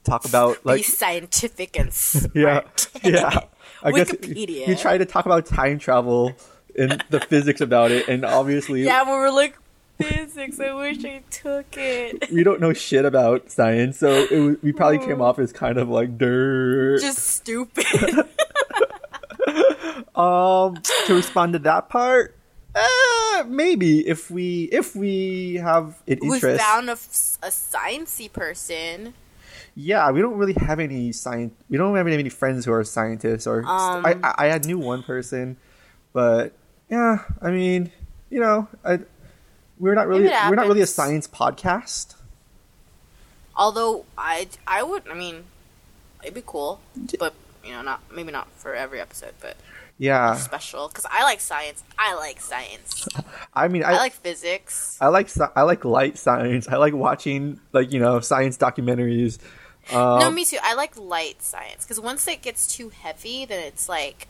talk 0.04 0.24
about 0.26 0.62
be 0.62 0.68
like 0.70 0.84
scientific 0.84 1.78
and 1.78 1.88
yeah 2.34 2.60
smart. 2.76 2.88
yeah. 3.04 3.40
I 3.82 3.92
guess 3.92 4.10
Wikipedia. 4.10 4.64
he 4.64 4.74
tried 4.76 4.98
to 4.98 5.06
talk 5.06 5.26
about 5.26 5.46
time 5.46 5.78
travel 5.78 6.34
and 6.78 7.04
the 7.10 7.20
physics 7.20 7.60
about 7.60 7.90
it, 7.90 8.08
and 8.08 8.24
obviously 8.24 8.82
yeah, 8.84 9.02
when 9.02 9.12
we're 9.12 9.30
like 9.30 9.56
physics, 9.98 10.58
I 10.58 10.72
wish 10.72 11.04
I 11.04 11.22
took 11.30 11.66
it. 11.76 12.30
we 12.32 12.42
don't 12.42 12.60
know 12.60 12.72
shit 12.72 13.04
about 13.04 13.50
science, 13.50 13.98
so 13.98 14.10
it, 14.10 14.62
we 14.62 14.72
probably 14.72 14.98
came 14.98 15.20
off 15.20 15.38
as 15.38 15.52
kind 15.52 15.78
of 15.78 15.88
like 15.88 16.18
dirt. 16.18 17.00
Just 17.00 17.18
stupid. 17.18 17.86
um, 20.16 20.76
to 21.06 21.14
respond 21.14 21.52
to 21.52 21.58
that 21.60 21.88
part, 21.88 22.36
uh, 22.74 23.44
maybe 23.46 24.06
if 24.06 24.30
we 24.30 24.64
if 24.72 24.94
we 24.96 25.54
have 25.56 26.00
an 26.08 26.18
we 26.22 26.34
interest, 26.34 26.62
found 26.62 26.88
a, 26.88 26.92
f- 26.92 27.38
a 27.42 27.48
sciencey 27.48 28.32
person. 28.32 29.14
yeah, 29.74 30.10
we 30.10 30.20
don't 30.20 30.36
really 30.36 30.54
have 30.54 30.80
any 30.80 31.12
science. 31.12 31.52
We 31.68 31.76
don't 31.78 31.96
have 31.96 32.06
any 32.06 32.28
friends 32.28 32.64
who 32.64 32.72
are 32.72 32.84
scientists, 32.84 33.46
or 33.46 33.60
Um, 33.60 34.04
I, 34.06 34.16
I 34.22 34.50
I 34.50 34.58
knew 34.58 34.78
one 34.78 35.02
person, 35.02 35.56
but 36.12 36.52
yeah, 36.90 37.24
I 37.40 37.50
mean, 37.50 37.90
you 38.30 38.40
know, 38.40 38.68
I, 38.84 39.00
we're 39.78 39.94
not 39.94 40.06
really 40.06 40.24
we're 40.28 40.54
not 40.54 40.66
really 40.66 40.82
a 40.82 40.86
science 40.86 41.26
podcast. 41.26 42.14
Although 43.56 44.04
I 44.18 44.48
I 44.66 44.82
would 44.82 45.08
I 45.08 45.14
mean 45.14 45.44
it'd 46.22 46.34
be 46.34 46.42
cool, 46.44 46.80
but 47.18 47.34
you 47.64 47.72
know 47.72 47.82
not 47.82 48.00
maybe 48.12 48.32
not 48.32 48.48
for 48.56 48.74
every 48.74 49.00
episode, 49.00 49.34
but 49.40 49.56
Yeah, 49.96 50.34
special 50.36 50.88
because 50.88 51.06
I 51.08 51.22
like 51.22 51.40
science. 51.40 51.84
I 51.98 52.14
like 52.16 52.40
science. 52.40 53.06
I 53.54 53.68
mean, 53.68 53.84
I, 53.84 53.92
I 53.92 53.96
like 53.96 54.12
physics. 54.12 54.98
I 55.00 55.06
like 55.08 55.30
I 55.54 55.62
like 55.62 55.84
light 55.84 56.18
science. 56.18 56.66
I 56.68 56.76
like 56.76 56.94
watching 56.94 57.60
like 57.72 57.92
you 57.92 58.00
know 58.00 58.18
science 58.20 58.56
documentaries. 58.58 59.38
Um, 59.92 60.18
no, 60.18 60.30
me 60.30 60.44
too. 60.44 60.58
I 60.62 60.74
like 60.74 60.96
light 60.96 61.42
science 61.42 61.84
because 61.84 62.00
once 62.00 62.26
it 62.26 62.42
gets 62.42 62.66
too 62.74 62.88
heavy, 62.88 63.44
then 63.44 63.62
it's 63.64 63.88
like 63.88 64.28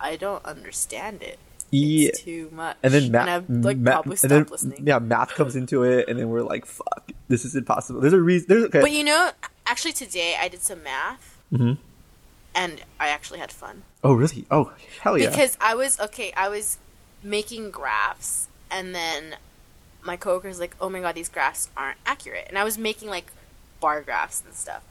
I 0.00 0.16
don't 0.16 0.44
understand 0.44 1.22
it. 1.22 1.38
yeah. 1.70 2.08
It's 2.08 2.22
too 2.22 2.48
much. 2.50 2.76
and 2.82 2.92
then 2.92 3.12
math, 3.12 3.28
I've 3.28 3.48
like 3.50 3.76
and 3.76 4.16
then, 4.30 4.44
listening. 4.50 4.86
Yeah, 4.86 4.98
math 4.98 5.34
comes 5.34 5.54
into 5.54 5.84
it, 5.84 6.08
and 6.08 6.18
then 6.18 6.30
we're 6.30 6.42
like, 6.42 6.66
"Fuck, 6.66 7.12
this 7.28 7.44
is 7.44 7.54
impossible." 7.54 8.00
There's 8.00 8.12
a 8.14 8.20
reason. 8.20 8.46
There's 8.48 8.64
okay. 8.64 8.80
But 8.80 8.90
you 8.90 9.04
know, 9.04 9.30
actually 9.66 9.92
today 9.92 10.34
I 10.40 10.48
did 10.48 10.62
some 10.62 10.82
math, 10.82 11.38
Mhm. 11.52 11.78
And 12.54 12.82
I 12.98 13.08
actually 13.08 13.38
had 13.38 13.52
fun. 13.52 13.82
oh, 14.02 14.12
really? 14.14 14.44
Oh, 14.50 14.72
hell 15.00 15.16
yeah! 15.18 15.30
because 15.30 15.56
I 15.60 15.74
was 15.74 15.98
okay. 16.00 16.32
I 16.36 16.48
was 16.48 16.78
making 17.22 17.70
graphs, 17.70 18.48
and 18.70 18.94
then 18.94 19.36
my 20.02 20.16
coworker's 20.16 20.58
like, 20.60 20.74
"Oh 20.80 20.88
my 20.88 21.00
god, 21.00 21.14
these 21.14 21.28
graphs 21.28 21.68
aren't 21.76 21.98
accurate," 22.06 22.46
and 22.48 22.58
I 22.58 22.64
was 22.64 22.78
making 22.78 23.08
like 23.08 23.32
bar 23.80 24.02
graphs 24.02 24.42
and 24.44 24.54
stuff, 24.54 24.82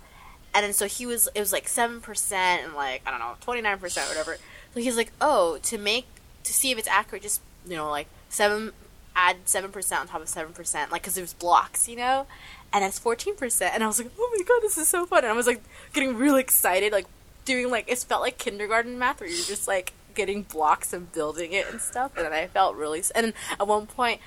and 0.54 0.64
then 0.64 0.74
so 0.74 0.88
he 0.88 1.06
was, 1.06 1.28
it 1.36 1.40
was 1.40 1.52
like 1.52 1.68
seven 1.68 2.02
percent 2.02 2.64
and 2.64 2.74
like 2.74 3.02
I 3.06 3.12
don't 3.12 3.20
know, 3.20 3.34
twenty 3.42 3.62
nine 3.62 3.80
percent, 3.80 4.08
or 4.08 4.10
whatever. 4.10 4.38
So 4.74 4.80
he's 4.80 4.98
like, 4.98 5.12
"Oh, 5.20 5.58
to 5.64 5.78
make 5.78 6.06
to 6.44 6.54
see 6.54 6.72
if 6.72 6.78
it's 6.78 6.88
accurate, 6.88 7.24
just 7.24 7.42
you 7.68 7.76
know, 7.76 7.90
like 7.90 8.08
seven 8.30 8.72
add 9.16 9.38
seven 9.46 9.72
percent 9.72 10.02
on 10.02 10.08
top 10.08 10.22
of 10.22 10.30
seven 10.30 10.54
percent, 10.54 10.92
like 10.92 11.02
because 11.02 11.18
it 11.18 11.22
was 11.22 11.34
blocks, 11.34 11.88
you 11.90 11.96
know." 11.96 12.28
And 12.72 12.86
it's 12.86 13.00
fourteen 13.00 13.36
percent, 13.36 13.74
and 13.74 13.84
I 13.84 13.88
was 13.88 13.98
like, 13.98 14.12
"Oh 14.20 14.36
my 14.38 14.44
god, 14.44 14.62
this 14.62 14.78
is 14.78 14.88
so 14.88 15.08
fun!" 15.08 15.24
And 15.24 15.34
I 15.34 15.36
was 15.36 15.48
like 15.48 15.64
getting 15.94 16.16
really 16.16 16.42
excited, 16.42 16.92
like 16.92 17.08
doing 17.50 17.72
like 17.72 17.90
it 17.90 17.98
felt 17.98 18.22
like 18.22 18.38
kindergarten 18.38 19.00
math 19.00 19.20
where 19.20 19.28
you're 19.30 19.38
just 19.46 19.68
like 19.68 19.94
getting 20.14 20.44
blocks 20.44 20.94
and 20.94 21.12
building 21.12 21.52
it 21.52 21.66
and 21.72 21.82
stuff 21.82 22.12
and 22.16 22.28
i 22.32 22.46
felt 22.46 22.76
really 22.76 23.02
and 23.16 23.34
at 23.60 23.68
one 23.68 23.88
point 23.88 24.22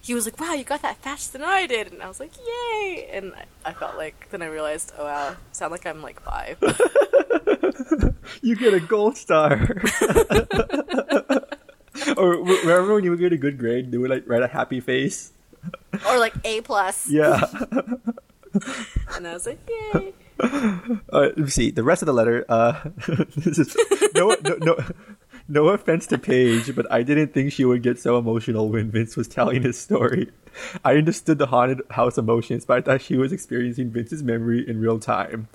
he 0.00 0.14
was 0.14 0.24
like 0.26 0.38
wow 0.38 0.52
you 0.54 0.62
got 0.62 0.80
that 0.82 0.96
faster 0.98 1.36
than 1.38 1.42
i 1.46 1.66
did 1.66 1.90
and 1.92 2.00
i 2.00 2.06
was 2.06 2.20
like 2.20 2.30
yay 2.36 3.08
and 3.12 3.32
i, 3.34 3.44
I 3.70 3.72
felt 3.72 3.96
like 3.96 4.28
then 4.30 4.42
i 4.42 4.46
realized 4.46 4.92
oh 4.96 5.04
wow 5.04 5.34
sound 5.50 5.72
like 5.72 5.84
i'm 5.86 6.02
like 6.02 6.20
five 6.20 6.56
you 8.42 8.54
get 8.54 8.74
a 8.74 8.80
gold 8.80 9.16
star. 9.16 9.52
or 12.16 12.36
remember 12.36 12.94
when 12.94 13.02
you 13.04 13.10
would 13.10 13.18
get 13.20 13.32
a 13.32 13.36
good 13.36 13.58
grade, 13.58 13.90
they 13.90 13.98
would 13.98 14.10
like 14.10 14.24
write 14.28 14.42
a 14.42 14.48
happy 14.48 14.80
face. 14.80 15.32
or 16.08 16.18
like 16.18 16.34
a 16.44 16.60
plus 16.62 17.08
Yeah. 17.08 17.42
and 19.16 19.26
i 19.26 19.32
was 19.32 19.46
like 19.46 19.58
yay 19.68 20.12
Uh, 21.12 21.28
let 21.36 21.36
me 21.36 21.46
see 21.48 21.70
the 21.70 21.82
rest 21.82 22.00
of 22.00 22.06
the 22.06 22.12
letter. 22.12 22.44
Uh, 22.48 22.80
this 23.36 23.58
is 23.58 23.76
no, 24.14 24.34
no, 24.42 24.56
no, 24.60 24.78
no 25.46 25.68
offense 25.68 26.06
to 26.06 26.16
Paige, 26.16 26.74
but 26.74 26.90
I 26.90 27.02
didn't 27.02 27.34
think 27.34 27.52
she 27.52 27.64
would 27.64 27.82
get 27.82 27.98
so 27.98 28.16
emotional 28.16 28.70
when 28.70 28.90
Vince 28.90 29.16
was 29.16 29.28
telling 29.28 29.62
his 29.62 29.78
story. 29.78 30.30
I 30.84 30.96
understood 30.96 31.38
the 31.38 31.46
haunted 31.46 31.82
house 31.90 32.16
emotions, 32.16 32.64
but 32.64 32.78
I 32.78 32.80
thought 32.80 33.02
she 33.02 33.16
was 33.16 33.32
experiencing 33.32 33.90
Vince's 33.90 34.22
memory 34.22 34.66
in 34.66 34.80
real 34.80 34.98
time. 34.98 35.48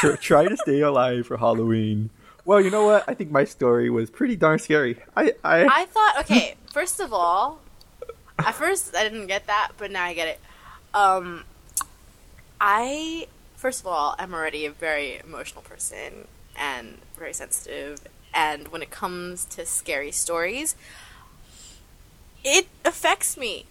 Tr- 0.00 0.16
try 0.16 0.46
to 0.46 0.56
stay 0.58 0.80
alive 0.80 1.26
for 1.26 1.38
Halloween. 1.38 2.10
Well, 2.44 2.60
you 2.60 2.70
know 2.70 2.86
what? 2.86 3.04
I 3.08 3.14
think 3.14 3.30
my 3.30 3.44
story 3.44 3.90
was 3.90 4.10
pretty 4.10 4.36
darn 4.36 4.58
scary. 4.58 4.96
I, 5.16 5.32
I, 5.44 5.64
i 5.64 5.84
thought 5.86 6.14
okay 6.20 6.54
first 6.72 7.00
of 7.00 7.12
all 7.12 7.60
at 8.38 8.54
first 8.54 8.94
i 8.94 9.02
didn't 9.02 9.26
get 9.26 9.46
that 9.46 9.72
but 9.78 9.90
now 9.90 10.04
i 10.04 10.14
get 10.14 10.28
it 10.28 10.40
um 10.94 11.44
i 12.60 13.26
first 13.58 13.80
of 13.80 13.86
all 13.86 14.14
i'm 14.18 14.32
already 14.32 14.64
a 14.64 14.70
very 14.70 15.18
emotional 15.18 15.62
person 15.62 16.26
and 16.56 16.98
very 17.18 17.34
sensitive 17.34 18.00
and 18.32 18.68
when 18.68 18.80
it 18.80 18.90
comes 18.90 19.44
to 19.44 19.66
scary 19.66 20.10
stories 20.10 20.74
it 22.42 22.68
affects 22.84 23.36
me 23.36 23.66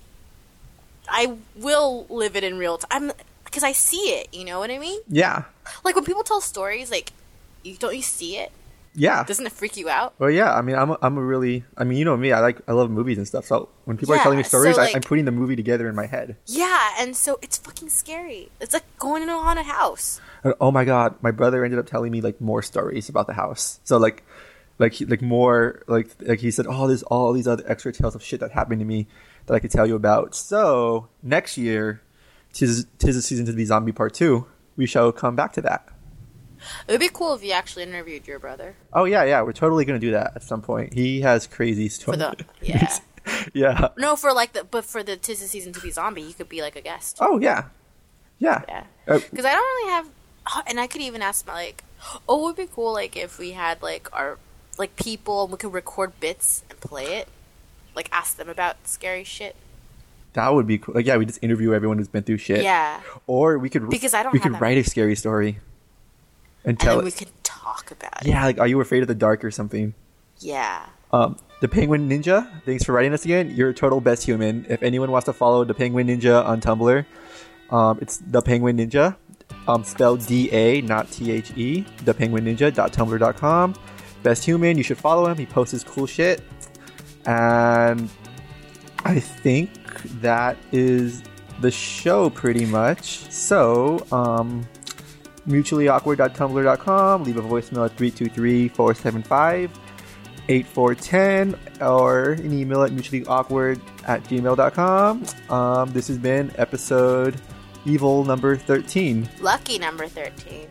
I 1.10 1.38
will 1.56 2.06
live 2.10 2.36
it 2.36 2.44
in 2.44 2.58
real 2.58 2.78
time 2.78 3.12
because 3.46 3.64
I 3.64 3.72
see 3.72 4.10
it. 4.20 4.28
You 4.34 4.46
know 4.46 4.60
what 4.60 4.70
I 4.70 4.78
mean? 4.78 5.00
Yeah, 5.08 5.46
Like 5.84 5.96
when 5.96 6.04
people 6.04 6.24
tell 6.24 6.42
stories, 6.42 6.92
like 6.92 7.14
you 7.64 7.76
don't 7.78 7.96
you 7.96 8.02
see 8.02 8.38
it? 8.38 8.52
Yeah. 8.98 9.24
Doesn't 9.24 9.46
it 9.46 9.52
freak 9.52 9.78
you 9.78 9.88
out? 9.88 10.16
Well, 10.18 10.32
yeah. 10.32 10.54
I 10.54 10.62
mean, 10.62 10.76
I'm 10.76 10.90
a, 10.90 10.98
I'm 11.02 11.18
a 11.18 11.22
really. 11.22 11.64
I 11.78 11.84
mean, 11.84 12.00
you 12.00 12.04
know 12.06 12.18
me. 12.18 12.32
I 12.32 12.40
like. 12.40 12.60
I 12.68 12.74
love 12.74 12.90
movies 12.90 13.18
and 13.18 13.28
stuff. 13.28 13.46
So 13.46 13.70
when 13.86 13.96
people 13.96 14.16
are 14.16 14.18
telling 14.18 14.40
me 14.40 14.44
stories, 14.44 14.76
so, 14.76 14.82
I, 14.82 14.86
like- 14.86 14.96
I'm 14.96 15.02
putting 15.02 15.26
the 15.26 15.32
movie 15.32 15.56
together 15.56 15.88
in 15.88 15.96
my 15.96 16.08
head. 16.08 16.36
Yeah, 16.48 16.90
and 17.00 17.16
so 17.16 17.38
it's 17.42 17.58
fucking 17.58 17.90
scary. 17.90 18.50
It's 18.60 18.74
like 18.74 18.84
going 18.98 19.22
into 19.22 19.36
a 19.36 19.40
haunted 19.40 19.68
house. 19.68 20.20
And, 20.44 20.56
oh 20.60 20.72
my 20.72 20.84
god, 20.84 21.16
my 21.22 21.32
brother 21.32 21.64
ended 21.64 21.80
up 21.80 21.86
telling 21.86 22.12
me 22.12 22.22
like 22.22 22.42
more 22.42 22.62
stories 22.64 23.08
about 23.08 23.28
the 23.28 23.34
house. 23.34 23.80
So 23.84 23.98
like, 23.98 24.24
like 24.80 24.96
like 25.08 25.22
more 25.22 25.84
like 25.88 26.10
like 26.20 26.40
he 26.40 26.50
said, 26.50 26.66
oh, 26.68 26.88
there's 26.88 27.04
all 27.04 27.34
these 27.34 27.48
other 27.48 27.64
extra 27.68 27.94
tales 27.94 28.16
of 28.16 28.24
shit 28.24 28.40
that 28.40 28.52
happened 28.52 28.80
to 28.80 28.86
me 28.86 29.08
that 29.46 29.54
I 29.54 29.60
could 29.60 29.72
tell 29.72 29.86
you 29.86 29.96
about. 29.96 30.34
So 30.36 31.08
next 31.22 31.58
year, 31.58 32.02
tis 32.54 32.88
tis 32.98 33.16
the 33.16 33.22
season 33.22 33.46
to 33.46 33.54
be 33.54 33.64
zombie 33.66 33.92
part 33.92 34.16
two. 34.16 34.48
We 34.76 34.86
shall 34.88 35.12
come 35.12 35.36
back 35.36 35.54
to 35.54 35.62
that. 35.62 35.88
It 36.88 36.92
would 36.92 37.00
be 37.00 37.10
cool 37.10 37.34
if 37.34 37.44
you 37.44 37.52
actually 37.52 37.84
interviewed 37.84 38.28
your 38.28 38.40
brother 38.40 38.76
Oh 38.94 39.06
yeah, 39.06 39.24
yeah, 39.24 39.42
we're 39.42 39.54
totally 39.54 39.86
gonna 39.86 40.00
do 40.00 40.12
that 40.12 40.34
at 40.36 40.44
some 40.44 40.62
point. 40.62 40.94
He 40.94 41.22
has 41.22 41.48
crazy 41.48 41.90
stories. 41.90 42.20
the 42.20 42.46
yeah. 42.62 42.98
yeah. 43.54 43.90
No, 43.98 44.16
for 44.16 44.34
like 44.34 44.54
the 44.54 44.64
but 44.64 44.86
for 44.86 45.04
the 45.04 45.18
tis 45.18 45.42
the 45.42 45.48
season 45.48 45.74
to 45.74 45.82
be 45.82 45.92
zombie, 45.92 46.22
you 46.22 46.34
could 46.34 46.50
be 46.50 46.62
like 46.62 46.76
a 46.76 46.82
guest. 46.82 47.18
Oh 47.20 47.40
yeah. 47.40 47.66
Yeah. 48.40 48.62
Yeah, 48.68 48.84
Uh, 49.08 49.20
because 49.20 49.46
I 49.46 49.54
don't 49.54 49.66
really 49.66 49.92
have, 49.92 50.10
oh, 50.54 50.62
and 50.68 50.80
I 50.80 50.86
could 50.86 51.02
even 51.02 51.24
ask 51.24 51.48
my 51.48 51.54
like, 51.54 51.84
oh, 52.30 52.40
it 52.40 52.44
would 52.44 52.56
be 52.56 52.68
cool 52.72 52.94
like 52.94 53.18
if 53.18 53.40
we 53.40 53.52
had 53.52 53.82
like 53.82 54.08
our 54.14 54.38
like 54.78 54.96
people 54.96 55.44
and 55.44 55.52
we 55.52 55.58
could 55.58 55.74
record 55.74 56.20
bits 56.20 56.64
and 56.70 56.80
play 56.80 57.16
it, 57.18 57.28
like 57.96 58.10
ask 58.12 58.38
them 58.38 58.48
about 58.48 58.88
scary 58.88 59.24
shit. 59.24 59.56
that 60.34 60.54
would 60.54 60.68
be 60.68 60.78
cool. 60.78 60.94
Like 60.96 61.08
yeah, 61.08 61.18
we 61.18 61.26
just 61.26 61.42
interview 61.44 61.74
everyone 61.74 61.98
who's 61.98 62.08
been 62.08 62.24
through 62.24 62.38
shit. 62.38 62.62
Yeah, 62.64 63.02
Or 63.26 63.58
we 63.58 63.70
could 63.70 63.90
Because 63.90 64.14
I 64.14 64.22
don't 64.22 64.34
we 64.34 64.40
have 64.40 64.52
could 64.54 64.62
write 64.62 64.78
a 64.78 64.84
scary 64.84 65.16
story 65.16 65.58
and 66.68 66.74
and 66.74 66.80
tell 66.80 66.98
then 66.98 67.06
we 67.06 67.12
could 67.12 67.32
talk 67.44 67.92
about 67.92 68.22
it. 68.22 68.28
Yeah, 68.28 68.46
like 68.46 68.60
are 68.60 68.68
you 68.68 68.80
afraid 68.82 69.02
of 69.02 69.08
the 69.08 69.16
dark 69.16 69.44
or 69.44 69.52
something? 69.52 69.94
Yeah. 70.40 70.86
Um, 71.12 71.38
the 71.62 71.68
Penguin 71.68 72.10
Ninja, 72.10 72.62
thanks 72.66 72.84
for 72.84 72.92
writing 72.92 73.14
us 73.14 73.24
again. 73.26 73.50
You're 73.56 73.70
a 73.70 73.74
total 73.74 74.02
best 74.02 74.24
human. 74.24 74.66
If 74.70 74.84
anyone 74.84 75.10
wants 75.10 75.26
to 75.26 75.34
follow 75.34 75.64
the 75.64 75.74
Penguin 75.74 76.08
Ninja 76.08 76.46
on 76.46 76.62
Tumblr, 76.62 77.06
um, 77.72 78.00
it's 78.02 78.18
the 78.18 78.42
Penguin 78.42 78.78
Ninja, 78.78 79.16
um, 79.68 79.84
spelled 79.84 80.26
D 80.28 80.52
A, 80.52 80.82
not 80.82 81.10
T 81.10 81.32
H 81.32 81.52
E. 81.56 81.86
The 82.04 82.14
Penguin 82.14 82.46
Ninja.tumblr.com. 82.46 83.76
Best 84.24 84.44
human. 84.44 84.78
You 84.78 84.84
should 84.84 84.98
follow 84.98 85.28
him. 85.28 85.38
He 85.38 85.46
posts 85.46 85.72
his 85.72 85.84
cool 85.84 86.06
shit. 86.06 86.44
And 87.26 88.10
I 89.06 89.20
think 89.20 89.72
that 90.22 90.58
is 90.72 91.24
the 91.62 91.72
show 91.72 92.30
pretty 92.30 92.66
much. 92.66 93.32
So, 93.32 94.06
um, 94.12 94.68
mutuallyawkward.tumblr.com. 95.48 97.24
Leave 97.24 97.38
a 97.38 97.42
voicemail 97.42 97.86
at 97.86 97.98
323 97.98 98.68
475 98.70 99.72
8410 100.50 101.56
or 101.82 102.32
an 102.32 102.58
email 102.58 102.84
at 102.84 102.92
mutuallyawkward 102.92 103.80
at 104.08 104.24
gmail.com. 104.24 105.26
Um, 105.50 105.92
this 105.92 106.08
has 106.08 106.18
been 106.18 106.52
episode 106.58 107.40
evil 107.86 108.24
number 108.24 108.56
13. 108.56 109.28
Lucky 109.42 109.78
number 109.78 110.08
thirteen. 110.08 110.68